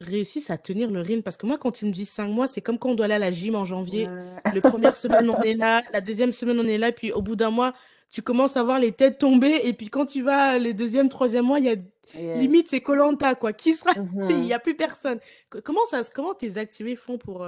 [0.00, 1.22] réussissent à tenir le rythme?
[1.22, 3.14] Parce que moi, quand ils me disent cinq mois, c'est comme quand on doit aller
[3.14, 4.12] à la gym en janvier.
[4.50, 5.82] Le première semaine, on est là.
[5.92, 6.92] La deuxième semaine, on est là.
[6.92, 7.74] Puis au bout d'un mois,
[8.10, 9.60] tu commences à voir les têtes tomber.
[9.64, 11.76] Et puis quand tu vas les deuxième, troisième mois, il y a
[12.14, 12.40] Yes.
[12.40, 12.94] limite, c'est koh
[13.38, 13.52] quoi.
[13.52, 13.92] Qui sera...
[14.30, 15.20] Il n'y a plus personne.
[15.50, 17.46] Co- Comment ça, comment tes activés font pour...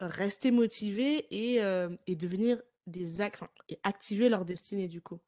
[0.00, 5.20] rester motivés et, euh, et devenir des ac- enfin, et activer leur destinée du coup.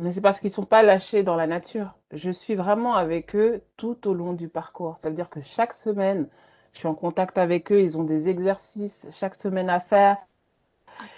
[0.00, 1.94] Mais c'est parce qu'ils sont pas lâchés dans la nature.
[2.10, 4.98] Je suis vraiment avec eux tout au long du parcours.
[5.00, 6.28] Ça veut dire que chaque semaine,
[6.72, 7.80] je suis en contact avec eux.
[7.80, 10.16] Ils ont des exercices chaque semaine à faire.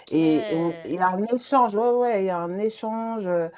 [0.09, 0.45] Et,
[0.85, 1.75] il y a un échange.
[1.75, 3.25] Ouais, ouais, il y a un échange.
[3.27, 3.49] euh,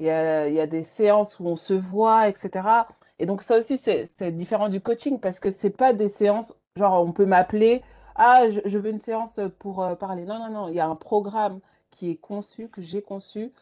[0.00, 2.88] Il y a, y a des séances où on se voit, etc.
[3.20, 7.04] Et donc ça aussi, c'est différent du coaching parce que c'est pas des séances, genre
[7.06, 7.82] on peut m'appeler,
[8.18, 10.24] ah, je, je veux une séance pour euh, parler.
[10.24, 11.60] Non, non, non, il y a un programme
[11.90, 13.52] qui est conçu, que j'ai conçu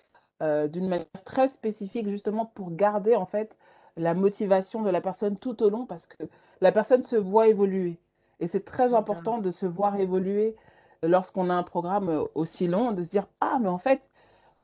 [0.42, 3.56] euh, d'une manière très spécifique justement pour garder en fait
[3.96, 6.24] la motivation de la personne tout au long parce que
[6.60, 7.98] la personne se voit évoluer.
[8.40, 10.56] Et c'est très important de se voir évoluer
[11.02, 14.02] lorsqu'on a un programme euh, aussi long, de se dire, ah, mais en fait,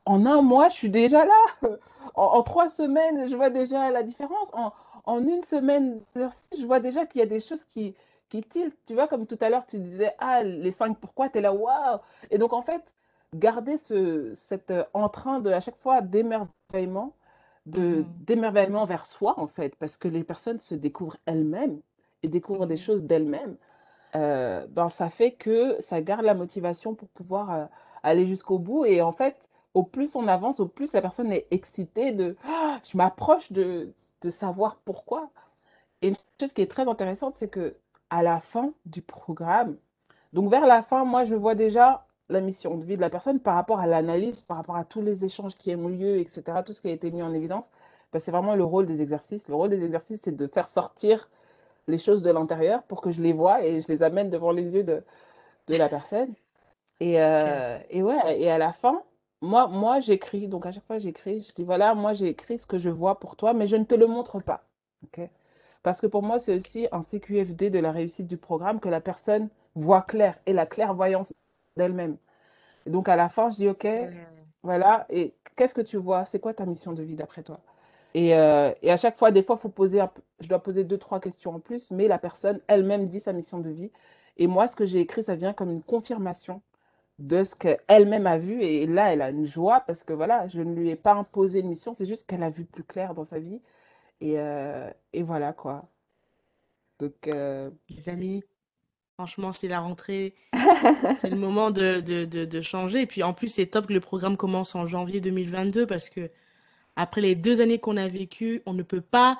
[0.05, 1.33] en un mois, je suis déjà là.
[2.15, 4.51] En, en trois semaines, je vois déjà la différence.
[4.53, 4.73] En,
[5.05, 7.95] en une semaine je vois déjà qu'il y a des choses qui,
[8.41, 11.53] Tu vois, comme tout à l'heure, tu disais, ah, les cinq pourquoi, tu es là,
[11.53, 11.99] waouh.
[12.31, 12.83] Et donc, en fait,
[13.35, 17.15] garder ce, cet euh, entrain de, à chaque fois, d'émerveillement,
[17.65, 21.81] de, Mhm, d'émerveillement vers soi, en fait, parce que les personnes se découvrent elles-mêmes
[22.23, 23.57] et découvrent des mhm, choses d'elles-mêmes
[24.15, 27.65] euh, ben, ça fait que ça garde la motivation pour pouvoir euh,
[28.03, 28.85] aller jusqu'au bout.
[28.85, 29.37] Et en fait,
[29.73, 33.93] au plus on avance, au plus la personne est excitée de Ah, je m'approche de,
[34.21, 35.29] de savoir pourquoi.
[36.01, 37.75] Et une chose qui est très intéressante, c'est que
[38.17, 39.77] à la fin du programme,
[40.33, 42.05] donc vers la fin, moi je vois déjà.
[42.29, 45.01] la mission de vie de la personne par rapport à l'analyse, par rapport à tous
[45.01, 47.71] les échanges qui ont lieu, etc., tout ce qui a été mis en évidence,
[48.11, 49.47] ben, c'est vraiment le rôle des exercices.
[49.49, 51.29] Le rôle des exercices, c'est de faire sortir
[51.87, 54.73] les choses de l'intérieur pour que je les vois et je les amène devant les
[54.75, 55.03] yeux de,
[55.67, 56.33] de la personne.
[56.99, 59.03] Et, euh, et ouais, et à la fin,
[59.41, 60.47] moi, moi j'écris.
[60.47, 61.41] Donc à chaque fois, j'écris.
[61.41, 63.85] Je dis voilà, moi, j'ai écrit ce que je vois pour toi, mais je ne
[63.85, 64.63] te le montre pas.
[65.05, 65.29] ok
[65.83, 69.01] Parce que pour moi, c'est aussi un CQFD de la réussite du programme que la
[69.01, 71.33] personne voit clair et la clairvoyance
[71.77, 72.17] d'elle-même.
[72.87, 73.87] Donc à la fin, je dis ok,
[74.63, 75.05] voilà.
[75.09, 76.25] Et qu'est-ce que tu vois?
[76.25, 77.59] C'est quoi ta mission de vie d'après toi?
[78.13, 80.97] Et, euh, et, à chaque fois, des fois, faut poser un, je dois poser deux,
[80.97, 83.91] trois questions en plus, mais la personne elle-même dit sa mission de vie.
[84.37, 86.61] Et moi, ce que j'ai écrit, ça vient comme une confirmation
[87.19, 88.61] de ce qu'elle-même a vu.
[88.63, 91.59] Et là, elle a une joie parce que voilà, je ne lui ai pas imposé
[91.59, 93.61] une mission, c'est juste qu'elle a vu plus clair dans sa vie.
[94.21, 95.89] Et, euh, et voilà quoi.
[96.99, 97.69] Donc, euh...
[97.89, 98.43] Les amis,
[99.15, 100.35] franchement, c'est la rentrée.
[101.17, 103.01] c'est le moment de, de, de, de, changer.
[103.01, 106.29] Et puis en plus, c'est top que le programme commence en janvier 2022 parce que
[106.95, 109.39] après les deux années qu'on a vécues, on ne peut pas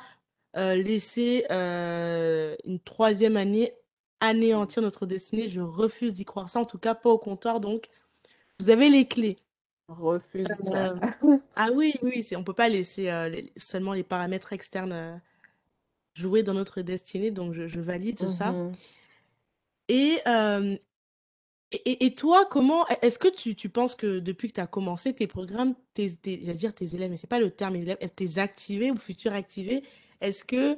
[0.57, 3.74] euh, laisser une troisième année
[4.19, 5.47] anéantir notre destinée.
[5.47, 7.59] Je refuse d'y croire ça, en tout cas pas au comptoir.
[7.59, 7.88] Donc,
[8.59, 9.38] vous avez les clés.
[9.89, 10.95] Refuse euh,
[11.55, 15.15] ah oui, oui, on ne peut pas laisser euh, seulement les paramètres externes euh,
[16.13, 17.31] jouer dans notre destinée.
[17.31, 18.51] Donc, je, je valide ça.
[18.51, 18.71] Mhm.
[19.89, 20.19] Et,
[21.71, 25.13] et, et, toi, comment est-ce que tu, tu, penses que depuis que tu as commencé
[25.13, 28.38] tes programmes, tes, tes, j'allais dire tes élèves, mais c'est pas le terme élèves, tes
[28.38, 29.84] activés ou futurs activés,
[30.21, 30.77] est-ce que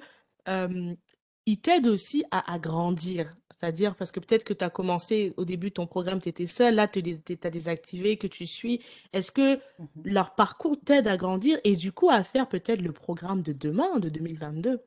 [1.45, 3.31] ils t'aident aussi à, à grandir?
[3.57, 6.75] C'est-à-dire, parce que peut-être que tu as commencé au début ton programme, tu étais seul,
[6.75, 8.81] là, tu as désactivé, que tu suis.
[9.13, 12.91] Est-ce que mmh leur parcours t'aide à grandir et du coup à faire peut-être le
[12.91, 14.83] programme de demain, de 2022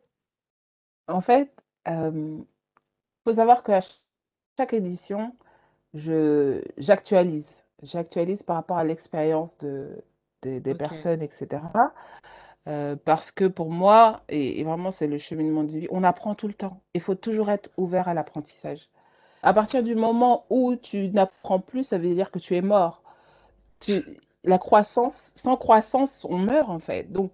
[1.08, 1.50] En fait,
[1.86, 2.38] il euh,
[3.24, 3.80] faut savoir qu'à
[4.58, 5.34] chaque édition,
[5.94, 7.46] j'actualise.
[7.82, 9.88] J'actualise par rapport à l'expérience de,
[10.42, 10.78] de, des okay.
[10.78, 11.62] personnes, etc.
[12.68, 16.48] Euh, parce que pour moi, et, vraiment c'est le cheminement de vie, on apprend tout
[16.48, 16.82] le temps.
[16.94, 18.88] Il faut toujours être ouvert à l'apprentissage.
[19.42, 23.02] À partir du moment où tu n'apprends plus, ça veut dire que tu es mort.
[24.44, 27.10] La croissance, sans croissance, on meurt en fait.
[27.12, 27.32] Donc,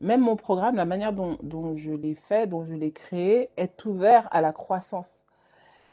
[0.00, 1.36] même mon programme, la manière dont,
[1.76, 5.24] je l'ai fait, dont je l'ai créé, est ouvert à la croissance.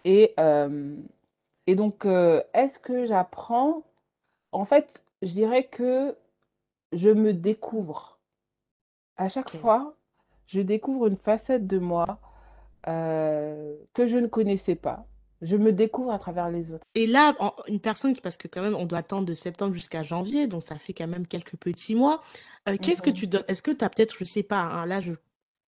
[0.06, 0.96] Et, euh,
[1.68, 3.84] donc, euh, est-ce que j'apprends?
[4.52, 6.16] En fait, je dirais que
[6.94, 8.17] je me découvre
[9.18, 9.96] à chaque fois,
[10.48, 12.20] je découvre une facette de moi
[12.88, 15.06] euh, que je ne connaissais pas.
[15.42, 16.84] Je me découvre à travers les autres.
[16.96, 19.74] Et là, en- une personne qui, parce que quand même, on doit attendre de septembre
[19.74, 22.24] jusqu'à janvier, donc ça fait quand même quelques petits mois.
[22.68, 23.16] Euh, qu'est-ce que Mhm.
[23.16, 23.44] tu donnes?
[23.48, 25.14] Est-ce que tu as peut-être, je sais pas, hein, là, je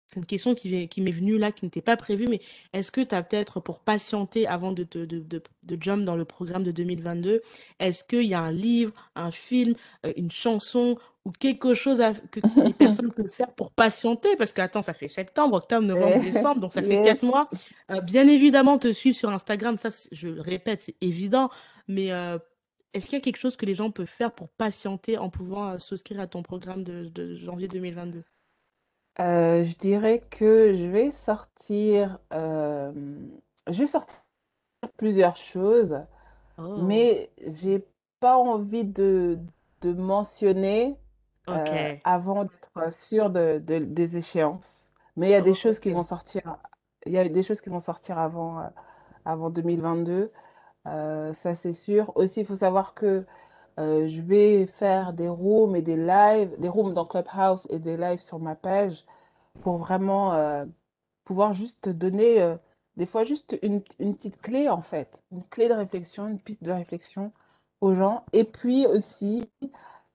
[0.09, 2.40] C'est une question qui, qui m'est venue là, qui n'était pas prévue, mais
[2.72, 6.14] est-ce que tu as peut-être, pour patienter avant de, de, de, de, de jump dans
[6.14, 7.40] le programme de 2022,
[7.80, 9.74] est-ce qu'il y a un livre, un film,
[10.07, 10.97] euh, une chanson
[11.27, 14.37] ou quelque chose à- que, que les personnes peuvent faire pour patienter?
[14.37, 17.51] Parce que, attends, ça fait septembre, octobre, novembre, décembre, donc ça fait quatre mois.
[17.91, 21.51] Euh, bien évidemment, te suivre sur Instagram, ça, je le répète, c'est évident,
[21.89, 22.39] mais euh,
[22.95, 25.72] est-ce qu'il y a quelque chose que les gens peuvent faire pour patienter en pouvant
[25.72, 28.22] euh, souscrire à ton programme de, de janvier 2022?
[29.18, 34.14] Euh, je dirais que je vais sortir, je vais sortir
[34.97, 35.97] plusieurs choses,
[36.59, 37.85] Oh, mais j'ai
[38.20, 39.39] pas envie de,
[39.83, 40.97] de mentionner
[41.47, 42.03] ok.
[42.05, 44.92] avant d'être sûr de, de- des échéances.
[45.16, 45.97] Mais il y a des choses qui Ok.
[45.97, 46.59] vont sortir,
[47.07, 48.68] il y a des choses qui vont sortir avant, euh,
[49.24, 50.32] avant 2022,
[50.88, 52.12] euh, ça c'est sûr.
[52.16, 53.26] Aussi, il faut savoir que
[53.80, 57.97] euh, je vais faire des rooms et des lives, des rooms dans Clubhouse et des
[57.97, 59.05] lives sur ma page
[59.62, 60.66] pour vraiment euh,
[61.24, 62.57] pouvoir juste donner, euh,
[62.97, 66.64] des fois juste une, une petite clé en fait, une clé de réflexion, une piste
[66.64, 67.32] de réflexion
[67.80, 68.24] aux gens.
[68.32, 69.49] Et puis aussi,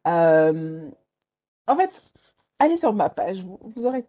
[0.07, 0.89] euh,
[1.67, 1.91] en fait,
[2.59, 4.05] allez sur ma page, vous, vous aurez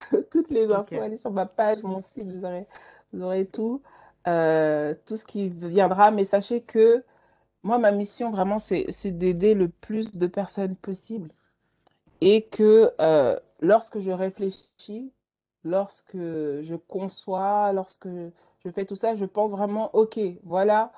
[0.30, 2.66] toutes les infos, allez sur ma page, mon site, vous aurez,
[3.12, 3.82] vous aurez tout,
[4.26, 6.10] euh, tout ce qui viendra.
[6.10, 7.04] Mais sachez que
[7.62, 11.30] moi, ma mission vraiment, c'est, c'est d'aider le plus de personnes possible.
[12.20, 15.12] Et que euh, lorsque je réfléchis,
[15.64, 18.08] lorsque je conçois, lorsque
[18.64, 20.92] je fais tout ça, je pense vraiment, ok, voilà,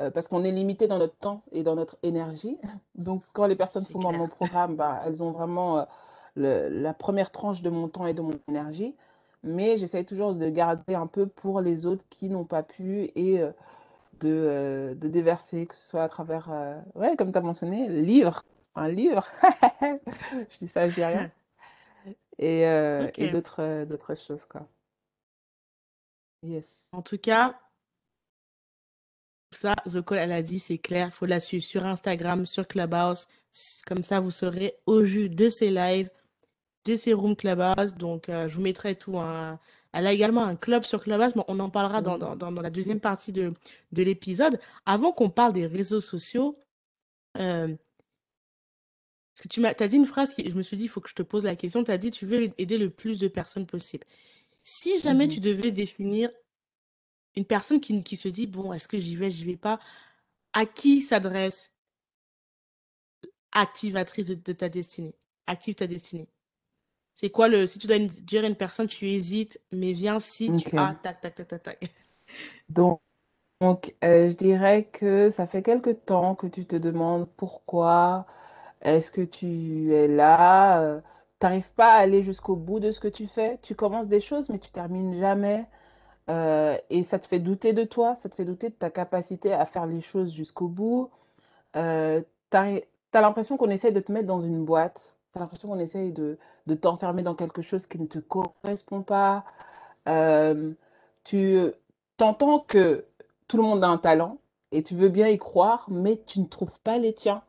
[0.00, 2.58] euh, parce qu'on est limité dans notre temps et dans notre énergie.
[2.96, 5.84] Donc, quand les personnes sont dans mon programme, bah, elles ont vraiment euh,
[6.36, 8.94] le- la première tranche de mon temps et de mon énergie.
[9.42, 13.40] Mais j'essaie toujours de garder un peu pour les autres qui n'ont pas pu et
[13.40, 13.52] euh,
[14.20, 16.50] de, de déverser, que ce soit à travers,
[16.94, 18.44] ouais, comme tu as mentionné, livre,
[18.74, 19.26] un livre.
[19.82, 21.30] Je dis ça, je dis rien.
[22.38, 24.62] Et, et d'autres d'autres choses, quoi.
[26.42, 26.64] Yes.
[26.92, 27.58] En tout cas,
[29.50, 32.66] ça, The Call, elle a dit, c'est clair, il faut la suivre sur Instagram, sur
[32.66, 33.26] Clubhouse.
[33.86, 36.10] Comme ça, vous serez au jus de ses lives,
[36.84, 37.94] de ses rooms Clubhouse.
[37.94, 39.18] Donc, euh, je vous mettrai tout.
[39.18, 39.58] Hein.
[39.92, 42.70] Elle a également un club sur Clubhouse, mais on en parlera dans, dans, dans la
[42.70, 43.54] deuxième partie de,
[43.92, 44.60] de l'épisode.
[44.84, 46.58] Avant qu'on parle des réseaux sociaux,
[47.38, 47.68] euh,
[49.32, 51.00] parce que tu m'as as dit une phrase qui, je me suis dit, il faut
[51.00, 51.84] que je te pose la question.
[51.84, 54.04] Tu as dit, tu veux aider le plus de personnes possible.
[54.64, 56.30] Si jamais tu devais définir
[57.36, 59.78] une personne qui, qui se dit, bon, est-ce que j'y vais, j'y vais pas,
[60.52, 61.70] à qui s'adresse
[63.52, 65.14] activatrice de, ta destinée?
[65.46, 66.28] Active ta destinée.
[67.14, 67.66] C'est quoi le.
[67.66, 70.68] Si tu dois dire à une personne, tu hésites, mais viens si tu.
[70.76, 71.94] Ah, tac, tac, tac, tac, tac.
[72.68, 73.00] Donc,
[73.60, 78.26] donc euh, je dirais que ça fait quelque temps que tu te demandes pourquoi
[78.82, 81.00] est-ce que tu es là euh,
[81.40, 83.58] Tu n'arrives pas à aller jusqu'au bout de ce que tu fais.
[83.62, 85.66] Tu commences des choses, mais tu termines jamais.
[86.28, 89.52] Euh, et ça te fait douter de toi, ça te fait douter de ta capacité
[89.52, 91.10] à faire les choses jusqu'au bout.
[91.76, 95.16] Euh, tu as, l'impression qu'on essaye de te mettre dans une boîte.
[95.32, 99.02] Tu as l'impression qu'on essaye de, de t'enfermer dans quelque chose qui ne te correspond
[99.02, 99.44] pas.
[101.24, 101.72] tu
[102.20, 103.04] entends que
[103.48, 104.38] tout le monde a un talent
[104.72, 107.42] et tu veux bien y croire, mais tu ne trouves pas les tiens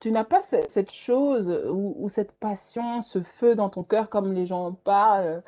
[0.00, 4.46] tu n'as pas cette chose ou, cette passion, ce feu dans ton cœur comme les
[4.46, 5.42] gens parlent.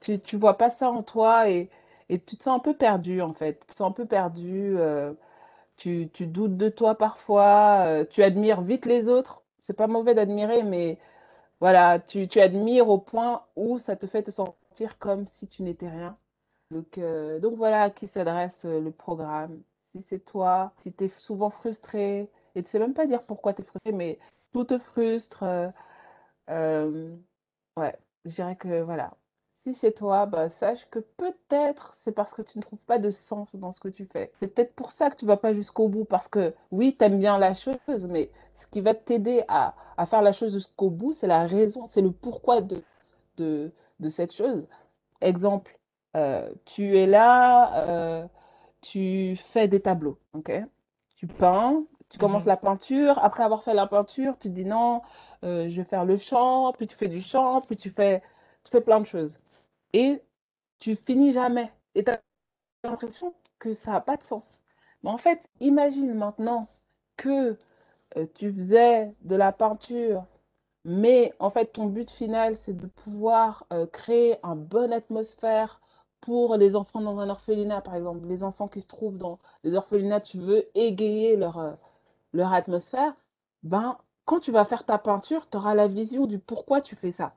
[0.00, 1.70] Tu, tu vois pas ça en toi et,
[2.08, 3.60] et tu te sens un peu perdu en fait.
[3.60, 4.76] Tu te sens un peu perdu.
[4.78, 5.12] Euh,
[5.76, 7.84] tu, tu doutes de toi parfois.
[7.86, 9.42] Euh, tu admires vite les autres.
[9.60, 10.98] C'est pas mauvais d'admirer, mais
[11.60, 15.62] voilà, tu, tu admires au point où ça te fait te sentir comme si tu
[15.62, 16.16] n'étais rien.
[16.70, 19.62] Donc, euh, donc voilà à qui s'adresse le programme.
[19.94, 23.54] Si c'est toi, si tu es souvent frustré, et tu sais même pas dire pourquoi
[23.54, 24.18] tu es frustré, mais
[24.52, 25.44] tout te frustre.
[27.76, 29.14] Ouais, je dirais que voilà.
[29.64, 33.10] Si c'est toi, bah, sache que peut-être c'est parce que tu ne trouves pas de
[33.10, 34.32] sens dans ce que tu fais.
[34.40, 37.20] C'est peut-être pour ça que tu vas pas jusqu'au bout, parce que oui, tu aimes
[37.20, 41.12] bien la chose, mais ce qui va t'aider à, à, faire la chose jusqu'au bout,
[41.12, 42.82] c'est la raison, c'est le pourquoi de,
[43.36, 44.66] de, de cette chose.
[45.20, 45.78] Exemple,
[46.16, 48.28] euh, tu es là,
[48.80, 50.52] tu fais des tableaux, ok?
[51.16, 52.48] Tu peins, tu commences mhm.
[52.48, 53.18] la peinture.
[53.22, 55.02] Après avoir fait la peinture, tu dis non,
[55.44, 58.22] euh, je vais faire le chant, puis tu fais du chant, puis tu fais,
[58.64, 59.38] tu fais plein de choses.
[59.92, 60.22] Et
[60.78, 61.72] tu finis jamais.
[61.94, 62.20] Et tu as
[62.84, 64.46] l'impression que ça n'a pas de sens.
[65.02, 66.68] Mais en fait, imagine maintenant
[67.16, 67.56] que
[68.16, 70.24] euh, tu faisais de la peinture,
[70.84, 75.80] mais en fait, ton but final, c'est de pouvoir euh, créer une bonne atmosphère
[76.20, 78.26] pour les enfants dans un orphelinat, par exemple.
[78.28, 81.76] Les enfants qui se trouvent dans les orphelinats, tu veux égayer leur
[82.32, 83.14] leur atmosphère,
[83.62, 87.12] ben, quand tu vas faire ta peinture, tu auras la vision du pourquoi tu fais
[87.12, 87.34] ça.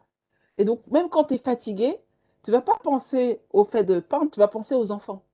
[0.58, 2.00] Et donc, même quand tu es fatigué,
[2.46, 5.26] tu vas pas penser au fait de peindre, tu vas penser aux enfants.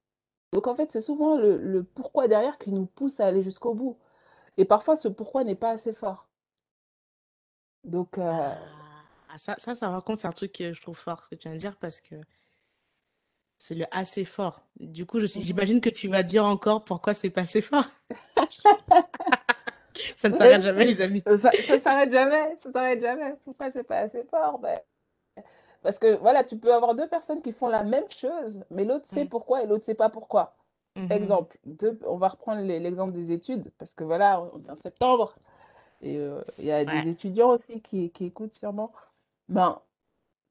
[0.53, 3.99] Donc, en fait, c'est souvent le, pourquoi derrière qui nous pousse à aller jusqu'au bout.
[4.55, 6.29] Et parfois, ce pourquoi n'est pas assez fort.
[7.83, 8.17] Donc.
[8.17, 8.53] Euh...
[9.29, 11.55] Ah, ça, ça, ça raconte, un truc que je trouve fort, ce que tu viens
[11.55, 12.15] de dire, parce que
[13.59, 14.61] c'est le assez fort.
[14.79, 15.27] Du coup, mhm.
[15.27, 17.85] j'imagine que tu vas dire encore pourquoi c'est pas assez fort.
[20.15, 21.21] Ça ne s'arrête jamais, les amis.
[21.25, 23.35] Ça, ne s'arrête jamais, ça s'arrête jamais.
[23.43, 24.57] Pourquoi c'est pas assez fort?
[24.59, 24.79] Ben,
[25.81, 29.07] Parce que voilà, tu peux avoir deux personnes qui font la même chose, mais l'autre
[29.07, 30.55] sait pourquoi et l'autre sait pas pourquoi.
[30.95, 31.11] Mm-hmm.
[31.11, 35.35] Exemple, deux, on va reprendre l'exemple des études, parce que voilà, on est en septembre,
[36.01, 38.91] et euh, il y a des étudiants aussi qui, qui, écoutent sûrement.
[39.49, 39.79] Ben,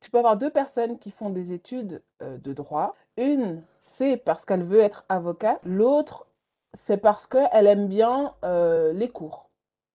[0.00, 2.96] tu peux avoir deux personnes qui font des études euh, de droit.
[3.16, 5.60] Une, c'est parce qu'elle veut être avocate.
[5.64, 6.26] L'autre,
[6.74, 9.50] c'est parce qu'elle aime bien euh, les cours.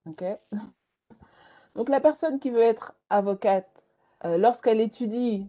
[0.07, 0.25] ok?
[1.75, 3.74] Donc la personne qui veut être avocate,
[4.25, 5.49] euh, lorsqu'elle étudie,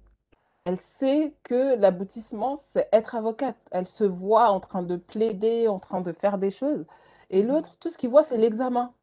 [0.65, 3.57] elle sait que l'aboutissement, c'est être avocate.
[3.71, 6.85] Elle se voit en train de plaider, en train de faire des choses.
[7.29, 7.47] Et mmh.
[7.47, 8.93] l'autre, tout ce qu'il voit, c'est l'examen.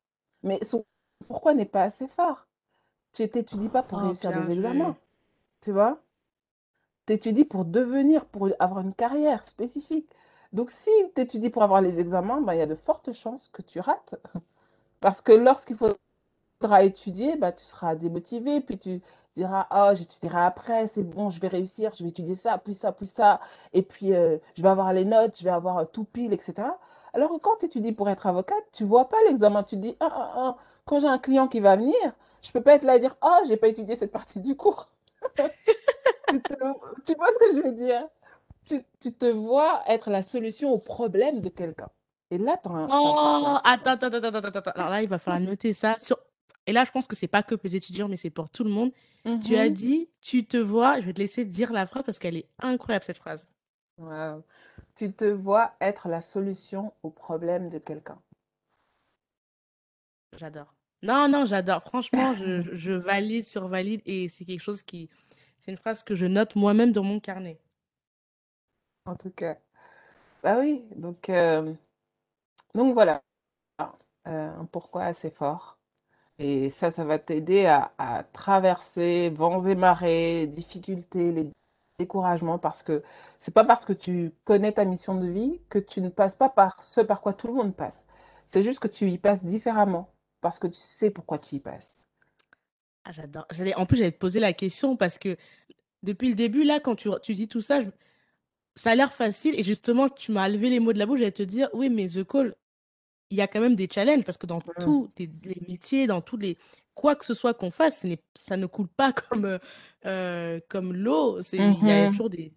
[0.43, 0.85] Mais son
[1.29, 2.47] pourquoi n'est pas assez fort?
[3.13, 4.97] Tu n'étudies pas pour oh, réussir des examens.
[5.61, 5.99] Tu vois?
[7.07, 10.09] Tu étudies pour devenir, pour avoir une carrière spécifique.
[10.53, 13.49] Donc, si tu étudies pour avoir les examens, ben, il y a de fortes chances
[13.53, 14.15] que tu rates.
[15.01, 19.01] Parce que lorsqu'il faudra étudier, ben, tu seras démotivé, puis tu
[19.37, 22.93] diras, oh, j'étudierai après, c'est bon, je vais réussir, je vais étudier ça, puis ça,
[22.93, 23.41] puis ça,
[23.73, 26.69] et puis euh, je vais avoir les notes, je vais avoir euh, tout pile, etc.
[27.15, 30.09] Alors que quand tu étudies pour être avocate, tu vois pas l'examen, tu dis, ah,
[30.11, 31.95] ah, ah, quand j'ai un client qui va venir,
[32.43, 34.91] je peux pas être là et dire, oh, j'ai pas étudié cette partie du cours.
[35.37, 38.07] tu vois ce que je veux dire?
[38.67, 41.89] Tu, tu, te vois être la solution au problème de quelqu'un.
[42.31, 42.89] Et là, tu as un.
[42.91, 44.71] Oh, attends, attends, attends, attends, attends.
[44.75, 45.97] Alors là, il va falloir noter ça.
[45.99, 46.17] Sur...
[46.67, 48.65] Et là, je pense que c'est pas que pour les étudiants, mais c'est pour tout
[48.65, 48.93] le monde.
[49.45, 49.75] Tu as mhm.
[49.75, 53.05] dit, tu te vois, je vais te laisser dire la phrase parce qu'elle est incroyable,
[53.05, 53.49] cette phrase.
[53.99, 54.43] Wow.
[54.97, 58.19] tu te vois être la solution au problème de quelqu'un
[60.39, 60.75] J'adore.
[61.03, 61.83] Non, non, j'adore.
[61.83, 65.11] Franchement, je, je, valide, survalide et c'est quelque chose qui.
[65.59, 67.61] C'est une phrase que je note moi-même dans mon carnet.
[69.05, 69.59] En tout cas.
[70.43, 71.73] Bah oui, donc, euh,
[72.75, 73.23] donc voilà.
[74.27, 75.79] Euh, un pourquoi assez fort.
[76.39, 81.51] Et ça, ça va t'aider à, traverser vents et marées, difficultés, les
[81.99, 83.03] découragements, parce que
[83.41, 86.49] c'est pas parce que tu connais ta mission de vie que tu ne passes pas
[86.49, 88.07] par ce par quoi tout le monde passe.
[88.49, 90.11] C'est juste que tu y passes différemment
[90.41, 91.95] parce que tu sais pourquoi tu y passes.
[93.05, 93.47] Ah, j'adore.
[93.77, 95.37] En plus, j'allais te poser la question parce que
[96.03, 97.81] depuis le début, là, quand tu, tu dis tout ça,
[98.75, 99.59] ça a l'air facile.
[99.59, 101.21] Et justement, tu m'as levé les mots de la bouche.
[101.21, 102.55] J'allais te dire, oui, mais The Call,
[103.33, 104.81] il y a quand même des challenges parce que dans mmh.
[104.81, 106.59] tous les, métiers, dans tous les.
[106.95, 109.59] Quoi que ce soit qu'on fasse, ça ne coule pas comme,
[110.05, 111.41] euh, comme l'eau.
[111.53, 112.53] Il y a mmh toujours des.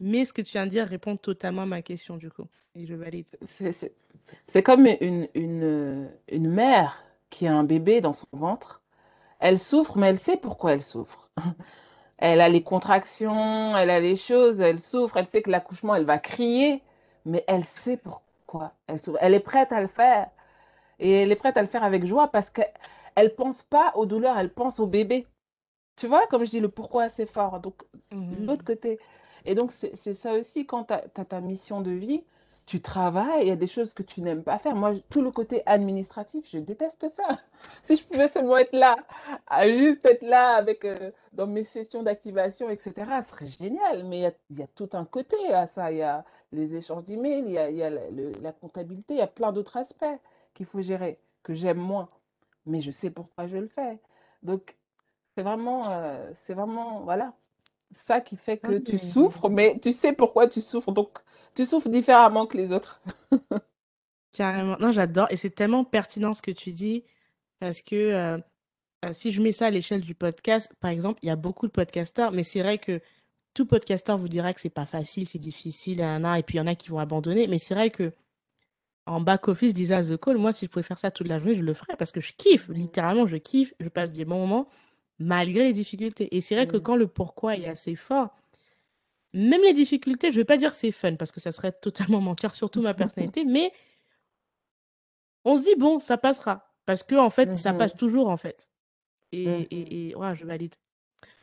[0.00, 2.46] Mais ce que tu viens de dire répond totalement à ma question, du coup.
[2.76, 3.26] Et je valide.
[4.48, 8.80] C'est comme une, une, une mère qui a un bébé dans son ventre.
[9.40, 11.28] Elle souffre, mais elle sait pourquoi elle souffre.
[12.18, 16.06] Elle a les contractions, elle a les choses, elle souffre, elle sait que l'accouchement, elle
[16.06, 16.80] va crier,
[17.24, 18.22] mais elle sait pourquoi
[19.20, 20.28] elle est prête à le faire.
[20.98, 22.72] Et elle est prête à le faire avec joie parce qu'elle
[23.16, 25.26] ne pense pas aux douleurs, elle pense au bébé.
[25.96, 27.60] Tu vois, comme je dis, le pourquoi c'est fort.
[27.60, 27.74] Donc,
[28.10, 28.98] mmh l'autre côté.
[29.44, 32.24] Et donc, c'est ça aussi, quand tu as, ta mission de vie,
[32.66, 34.74] tu travailles, il y a des choses que tu n'aimes pas faire.
[34.74, 37.38] Moi, tout le côté administratif, je déteste ça.
[37.84, 38.96] Si je pouvais seulement être là,
[39.46, 42.92] à juste être là avec euh, dans mes sessions d'activation, etc.,
[43.24, 44.04] ce serait génial.
[44.04, 45.92] Mais il y, a, tout un côté à ça.
[45.92, 46.24] Il y a
[46.54, 49.52] les échanges d'emails, il y a, il y a la comptabilité, il y a plein
[49.52, 50.04] d'autres aspects
[50.54, 52.08] qu'il faut gérer, que j'aime moins.
[52.66, 53.98] Mais je sais pourquoi je le fais.
[54.42, 54.76] Donc,
[55.34, 57.34] c'est vraiment, euh, c'est vraiment, voilà,
[58.06, 60.92] ça qui fait que tu souffres, mais tu sais pourquoi tu souffres.
[60.92, 61.18] Donc,
[61.54, 63.00] tu souffres différemment que les autres.
[64.32, 64.76] Carrément.
[64.80, 65.28] Non, j'adore.
[65.30, 67.04] Et c'est tellement pertinent ce que tu dis.
[67.60, 68.38] Parce que euh,
[69.04, 71.66] euh, si je mets ça à l'échelle du podcast, par exemple, il y a beaucoup
[71.66, 73.00] de podcasteurs, mais c'est vrai que
[73.54, 76.66] tout podcasteur vous dira que c'est pas facile, c'est difficile, et puis il y en
[76.66, 77.46] a qui vont abandonner.
[77.46, 78.12] Mais c'est vrai que
[79.06, 81.38] en back-office, je disais à The Call, moi, si je pouvais faire ça toute la
[81.38, 82.68] journée, je le ferais parce que je kiffe.
[82.68, 83.74] Littéralement, je kiffe.
[83.78, 84.68] Je passe des bons moments
[85.18, 86.34] malgré les difficultés.
[86.34, 88.34] Et c'est vrai que quand le pourquoi est assez fort,
[89.32, 92.20] même les difficultés, je ne vais pas dire c'est fun parce que ça serait totalement
[92.22, 93.72] mentir, surtout ma personnalité, mais
[95.44, 98.36] on se dit bon, ça passera parce que en fait, ça mmh passe toujours en
[98.36, 98.68] fait.
[99.32, 100.74] Et, et, et ouais, je valide.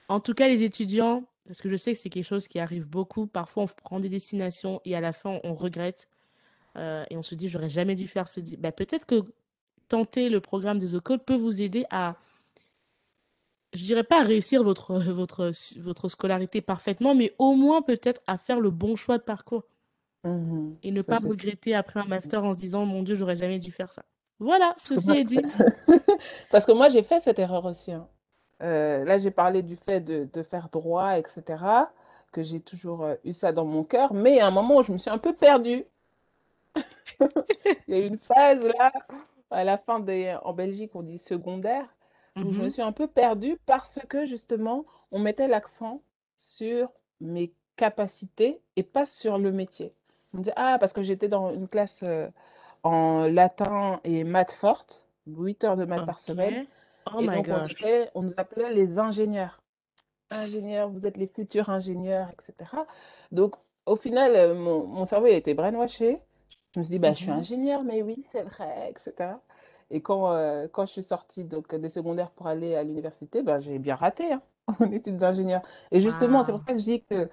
[0.08, 2.88] En tout cas, les étudiants, parce que je sais que c'est quelque chose qui arrive
[2.88, 6.08] beaucoup, parfois on prend des destinations et à la fin on regrette
[6.78, 8.40] euh, et on se dit j'aurais jamais dû faire ce.
[8.58, 9.24] Bah, Peut-être que
[9.88, 12.16] tenter le programme des OCODE peut vous aider à
[13.74, 18.38] je dirais pas à réussir votre, votre, votre scolarité parfaitement, mais au moins peut-être à
[18.38, 19.64] faire le bon choix de parcours.
[20.24, 23.58] Mmh et ne pas regretter après un master en se disant, mon Dieu, j'aurais jamais
[23.58, 24.04] dû faire ça.
[24.40, 25.40] Voilà, ceci est dit.
[26.52, 27.92] Parce que moi, j'ai fait cette erreur aussi.
[27.92, 28.08] Hein.
[28.62, 31.44] Euh, là, j'ai parlé du fait de, de, faire droit, etc.,
[32.32, 34.92] que j'ai toujours euh, eu ça dans mon cœur, mais à un moment où je
[34.92, 35.84] me suis un peu perdue.
[37.88, 38.92] Il y a eu une phase là,
[39.50, 41.86] à la fin des, en Belgique, on dit secondaire,
[42.38, 46.02] où je me mmh suis un peu perdue parce que justement, on mettait l'accent
[46.38, 46.90] sur
[47.20, 49.94] mes capacités et pas sur le métier.
[50.34, 52.30] On me disait, ah, parce que j'étais dans une classe euh,
[52.84, 56.66] en latin et maths forte, 8 heures de maths par semaine.
[57.06, 57.48] Oh et my donc,
[58.16, 59.62] on, nous appelait les ingénieurs.
[60.30, 62.70] Ingénieurs, vous êtes les futurs ingénieurs, etc.
[63.32, 66.20] Donc, au final, euh, mon, mon cerveau il a été brainwashé.
[66.74, 67.40] Je me suis dit, bah, je suis Mhm.
[67.40, 69.40] ingénieur, mais oui, c'est vrai, etc.
[69.90, 73.60] Et quand, euh, quand je suis sortie donc, des secondaires pour aller à l'université, ben,
[73.60, 74.42] j'ai bien raté hein,
[74.80, 75.62] en études d'ingénieur.
[75.92, 77.30] Et justement, c'est pour ça que je dis que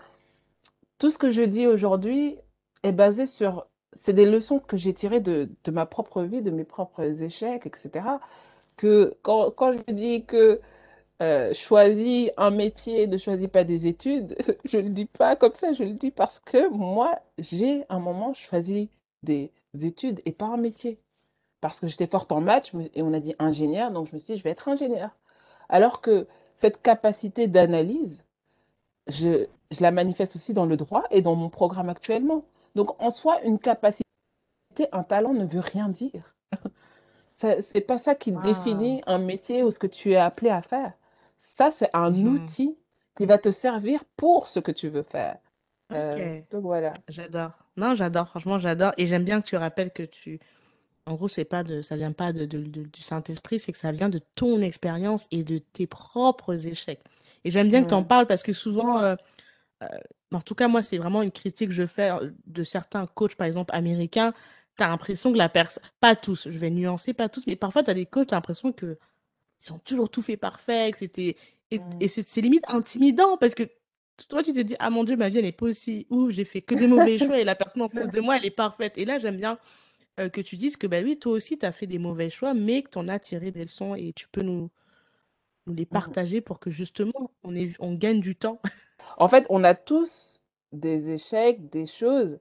[0.99, 2.39] tout ce que je dis aujourd'hui
[2.83, 3.67] est basé sur...
[3.95, 7.67] C'est des leçons que j'ai tirées de, de ma propre vie, de mes propres échecs,
[7.67, 8.21] etc.
[8.79, 10.61] Que quand, je dis que
[11.21, 15.55] euh, choisis un métier, ne choisis pas des études, je ne le dis pas comme
[15.55, 18.89] ça, je le dis parce que moi, j'ai un moment choisi
[19.25, 19.53] des
[19.83, 20.99] études et pas un métier
[21.61, 24.35] parce que j'étais forte en maths et on a dit ingénieur, donc je me suis
[24.35, 25.11] dit, je vais être ingénieur.
[25.69, 26.27] Alors que
[26.57, 28.25] cette capacité d'analyse,
[29.09, 32.45] je, je, la manifeste aussi dans le droit et dans mon programme actuellement.
[32.75, 34.05] Donc en soi, une capacité,
[34.93, 36.35] un talent ne veut rien dire.
[37.39, 38.41] C'est pas ça qui Wow.
[38.43, 40.93] définit un métier ou ce que tu es appelé à faire.
[41.39, 42.27] Ça, c'est un Mhm.
[42.27, 42.79] outil
[43.17, 45.39] qui va te servir pour ce que tu veux faire.
[45.93, 47.01] Euh, donc voilà.
[47.09, 47.53] j'adore.
[47.77, 48.93] Non, j'adore, franchement, j'adore.
[48.99, 50.41] Et j'aime bien que tu rappelles que tu,
[51.07, 53.79] En gros, c'est pas de, ça vient pas de, de- de- du Saint-Esprit, c'est que
[53.79, 57.01] ça vient de ton expérience et de tes propres échecs.
[57.45, 59.17] Et j'aime bien que tu en parles parce que souvent, euh,
[59.85, 59.89] euh,
[60.33, 63.37] en tout cas, moi, c'est vraiment une critique que je fais euh, de certains coachs,
[63.37, 64.35] par exemple, américains.
[64.79, 67.83] Tu as l'impression que la personne, pas tous, je vais nuancer, pas tous, mais parfois,
[67.85, 68.97] tu as des coachs, tu as l'impression qu'ils
[69.73, 71.37] ont toujours tout fait parfait, que c'était.
[71.73, 71.83] Et, Mm.
[72.01, 73.65] et c'est limite intimidant parce que
[74.29, 76.45] toi, tu te dis, ah mon Dieu, ma vie, elle n'est pas aussi ouf, j'ai
[76.45, 78.99] fait que des mauvais choix et la personne en face de moi, elle est parfaite.
[78.99, 79.59] Et là, j'aime bien
[80.21, 82.55] euh, que tu dises que, bah oui, toi aussi, tu as fait des mauvais choix,
[82.55, 84.71] mais que tu en as tiré des leçons et tu peux nous,
[85.67, 85.91] nous les Mhm.
[85.93, 88.61] partager pour que justement, on, on gagne du temps.
[89.19, 90.41] En fait, on a tous
[90.73, 92.41] des échecs, des choses,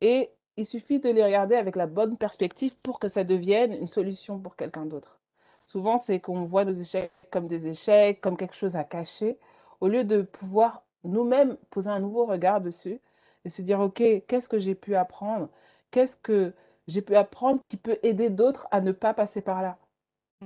[0.00, 3.88] et il suffit de les regarder avec la bonne perspective pour que ça devienne une
[3.88, 5.18] solution pour quelqu'un d'autre.
[5.66, 9.38] Souvent, c'est qu'on voit nos échecs comme des échecs, comme quelque chose à cacher,
[9.80, 13.00] au lieu de pouvoir nous-mêmes poser un nouveau regard dessus
[13.44, 15.48] et se dire, OK, qu'est-ce que j'ai pu apprendre?
[15.90, 16.52] Qu'est-ce que
[16.88, 19.78] j'ai pu apprendre qui peut aider d'autres à ne pas passer par là?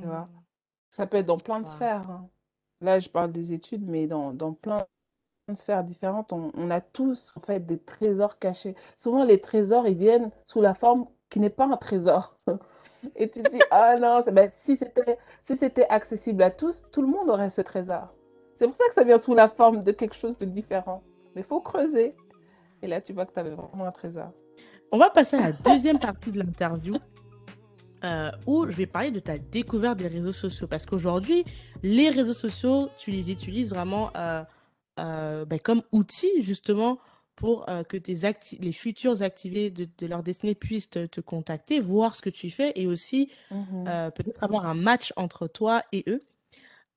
[0.00, 0.28] Tu vois?
[0.28, 0.42] Mhm.
[0.90, 1.70] Ça peut être dans plein de Wow.
[1.70, 2.10] sphères.
[2.10, 2.28] hein.
[2.80, 4.86] Là, je parle des études, mais dans, dans plein
[5.54, 8.74] sphères différentes, on, a tous en fait des trésors cachés.
[8.96, 12.36] Souvent, les trésors, ils viennent sous la forme qui n'est pas un trésor.
[13.16, 17.00] Et tu te dis, ah non, ben, si c'était si c'était accessible à tous, tout
[17.00, 18.12] le monde aurait ce trésor.
[18.58, 21.02] C'est pour ça que ça vient sous la forme de quelque chose de différent.
[21.34, 22.16] Mais il faut creuser.
[22.82, 24.32] Et là, tu vois que tu avais vraiment un trésor.
[24.90, 26.96] On va passer à la deuxième partie de l'interview.
[28.04, 30.66] euh, où je vais parler de ta découverte des réseaux sociaux.
[30.66, 31.44] Parce qu'aujourd'hui,
[31.82, 34.42] les réseaux sociaux, tu les utilises vraiment euh,
[34.96, 36.98] ben, comme outil justement
[37.36, 38.14] pour euh, que tes
[38.60, 42.50] les futurs activés de, de leur destinée puissent te, te contacter, voir ce que tu
[42.50, 43.86] fais et aussi Mhm.
[43.88, 46.20] euh, peut-être avoir un match entre toi et eux.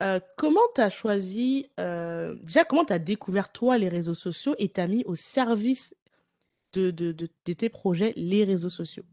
[0.04, 4.56] Euh, comment tu as choisi, euh, déjà comment tu as découvert toi les réseaux sociaux
[4.60, 5.96] et t'as mis au service
[6.74, 9.06] de, de, de, de tes projets les réseaux sociaux?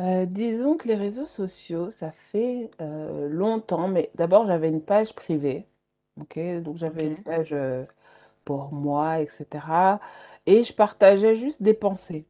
[0.00, 5.14] Euh, disons que les réseaux sociaux, ça fait euh, longtemps, mais d'abord j'avais une page
[5.14, 5.66] privée,
[6.20, 6.38] ok?
[6.62, 7.22] Donc j'avais une Ok.
[7.22, 7.84] page euh,
[8.44, 10.00] pour moi, etc.
[10.46, 12.26] Et je partageais juste des pensées.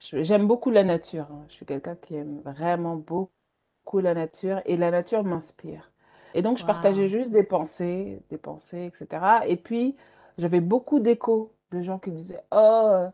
[0.00, 1.44] Je- J'aime beaucoup la nature, hein.
[1.48, 5.92] Je suis quelqu'un qui aime vraiment beaucoup la nature et la nature m'inspire.
[6.34, 7.10] Et donc je partageais Waouh.
[7.10, 9.46] juste des pensées, des pensées, etc.
[9.48, 9.96] Et puis
[10.38, 12.56] j'avais beaucoup d'échos de gens qui disaient, Oh,
[12.90, 13.08] euh,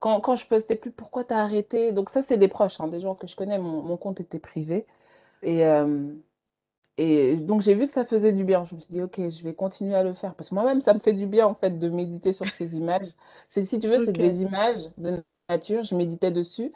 [0.00, 1.92] quand, quand je postais plus, pourquoi t'as arrêté?
[1.92, 4.38] Donc ça, c'était des proches, hein, des gens que je connais, mon, mon compte était
[4.38, 4.86] privé.
[5.42, 6.12] Et, euh,
[6.98, 8.64] et donc j'ai vu que ça faisait du bien.
[8.64, 10.34] Je me suis dit, ok, je vais continuer à le faire.
[10.34, 13.08] Parce que moi-même, ça me fait du bien, en fait, de méditer sur ces images.
[13.48, 16.72] C'est, si tu veux, c'est des images de nature, je méditais dessus.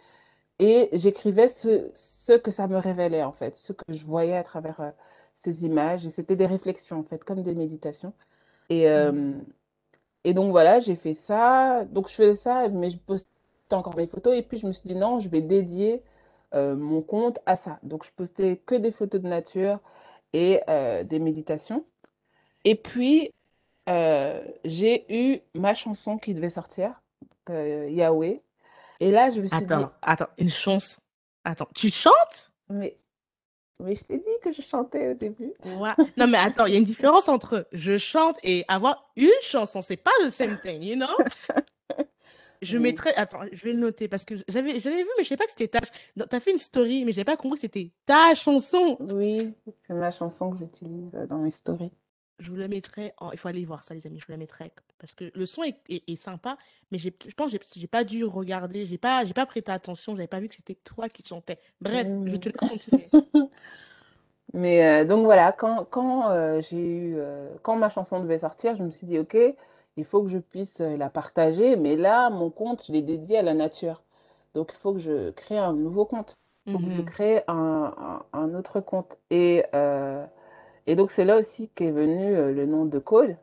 [0.60, 4.44] Et j'écrivais ce, ce que ça me révélait, en fait, ce que je voyais à
[4.44, 4.90] travers euh,
[5.38, 6.06] ces images.
[6.06, 8.14] Et c'était des réflexions, en fait, comme des méditations.
[8.70, 9.44] Et, euh, Mhm.
[10.24, 11.84] et donc voilà, j'ai fait ça.
[11.86, 13.28] Donc je faisais ça, mais je postais
[13.72, 14.34] encore mes photos.
[14.36, 16.02] Et puis je me suis dit non, je vais dédier
[16.54, 17.78] euh, mon compte à ça.
[17.82, 19.80] Donc je postais que des photos de nature
[20.32, 21.84] et euh, des méditations.
[22.64, 23.32] Et puis
[23.88, 27.00] euh, j'ai eu ma chanson qui devait sortir,
[27.48, 28.42] euh, Yahweh.
[29.00, 31.00] Et là, je me suis dit, Attends, attends, une chance.
[31.44, 32.50] Attends, tu chantes?
[32.68, 32.98] mais,
[33.80, 35.52] mais je t'ai dit que je chantais au début.
[35.64, 35.92] Ouais.
[36.16, 39.80] Non, mais attends, il y a une différence entre je chante et avoir une chanson.
[39.80, 41.06] C'est pas the same thing, you know?
[42.62, 43.14] Je Oui, mettrais.
[43.16, 45.50] Attends, je vais le noter parce que j'avais j'avais vu, mais je sais pas que
[45.50, 45.80] c'était ta.
[46.26, 49.00] T'as fait une story, mais j'avais pas compris que c'était ta chanson.
[49.00, 49.54] oui,
[49.86, 51.90] c'est ma chanson que j'utilise euh, dans mes stories.
[52.38, 53.12] Je vous la mettrai.
[53.18, 54.20] en- Il faut aller voir ça, les amis.
[54.20, 56.56] Je vous la mettrai parce que le son est, est- est sympa,
[56.90, 59.72] mais j'ai- je pense que j'ai j'ai pas dû regarder, j'ai pas, j'ai pas prêté
[59.72, 61.59] attention, j'avais pas vu que c'était toi qui chantais.
[61.80, 62.36] Bref, je Mhm.
[62.36, 63.11] te laisse continuer.
[64.54, 68.76] Mais euh, donc voilà, quand, quand euh, j'ai eu, euh, quand ma chanson devait sortir,
[68.76, 69.36] je me suis dit, ok,
[69.99, 73.38] il faut que je puisse euh, la partager, mais là, mon compte, je l'ai dédié
[73.38, 74.03] à la nature.
[74.55, 76.36] Donc il faut que je crée un nouveau compte.
[76.68, 77.03] Il faut que je Mhm.
[77.03, 79.16] crée un, un- un autre compte.
[79.30, 80.26] Et, euh,
[80.86, 83.38] et donc c'est là aussi qu'est venu euh, le nom de Cole,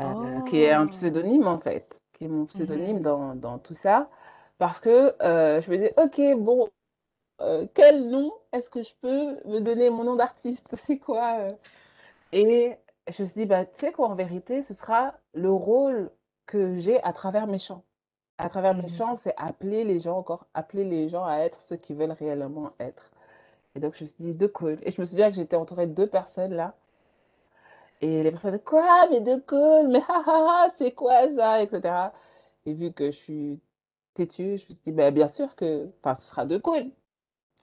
[0.00, 0.88] euh, qui est un Oh.
[0.88, 3.02] pseudonyme en fait, qui est mon pseudonyme Mhm.
[3.02, 4.10] dans, dans tout ça.
[4.58, 6.70] Parce que je me disais, ok, bon,
[7.74, 10.66] quel nom est-ce que je peux me donner mon nom d'artiste?
[10.86, 11.48] C'est quoi?
[12.32, 12.76] Et
[13.08, 16.10] je me suis dit, bah, tu sais quoi, en vérité, ce sera le rôle
[16.46, 17.84] que j'ai à travers mes chants.
[18.38, 19.16] À travers mes chants, Mhm.
[19.16, 23.12] c'est appeler les gens encore, appeler les gens à être ce qu'ils veulent réellement être.
[23.76, 24.78] Et donc, je me suis dit, de cool.
[24.82, 26.76] Et je me souviens que j'étais entourée de deux personnes là.
[28.00, 32.12] Et les personnes, quoi, mais de cool, mais ha ha ha, c'est quoi ça, etc.
[32.66, 33.60] Et vu que je suis
[34.14, 36.90] têtue, je me suis dit, bah, bien sûr que, enfin, ce sera de cool.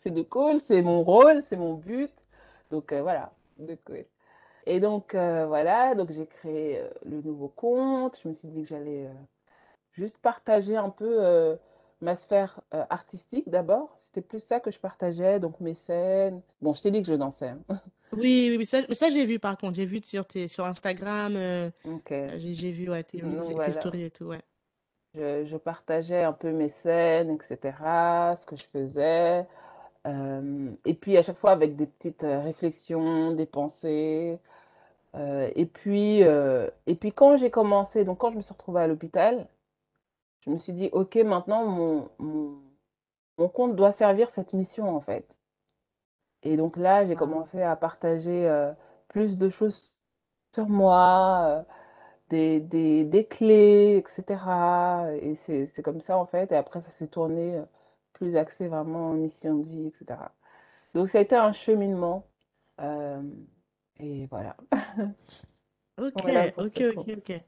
[0.01, 2.13] C'est de cool, c'est mon rôle, c'est mon but.
[2.71, 4.05] Donc, euh, voilà, de cool.
[4.65, 8.19] Et donc, euh, voilà, donc j'ai créé euh, le nouveau compte.
[8.23, 9.13] Je me suis dit que j'allais euh,
[9.93, 11.57] juste partager un peu
[12.01, 13.97] ma sphère artistique d'abord.
[14.01, 16.41] C'était plus ça que je partageais, donc mes scènes.
[16.61, 17.49] Bon, je t'ai dit que je dansais.
[17.49, 17.61] hein.
[18.13, 19.75] Oui, oui, mais ça, j'ai vu par contre.
[19.75, 21.33] J'ai vu sur, tes, sur Instagram.
[21.85, 22.11] Ok.
[22.11, 23.71] euh, j'ai j'ai vu ouais, tes, Donc tes voilà.
[23.71, 24.25] stories et tout.
[24.25, 24.41] Ouais.
[25.13, 29.45] Je, je partageais un peu mes scènes, etc., ce que je faisais.
[30.07, 34.39] Euh, et puis à chaque fois avec des petites réflexions, des pensées.
[35.15, 38.81] Euh, et puis, euh, et puis quand j'ai commencé, donc quand je me suis retrouvée
[38.81, 39.47] à l'hôpital,
[40.41, 42.61] je me suis dit, ok, maintenant mon, mon,
[43.39, 45.27] mon compte doit servir cette mission en fait.
[46.43, 47.15] Et donc là, j'ai Ah.
[47.15, 48.47] commencé à partager
[49.07, 49.93] plus de choses
[50.55, 51.65] sur moi,
[52.29, 55.15] des, des, des clés, etc.
[55.21, 56.51] Et c'est, c'est comme ça en fait.
[56.51, 57.61] Et après, ça s'est tourné
[58.21, 60.19] plus axé vraiment en mission de vie, etc.
[60.93, 62.27] Donc ça a été un cheminement.
[62.79, 63.21] euh,
[63.99, 64.55] et voilà.
[65.97, 67.41] Ok, Voilà ok, ok, ok.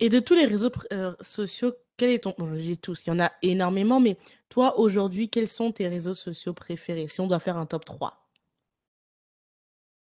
[0.00, 2.34] Et de tous les réseaux euh, sociaux, quel est ton...
[2.36, 4.18] Bon, j'ai tous, il y en a énormément, mais
[4.50, 7.08] toi, aujourd'hui, quels sont tes réseaux sociaux préférés?
[7.08, 8.28] Si on doit faire un top 3.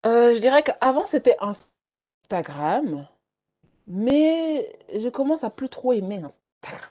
[0.06, 3.08] Euh, je dirais qu'avant, c'était Instagram,
[3.88, 6.24] mais je commence à plus trop aimer
[6.64, 6.91] Instagram.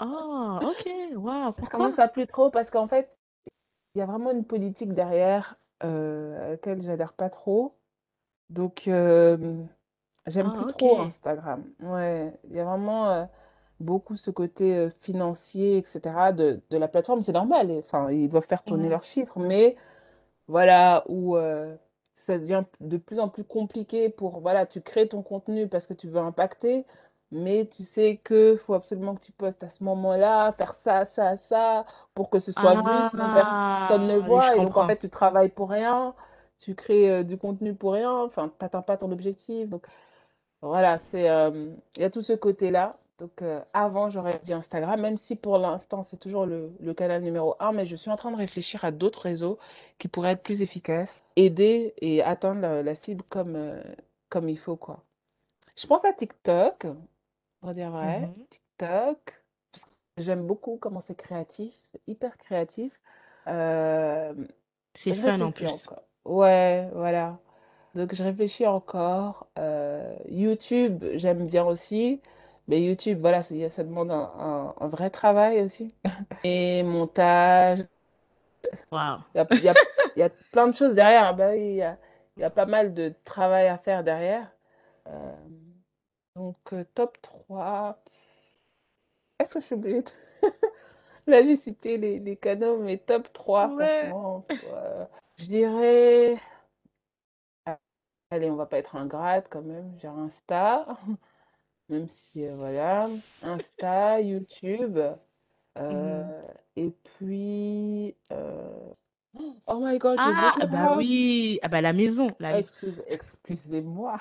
[0.00, 1.68] Ah, ok, waouh, Je pourquoi?
[1.68, 3.10] commence à plus trop parce qu'en fait,
[3.94, 7.76] il y a vraiment une politique derrière euh, à laquelle j'adhère pas trop.
[8.50, 9.64] Donc, euh,
[10.26, 10.84] j'aime Ah, plus ok.
[10.86, 11.64] trop Instagram.
[11.80, 13.26] Ouais, il y a vraiment euh,
[13.80, 16.32] beaucoup ce côté euh, financier, etc.
[16.32, 17.22] de, de la plateforme.
[17.22, 17.70] C'est normal.
[17.70, 19.76] et- Enfin, ils doivent faire tourner leurs chiffres, mais
[20.48, 21.76] voilà, où euh,
[22.26, 25.94] ça devient de plus en plus compliqué pour, voilà, tu crées ton contenu parce que
[25.94, 26.84] tu veux impacter,
[27.30, 31.36] mais tu sais que faut absolument que tu postes à ce moment-là, faire ça, ça,
[31.36, 34.84] ça, pour que ce soit vu, sinon personne ne le Ah, voit, et donc en
[34.84, 36.14] fait tu travailles pour rien,
[36.58, 39.86] tu crées euh, du contenu pour rien, enfin, t'atteins pas ton objectif, donc
[40.62, 42.98] voilà, c'est, euh, il y a tout ce côté-là.
[43.18, 47.22] Donc, euh, avant, j'aurais dit Instagram, même si pour l'instant, c'est toujours le, le canal
[47.22, 49.58] numéro un, mais je suis en train de réfléchir à d'autres réseaux
[49.98, 53.82] qui pourraient être plus efficaces, aider et atteindre la, la cible comme,
[54.28, 55.02] comme il faut, quoi.
[55.76, 56.86] Je pense à TikTok,
[57.60, 58.30] pour dire vrai.
[58.30, 58.46] Mhm.
[58.50, 59.34] TikTok,
[60.18, 62.92] j'aime beaucoup comment c'est créatif, c'est hyper créatif.
[63.48, 64.34] Euh,
[64.92, 65.88] C'est je fun en réfléchis plus.
[65.88, 66.04] encore.
[66.24, 67.38] Ouais, voilà.
[67.94, 69.48] Donc je réfléchis encore.
[69.58, 72.20] Euh, YouTube, j'aime bien aussi.
[72.68, 75.94] Mais YouTube, voilà, c'est- ça demande un, un- un vrai travail aussi.
[76.44, 77.84] Et montage,
[78.90, 79.22] Waouh.
[79.34, 79.76] il y a, il y a-
[80.16, 81.24] il y a plein de choses derrière.
[81.26, 81.98] Ah Bah oui, il y a,
[82.36, 84.50] il y a pas mal de travail à faire derrière.
[85.08, 85.34] Euh,
[86.38, 88.02] donc euh, top 3.
[89.40, 90.10] Est-ce que je suis obligée de...
[91.28, 93.76] Là, j'ai cité les, les canaux, mais top 3, Ouais.
[93.76, 94.46] franchement.
[94.64, 95.06] euh,
[95.38, 96.40] je dirais...
[98.30, 99.94] Allez, on va pas être ingrate quand même.
[100.00, 100.86] J'ai Insta.
[101.88, 103.08] Même si, euh, voilà,
[103.42, 104.98] Insta, YouTube,
[105.78, 106.42] euh,
[106.76, 108.16] et puis,
[109.66, 111.58] oh my God, Ah, bah oui.
[111.62, 112.34] Ah, bah la maison.
[112.40, 112.68] La maison.
[112.68, 114.20] Excuse, excusez-moi.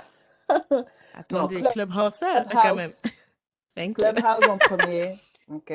[0.70, 0.84] Non,
[1.14, 2.92] Attendez, Club- Clubhouse, là, quand même.
[2.92, 3.14] Clubhouse.
[3.76, 4.04] Thank you.
[4.04, 5.20] Clubhouse en premier,
[5.50, 5.74] ok?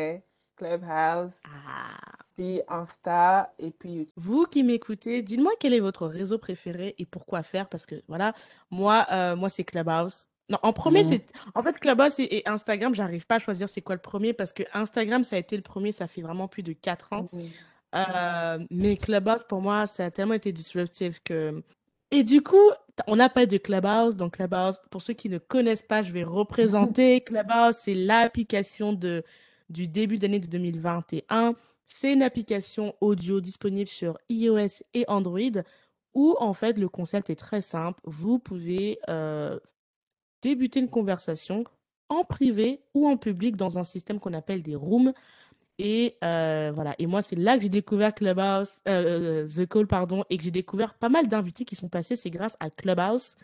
[0.56, 1.98] Clubhouse, Ah.
[2.36, 4.12] puis Insta, et puis YouTube.
[4.16, 8.34] Vous qui m'écoutez, dites-moi quel est votre réseau préféré et pourquoi faire, parce que voilà,
[8.70, 10.26] moi, euh, moi c'est Clubhouse.
[10.48, 11.08] Non, en premier, Mhm.
[11.08, 11.26] c'est...
[11.54, 14.52] En fait, Clubhouse et, et Instagram, j'arrive pas à choisir c'est quoi le premier, parce
[14.52, 17.28] que Instagram, ça a été le premier, ça fait vraiment plus de 4 ans.
[17.32, 17.40] Mhm.
[17.94, 21.62] Euh, mais Clubhouse, pour moi, ça a tellement été disruptive que...
[22.10, 22.70] Et du coup,
[23.06, 24.16] on n'a pas de Clubhouse.
[24.16, 27.20] Donc, Clubhouse, pour ceux qui ne connaissent pas, je vais représenter.
[27.24, 29.22] Clubhouse, c'est l'application de,
[29.68, 31.54] du début d'année de 2021.
[31.86, 35.62] C'est une application audio disponible sur iOS et Android
[36.14, 38.00] où, en fait, le concept est très simple.
[38.04, 39.58] Vous pouvez euh,
[40.42, 41.64] débuter une conversation
[42.08, 45.12] en privé ou en public dans un système qu'on appelle des rooms.
[45.78, 46.94] Et euh, voilà.
[46.98, 50.44] Et moi, c'est là que j'ai découvert Clubhouse, euh, euh, The Call, pardon, et que
[50.44, 52.16] j'ai découvert pas mal d'invités qui sont passés.
[52.16, 53.36] C'est grâce à Clubhouse.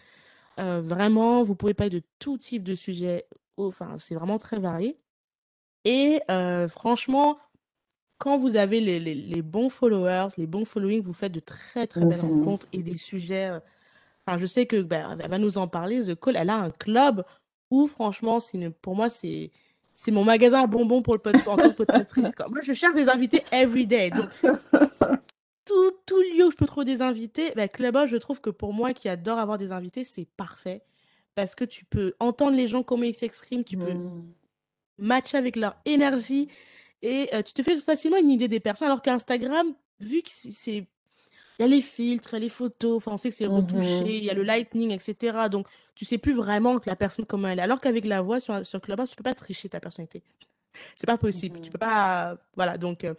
[0.61, 3.27] Euh, vraiment, vous pouvez parler de tout type de sujet.
[3.57, 4.99] Enfin, c'est vraiment très varié.
[5.85, 6.21] Et
[6.69, 7.39] franchement,
[8.19, 11.87] quand vous avez les, les- les bons followers, les bons followings, vous faites de très
[11.87, 12.31] très belles Mhm.
[12.41, 13.51] rencontres et des sujets.
[14.27, 16.01] Enfin, je sais que ben, elle va nous en parler.
[16.03, 17.25] The Call, elle a un club
[17.71, 19.51] où franchement, une- pour moi, c'est
[20.01, 22.33] c'est mon magasin à bonbons pour le pod- en tant que podcastrice.
[22.37, 22.47] quoi.
[22.49, 24.11] Moi, je cherche des invités every day.
[24.13, 24.29] Donc,
[25.65, 28.73] tout, tout lieu où je peux trouver des invités, ben, Clubhouse, je trouve que pour
[28.73, 30.83] moi qui adore avoir des invités, c'est parfait.
[31.35, 34.25] Parce que tu peux entendre les gens, comment ils s'expriment, tu peux Mhm.
[34.99, 36.47] matcher avec leur énergie
[37.03, 38.87] et euh, tu te fais facilement une idée des personnes.
[38.87, 40.87] Alors qu'Instagram, vu que c'est-
[41.59, 43.47] il y a les filtres, il y a les photos, enfin, on sait que c'est
[43.47, 43.55] Mhm.
[43.57, 45.49] retouché, il y a le lightning, etc.
[45.51, 47.63] Donc, tu sais plus vraiment que la personne comment elle est.
[47.63, 50.23] Alors qu'avec la voix sur, sur Clubhouse, tu peux pas tricher ta personnalité.
[50.97, 51.61] c'est pas possible.
[51.61, 52.39] Tu peux pas.
[52.57, 52.79] Voilà.
[52.79, 53.15] Donc, euh,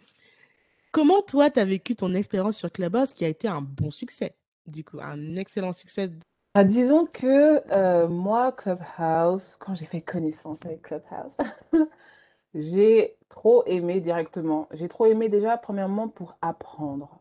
[0.91, 4.35] comment toi, tu as vécu ton expérience sur Clubhouse qui a été un bon succès,
[4.67, 6.11] du coup, un excellent succès?
[6.55, 11.31] Ah, disons que euh, moi, Clubhouse, quand j'ai fait connaissance avec Clubhouse,
[12.55, 14.67] j'ai trop aimé directement.
[14.73, 17.18] J'ai trop aimé déjà, premièrement, pour apprendre.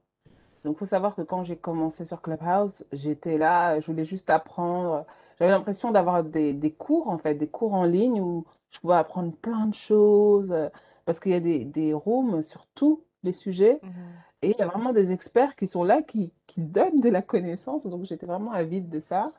[0.69, 4.29] Donc, il faut savoir que quand j'ai commencé sur Clubhouse, j'étais là, je voulais juste
[4.29, 5.07] apprendre.
[5.39, 8.97] J'avais l'impression d'avoir des, des cours, en fait, des cours en ligne où je pouvais
[8.97, 10.69] apprendre plein de choses, euh,
[11.07, 13.81] parce qu'il y a des, des rooms sur tous les sujets.
[13.83, 13.93] Mhm.
[14.43, 17.23] Et il y a vraiment des experts qui sont là, qui, qui donnent de la
[17.23, 17.87] connaissance.
[17.87, 19.33] Donc, j'étais vraiment avide de ça.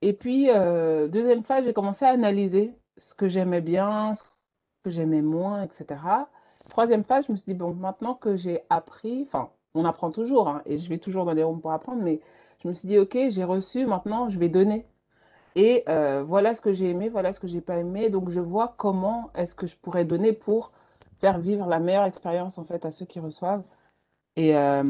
[0.00, 4.22] Et puis, euh, deuxième phase, j'ai commencé à analyser ce que j'aimais bien, ce
[4.84, 6.28] que j'aimais moins, etc.
[6.68, 10.48] Troisième phase, je me suis dit, bon, maintenant que j'ai appris, enfin, on apprend toujours,
[10.48, 12.20] hein, et je vais toujours dans les rooms pour apprendre, mais
[12.62, 14.86] je me suis dit, ok, j'ai reçu, maintenant, je vais donner.
[15.56, 18.10] Et euh, voilà ce que j'ai aimé, voilà ce que j'ai pas aimé.
[18.10, 20.72] Donc, je vois comment est-ce que je pourrais donner pour
[21.20, 23.64] faire vivre la meilleure expérience, en fait, à ceux qui reçoivent.
[24.36, 24.84] Et, euh,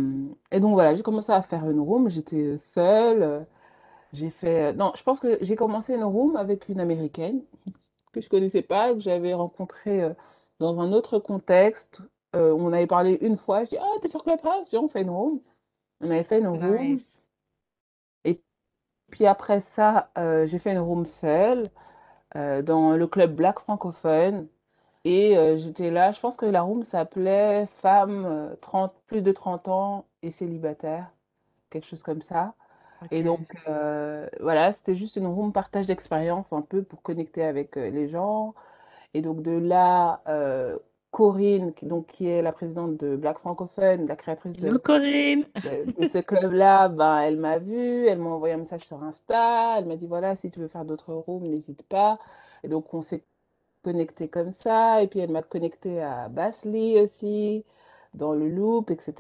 [0.52, 2.08] et donc, voilà, j'ai commencé à faire une room.
[2.10, 3.22] J'étais seule.
[3.22, 3.40] euh,
[4.12, 4.72] J'ai fait...
[4.74, 7.42] Non, je pense que j'ai commencé une room avec une Américaine
[8.12, 10.14] que je connaissais pas, que j'avais rencontrée euh,
[10.60, 12.02] dans un autre contexte.
[12.36, 13.64] Euh, on avait parlé une fois.
[13.64, 14.68] Je dis, ah, t'es sur Clubhouse?
[14.70, 15.40] Viens, on fait une room.
[16.00, 16.78] On avait fait une room.
[16.78, 17.22] Nice.
[18.24, 18.40] Et
[19.10, 21.70] puis après ça, euh, j'ai fait une room seule
[22.36, 24.48] euh, dans le club Black francophone.
[25.04, 29.68] Et j'étais là, je pense que la room s'appelait Femmes euh, 30, plus de 30
[29.68, 31.10] ans et célibataires,
[31.70, 32.54] quelque chose comme ça.
[33.10, 33.40] Et donc,
[34.40, 38.54] voilà, c'était juste une room partage d'expérience un peu pour connecter avec les gens.
[39.14, 40.78] Et donc, de là, euh,
[41.10, 45.44] Corinne, qui, donc, qui est la présidente de Black Francophone, la créatrice de, Corinne.
[45.56, 49.76] de, de ce club-là, ben, elle m'a vue, elle m'a envoyé un message sur Insta,
[49.78, 52.18] elle m'a dit, voilà, si tu veux faire d'autres rooms, n'hésite pas.
[52.62, 53.24] Et donc, on s'est
[53.82, 55.02] connecté comme ça.
[55.02, 57.64] Et puis, elle m'a connecté à Basli aussi,
[58.14, 59.14] dans le loop, etc.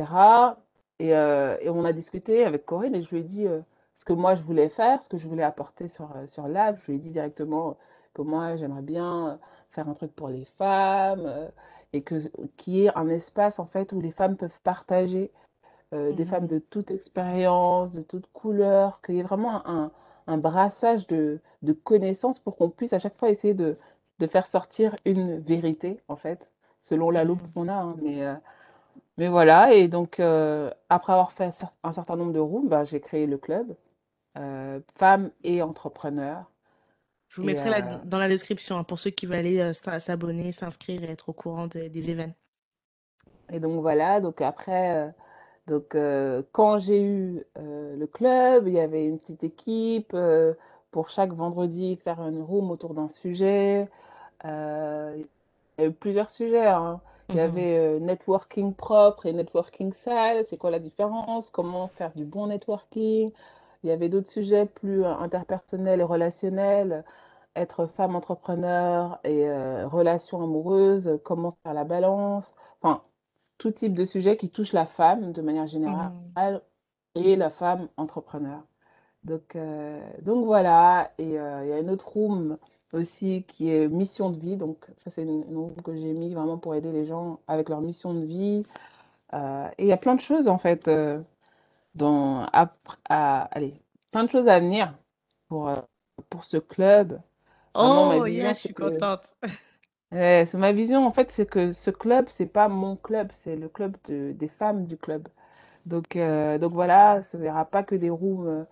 [0.98, 3.60] Et, euh, et on a discuté avec Corinne et je lui ai dit euh,
[3.96, 6.76] ce que moi je voulais faire, ce que je voulais apporter sur, euh, sur Lab.
[6.82, 7.76] Je lui ai dit directement
[8.14, 9.38] que moi j'aimerais bien
[9.70, 11.48] faire un truc pour les femmes euh,
[11.92, 12.16] et que
[12.56, 15.30] qu'il y ait un espace en fait où les femmes peuvent partager
[15.94, 16.48] euh, des femmes Mhm.
[16.48, 19.90] de toute expérience, de toute couleur, qu'il y ait vraiment un,
[20.26, 23.78] un brassage de, de connaissances pour qu'on puisse à chaque fois essayer de,
[24.18, 26.48] de faire sortir une vérité, en fait,
[26.82, 27.54] selon la loupe Mhm.
[27.54, 27.74] qu'on a.
[27.74, 27.96] hein.
[28.02, 28.34] Mais, euh,
[29.18, 32.68] mais voilà, et donc euh, après avoir fait un cer- un certain nombre de rooms,
[32.68, 33.76] bah, j'ai créé le club,
[34.98, 36.50] femmes et entrepreneurs.
[37.28, 39.72] Je vous Et, mettrai euh, dans la description hein, pour ceux qui veulent aller euh,
[39.72, 42.34] s'a- s'abonner, s'inscrire et être au courant de- des événements.
[43.52, 45.10] et donc voilà, donc après, euh,
[45.68, 45.96] donc,
[46.52, 50.16] quand j'ai eu le club, il y avait une petite équipe
[50.92, 53.88] pour chaque vendredi faire une room autour d'un sujet.
[54.44, 57.00] Il y a eu plusieurs sujets, hein.
[57.34, 57.42] Il y Mhm.
[57.42, 60.44] avait euh, networking propre et networking sale.
[60.48, 61.50] C'est quoi la différence?
[61.50, 63.32] Comment faire du bon networking?
[63.82, 67.04] Il y avait d'autres sujets plus euh, interpersonnels et relationnels.
[67.56, 72.54] Être femme entrepreneur et euh, relations amoureuses, comment faire la balance.
[72.82, 73.02] Enfin,
[73.58, 76.60] tout type de sujet qui touche la femme de manière générale Mhm.
[77.16, 78.62] et la femme entrepreneur.
[79.24, 82.58] Donc, euh, donc voilà, et euh, il y a une autre room
[82.92, 84.56] aussi qui est mission de vie.
[84.56, 87.68] Donc ça, c'est une, une room que j'ai mis vraiment pour aider les gens avec
[87.68, 88.64] leur mission de vie.
[89.34, 90.88] Euh, et il y a plein de choses en fait,
[91.98, 92.74] dans, à,
[93.10, 93.82] à- allez,
[94.12, 94.94] plein de choses à venir
[95.48, 95.82] pour, euh,
[96.30, 97.20] pour ce club.
[97.80, 99.34] Vraiment, ma Oh, vision, yes, je suis que contente.
[100.12, 103.56] Ouais, c'est ma vision, en fait, c'est que ce club, c'est pas mon club, c'est
[103.56, 105.28] le club de, des femmes du club.
[105.86, 108.64] Donc, euh, donc voilà, ça ne verra pas que des rooms euh,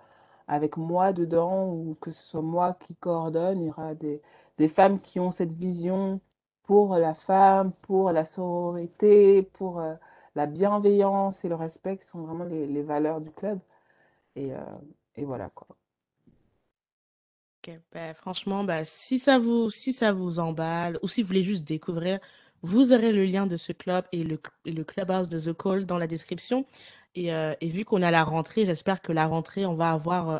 [0.48, 3.60] avec moi dedans ou que ce soit moi qui coordonne.
[3.62, 4.22] Il y aura des,
[4.58, 6.20] des femmes qui ont cette vision
[6.64, 9.80] pour la femme, pour la sororité, pour
[10.36, 13.58] la bienveillance et le respect, qui sont vraiment les, valeurs du club.
[14.36, 15.66] Et, euh, voilà quoi.
[17.66, 21.42] Ok, bah, franchement, bah, si ça vous, si ça vous emballe ou si vous voulez
[21.42, 22.20] juste découvrir,
[22.62, 25.86] vous aurez le lien de ce club et le, et le Clubhouse de The Call
[25.86, 26.66] dans la description.
[27.14, 30.30] Et, euh, et vu qu'on à la rentrée, j'espère que la rentrée, on va avoir
[30.30, 30.38] euh,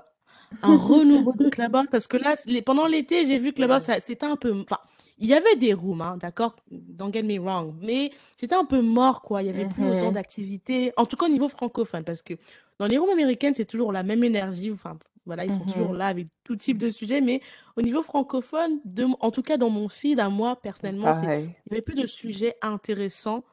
[0.63, 3.81] un renouveau de Clubhouse parce que là, les- pendant l'été, j'ai vu Clubhouse, Ouais.
[3.83, 4.53] ça- c'était un peu.
[4.63, 4.79] Enfin,
[5.19, 6.57] il y avait des rooms, hein, d'accord?
[6.71, 9.43] Don't get me wrong, mais c'était un peu mort, quoi.
[9.43, 12.35] Il y avait plus autant Mhm, d'activités, en tout cas au niveau francophone, parce que
[12.79, 14.71] dans les rooms américaines, c'est toujours la même énergie.
[14.73, 15.99] Enfin, voilà, ils sont toujours mhm.
[15.99, 17.41] là avec tout type de sujets, mais
[17.77, 21.11] au niveau francophone, de, en tout cas dans mon feed, à moi, personnellement,
[21.67, 23.45] il y avait plus de sujets intéressants.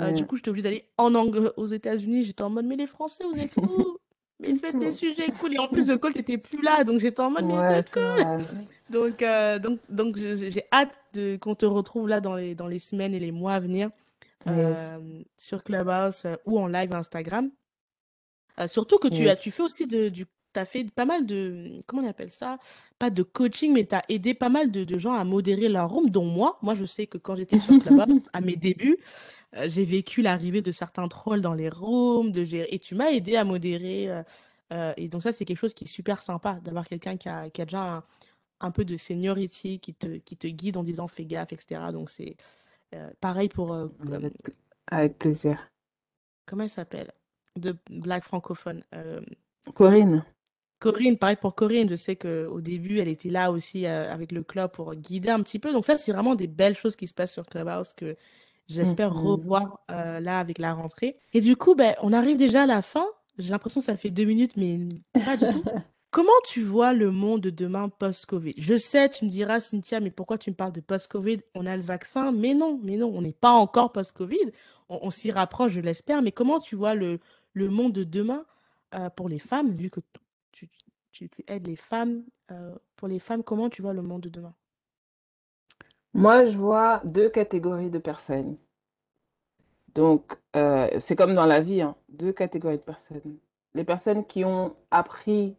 [0.00, 0.28] Euh, du Ouais.
[0.28, 2.22] coup, j'étais obligée d'aller en anglais aux États-Unis.
[2.24, 3.98] J'étais en mode, mais les Français, vous êtes où?
[4.40, 5.54] Mais faites des sujets cool.
[5.54, 6.84] Et en plus, The Call, t'étais plus là.
[6.84, 8.42] Donc j'étais en mode, mais The Ouais, c'est Call.
[8.42, 8.66] vrai.
[8.88, 12.78] Donc, euh, donc, donc j'ai hâte de, qu'on te retrouve là dans les, dans les
[12.78, 13.90] semaines et les mois à venir
[14.48, 14.98] euh,
[15.36, 17.50] sur Clubhouse euh, ou en live Instagram.
[18.66, 21.76] surtout que tu, as, tu fais aussi de, du tu as fait pas mal de,
[21.86, 22.58] comment on appelle ça?
[22.98, 25.88] Pas de coaching, mais tu as aidé pas mal de, de, gens à modérer leur
[25.88, 26.58] room, dont moi.
[26.62, 28.98] Moi, je sais que quand j'étais sur Clubhouse, à mes débuts,
[29.66, 33.36] j'ai vécu l'arrivée de certains trolls dans les rooms, de gérer, et tu m'as aidé
[33.36, 34.08] à modérer.
[34.96, 37.60] et donc ça, c'est quelque chose qui est super sympa, d'avoir quelqu'un qui a, qui
[37.62, 38.04] a déjà un,
[38.60, 41.80] un peu de seniority qui te, qui te guide en disant fais gaffe, etc.
[41.92, 42.36] Donc c'est
[42.94, 43.72] euh, pareil pour...
[43.72, 43.88] Euh,
[44.88, 45.70] Avec plaisir.
[46.46, 47.12] Comment elle s'appelle?
[47.56, 48.84] De Black francophone.
[48.94, 49.20] Euh,
[49.74, 50.24] Corinne.
[50.78, 51.88] Corinne, pareil pour Corinne.
[51.88, 55.58] Je sais qu'au début, elle était là aussi avec le club pour guider un petit
[55.58, 55.72] peu.
[55.72, 58.16] Donc ça, c'est vraiment des belles choses qui se passent sur Clubhouse que
[58.70, 59.26] j'espère mm-hmm.
[59.26, 61.18] revoir là avec la rentrée.
[61.34, 63.06] Et du coup, ben, on arrive déjà à la fin.
[63.38, 64.78] J'ai l'impression que ça fait deux minutes, mais
[65.24, 65.62] pas du tout.
[66.10, 68.54] Comment tu vois le monde de demain post-Covid?
[68.58, 71.40] Je sais, tu me diras, Cynthia, mais pourquoi tu me parles de post-Covid?
[71.54, 74.50] On a le vaccin, mais non, mais non, on n'est pas encore post-Covid.
[74.88, 76.20] On, s'y rapproche, je l'espère.
[76.20, 77.20] Mais comment tu vois le,
[77.52, 78.44] le monde de demain
[78.94, 80.00] euh, pour les femmes, vu que
[80.50, 80.68] tu,
[81.12, 84.54] tu, aides les femmes euh, Pour les femmes, comment tu vois le monde de demain?
[86.14, 88.56] Moi, je vois deux catégories de personnes.
[89.94, 93.38] Donc, euh, c'est comme dans la vie, hein, deux catégories de personnes.
[93.74, 95.56] Les personnes qui ont appris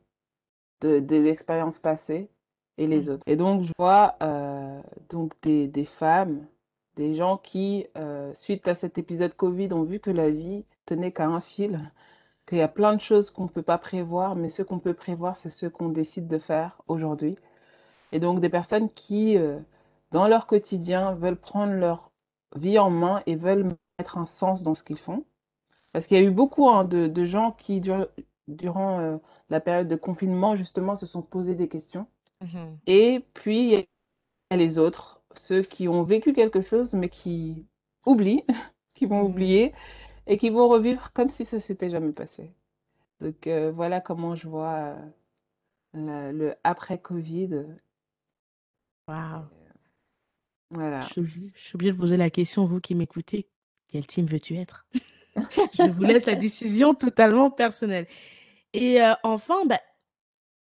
[0.81, 2.29] des expériences passées
[2.77, 3.09] et les mmh.
[3.09, 3.23] autres.
[3.27, 6.45] Et donc, je vois euh, donc des, des, femmes,
[6.95, 11.11] des gens qui, euh, suite à cet épisode Covid, ont vu que la vie tenait
[11.11, 11.91] qu'à un fil,
[12.47, 14.93] qu'il y a plein de choses qu'on ne peut pas prévoir, mais ce qu'on peut
[14.93, 17.37] prévoir, c'est ce qu'on décide de faire aujourd'hui.
[18.11, 19.37] Et donc, des personnes qui,
[20.11, 22.11] dans leur quotidien, veulent prendre leur
[22.55, 25.25] vie en main et veulent mettre un sens dans ce qu'ils font.
[25.93, 27.81] Parce qu'il y a eu beaucoup hein, de, de, gens qui,
[28.47, 29.17] durant euh,
[29.49, 32.07] la période de confinement, justement, se sont posés des questions.
[32.41, 32.77] Mhm.
[32.87, 33.87] Et puis, il y
[34.49, 37.65] a les autres, ceux qui ont vécu quelque chose, mais qui
[38.05, 38.45] oublient,
[38.93, 39.29] qui vont mhm.
[39.31, 39.73] oublier
[40.27, 42.53] et qui vont revivre comme si ça s'était jamais passé.
[43.19, 44.95] Donc, euh, voilà comment je vois
[45.95, 47.65] euh, le après-Covid.
[49.07, 49.60] Waouh!
[50.71, 51.01] Voilà.
[51.15, 51.21] Je,
[51.55, 53.47] suis obligée de poser la question, vous qui m'écoutez,
[53.89, 54.85] quel team veux-tu être?
[55.35, 58.07] Je vous laisse la décision totalement personnelle.
[58.73, 59.79] Et euh, enfin, bah,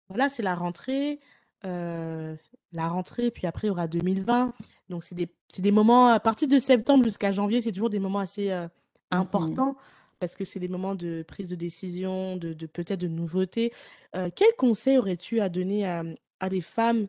[0.10, 1.20] voilà, c'est la rentrée.
[1.66, 2.36] Euh,
[2.72, 4.54] la rentrée, puis après, il y aura 2020.
[4.90, 8.20] Donc, c'est des, des, moments, à partir de septembre jusqu'à janvier, c'est toujours des moments
[8.20, 8.70] assez euh, mmh
[9.12, 9.78] importants
[10.20, 13.72] parce que c'est des moments de prise de décision, de, de peut-être de nouveautés.
[14.14, 16.04] quel conseil aurais-tu à donner à,
[16.40, 17.08] à des femmes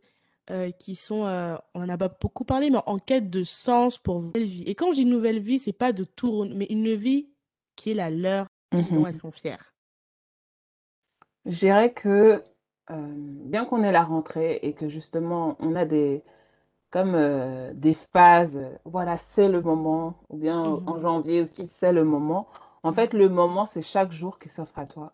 [0.78, 1.22] qui sont,
[1.74, 4.64] on en a pas beaucoup parlé, mais en quête de sens pour une nouvelle vie
[4.66, 7.28] Et quand je dis nouvelle vie, c'est pas de tout, mais une vie
[7.76, 9.74] qui est la leur et dont elles sont fières.
[11.44, 12.42] Je dirais que,
[12.90, 16.22] euh, bien qu'on ait la rentrée et que justement on a des
[16.90, 21.92] comme, euh, des phases, voilà, c'est le moment ou bien en mmh janvier aussi, c'est
[21.92, 22.48] le moment.
[22.82, 25.12] En fait, le moment, c'est chaque jour qui s'offre à toi.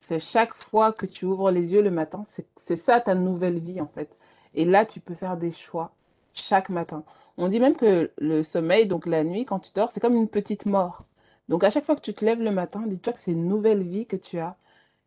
[0.00, 2.24] C'est chaque fois que tu ouvres les yeux le matin,
[2.56, 4.16] c'est ça ta nouvelle vie en fait.
[4.54, 5.92] Et là, tu peux faire des choix
[6.34, 7.04] chaque matin.
[7.38, 10.28] On dit même que le sommeil, donc la nuit, quand tu dors, c'est comme une
[10.28, 11.04] petite mort.
[11.48, 13.82] Donc à chaque fois que tu te lèves le matin, dis-toi que c'est une nouvelle
[13.82, 14.56] vie que tu as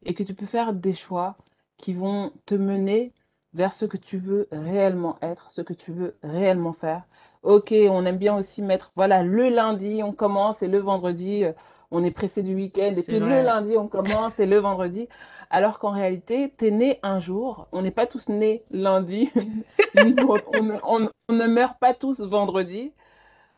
[0.03, 1.35] et que tu peux faire des choix
[1.77, 3.13] qui vont te mener
[3.53, 7.03] vers ce que tu veux réellement être, ce que tu veux réellement faire.
[7.43, 11.53] Ok, on aime bien aussi mettre, voilà, le lundi, on commence et le vendredi, euh,
[11.91, 15.07] on est pressé du week-end et puis le lundi, on commence et le vendredi.
[15.49, 19.31] Alors qu'en réalité, tu es né un jour, on n'est pas tous nés lundi,
[19.97, 22.91] on, ne meurt pas tous vendredi,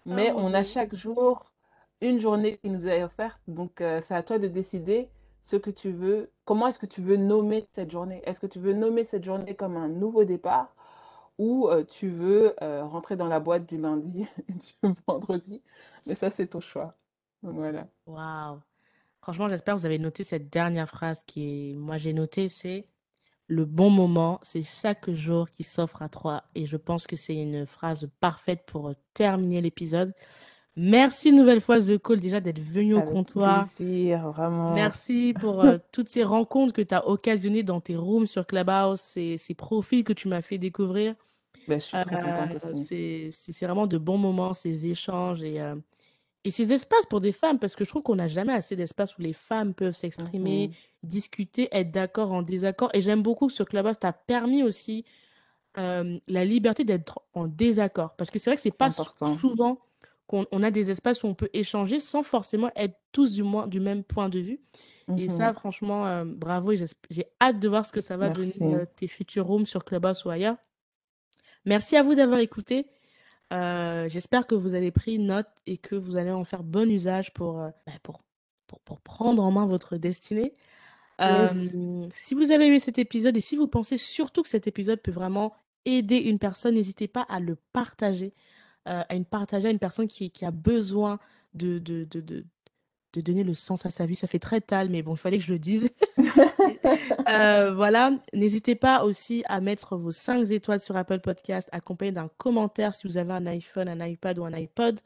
[0.05, 1.45] mais oh on a chaque jour
[2.01, 3.39] une journée qui nous est offerte.
[3.47, 5.09] Donc, euh, c'est à toi de décider
[5.43, 8.21] ce que tu veux, comment est-ce que tu veux nommer cette journée?
[8.25, 10.75] Est-ce que tu veux nommer cette journée comme un nouveau départ
[11.37, 15.61] ou euh, tu veux euh, rentrer dans la boîte du lundi et du vendredi?
[16.05, 16.95] Mais ça, c'est ton choix.
[17.53, 17.87] Voilà.
[18.05, 18.59] Waouh
[19.21, 22.87] Franchement, j'espère que vous avez noté cette dernière phrase qui est, moi j'ai noté, c'est
[23.47, 26.43] le bon moment, c'est chaque jour qui s'offre à toi.
[26.55, 30.13] Et je pense que c'est une phrase parfaite pour terminer l'épisode.
[30.75, 33.67] Merci une nouvelle fois, The Call, déjà d'être venu au comptoir.
[33.69, 34.73] Plaisir, vraiment.
[34.73, 38.99] Merci pour euh, toutes ces rencontres que tu as occasionnées dans tes rooms sur Clubhouse,
[38.99, 41.15] ces, ces profils que tu m'as fait découvrir.
[41.67, 43.29] Ben, je suis très contente euh, aussi.
[43.31, 45.75] C'est vraiment de bons moments, ces échanges et, euh,
[46.43, 49.18] et ces espaces pour des femmes, parce que je trouve qu'on n'a jamais assez d'espace
[49.18, 51.07] où les femmes peuvent s'exprimer, mm-hmm.
[51.07, 52.89] discuter, être d'accord, en désaccord.
[52.93, 55.05] Et j'aime beaucoup que sur Clubhouse, tu as permis aussi
[55.77, 58.15] la liberté d'être en désaccord.
[58.15, 59.80] Parce que c'est vrai que c'est pas souvent
[60.26, 63.68] qu'on on a des espaces où on peut échanger sans forcément être tous du, moins,
[63.68, 64.59] du même point de vue.
[65.18, 66.73] Et ça, mmh franchement, euh, bravo.
[67.09, 70.26] J'ai hâte de voir ce que ça va donner euh, tes futurs rooms sur Clubhouse
[70.26, 70.57] ou ailleurs.
[71.64, 72.88] Merci à vous d'avoir écouté.
[73.53, 77.33] Euh, j'espère que vous avez pris note et que vous allez en faire bon usage
[77.33, 78.21] pour, euh, bah, pour,
[78.83, 80.53] pour, prendre en main votre destinée.
[81.19, 85.11] si vous avez aimé cet épisode et si vous pensez surtout que cet épisode peut
[85.11, 85.53] vraiment
[85.85, 88.33] aider une personne, n'hésitez pas à le partager,
[88.85, 91.19] à une partager à une personne qui, qui a besoin
[91.53, 92.45] de, de, de, de,
[93.13, 94.15] de donner le sens à sa vie.
[94.15, 95.89] Ça fait très tal, mais bon, il fallait que je le dise.
[97.29, 102.29] Euh, voilà, n'hésitez pas aussi à mettre vos 5 étoiles sur Apple Podcast, accompagné d'un
[102.38, 105.01] commentaire si vous avez un iPhone, un iPad ou un iPod.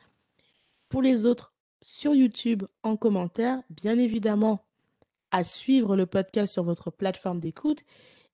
[0.90, 1.52] Pour les autres,
[1.82, 4.64] sur YouTube, en commentaire, bien évidemment,
[5.32, 7.80] à suivre le podcast sur votre plateforme d'écoute.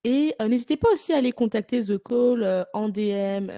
[0.03, 3.49] Et euh, n'hésitez pas aussi à aller contacter The Call euh, en DM,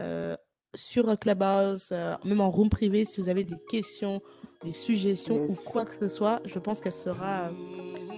[0.76, 1.91] sur Clubhouse,
[2.23, 4.22] même en room privé si vous avez des questions
[4.64, 7.49] des suggestions ou quoi que ce soit, je pense qu'elle sera,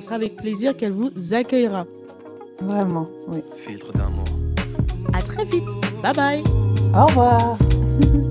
[0.09, 1.85] avec plaisir qu'elle vous accueillera.
[2.61, 3.43] Vraiment, oui.
[3.53, 4.26] Filtre d'amour.
[5.13, 5.63] À très vite.
[6.01, 6.43] Bye bye.
[6.95, 7.57] Au revoir.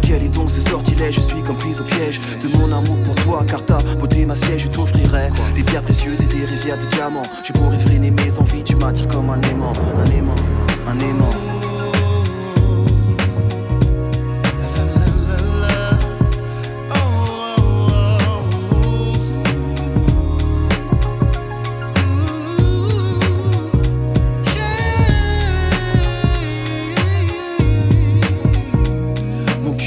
[0.01, 1.15] Quel est donc ce sortilège?
[1.15, 4.35] Je suis comme prise au piège de mon amour pour toi Car ta beauté ma
[4.35, 7.23] siège je t'offrirai Des pierres précieuses et des rivières de diamants.
[7.43, 10.35] Je pourrais freiner mes envies Tu m'attires comme un aimant Un aimant,
[10.87, 11.60] un aimant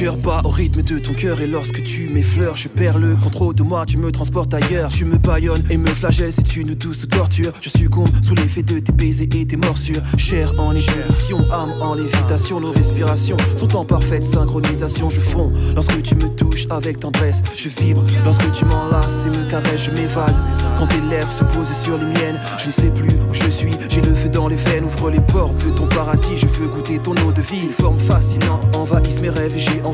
[0.07, 3.87] au rythme de ton cœur et lorsque tu m'effleures, je perds le contrôle de moi,
[3.87, 4.91] tu me transportes ailleurs.
[4.91, 7.53] Tu me baillonnes et me flagelles, c'est une douce torture.
[7.63, 10.03] Je succombe sous l'effet de tes baisers et tes morsures.
[10.19, 15.09] Chair en ébullition, âme en lévitation, nos respirations sont en parfaite synchronisation.
[15.09, 19.51] Je fonds lorsque tu me touches avec tendresse, je vibre lorsque tu m'enlaces et me
[19.51, 20.35] caresses, je m'évade.
[20.79, 23.73] Quand tes lèvres se posent sur les miennes, je ne sais plus où je suis,
[23.89, 26.99] j'ai le feu dans les veines, ouvre les portes de ton paradis, je veux goûter
[26.99, 27.69] ton eau de vie.
[27.79, 29.94] Forme fascinante envahissent mes rêves et j'ai envie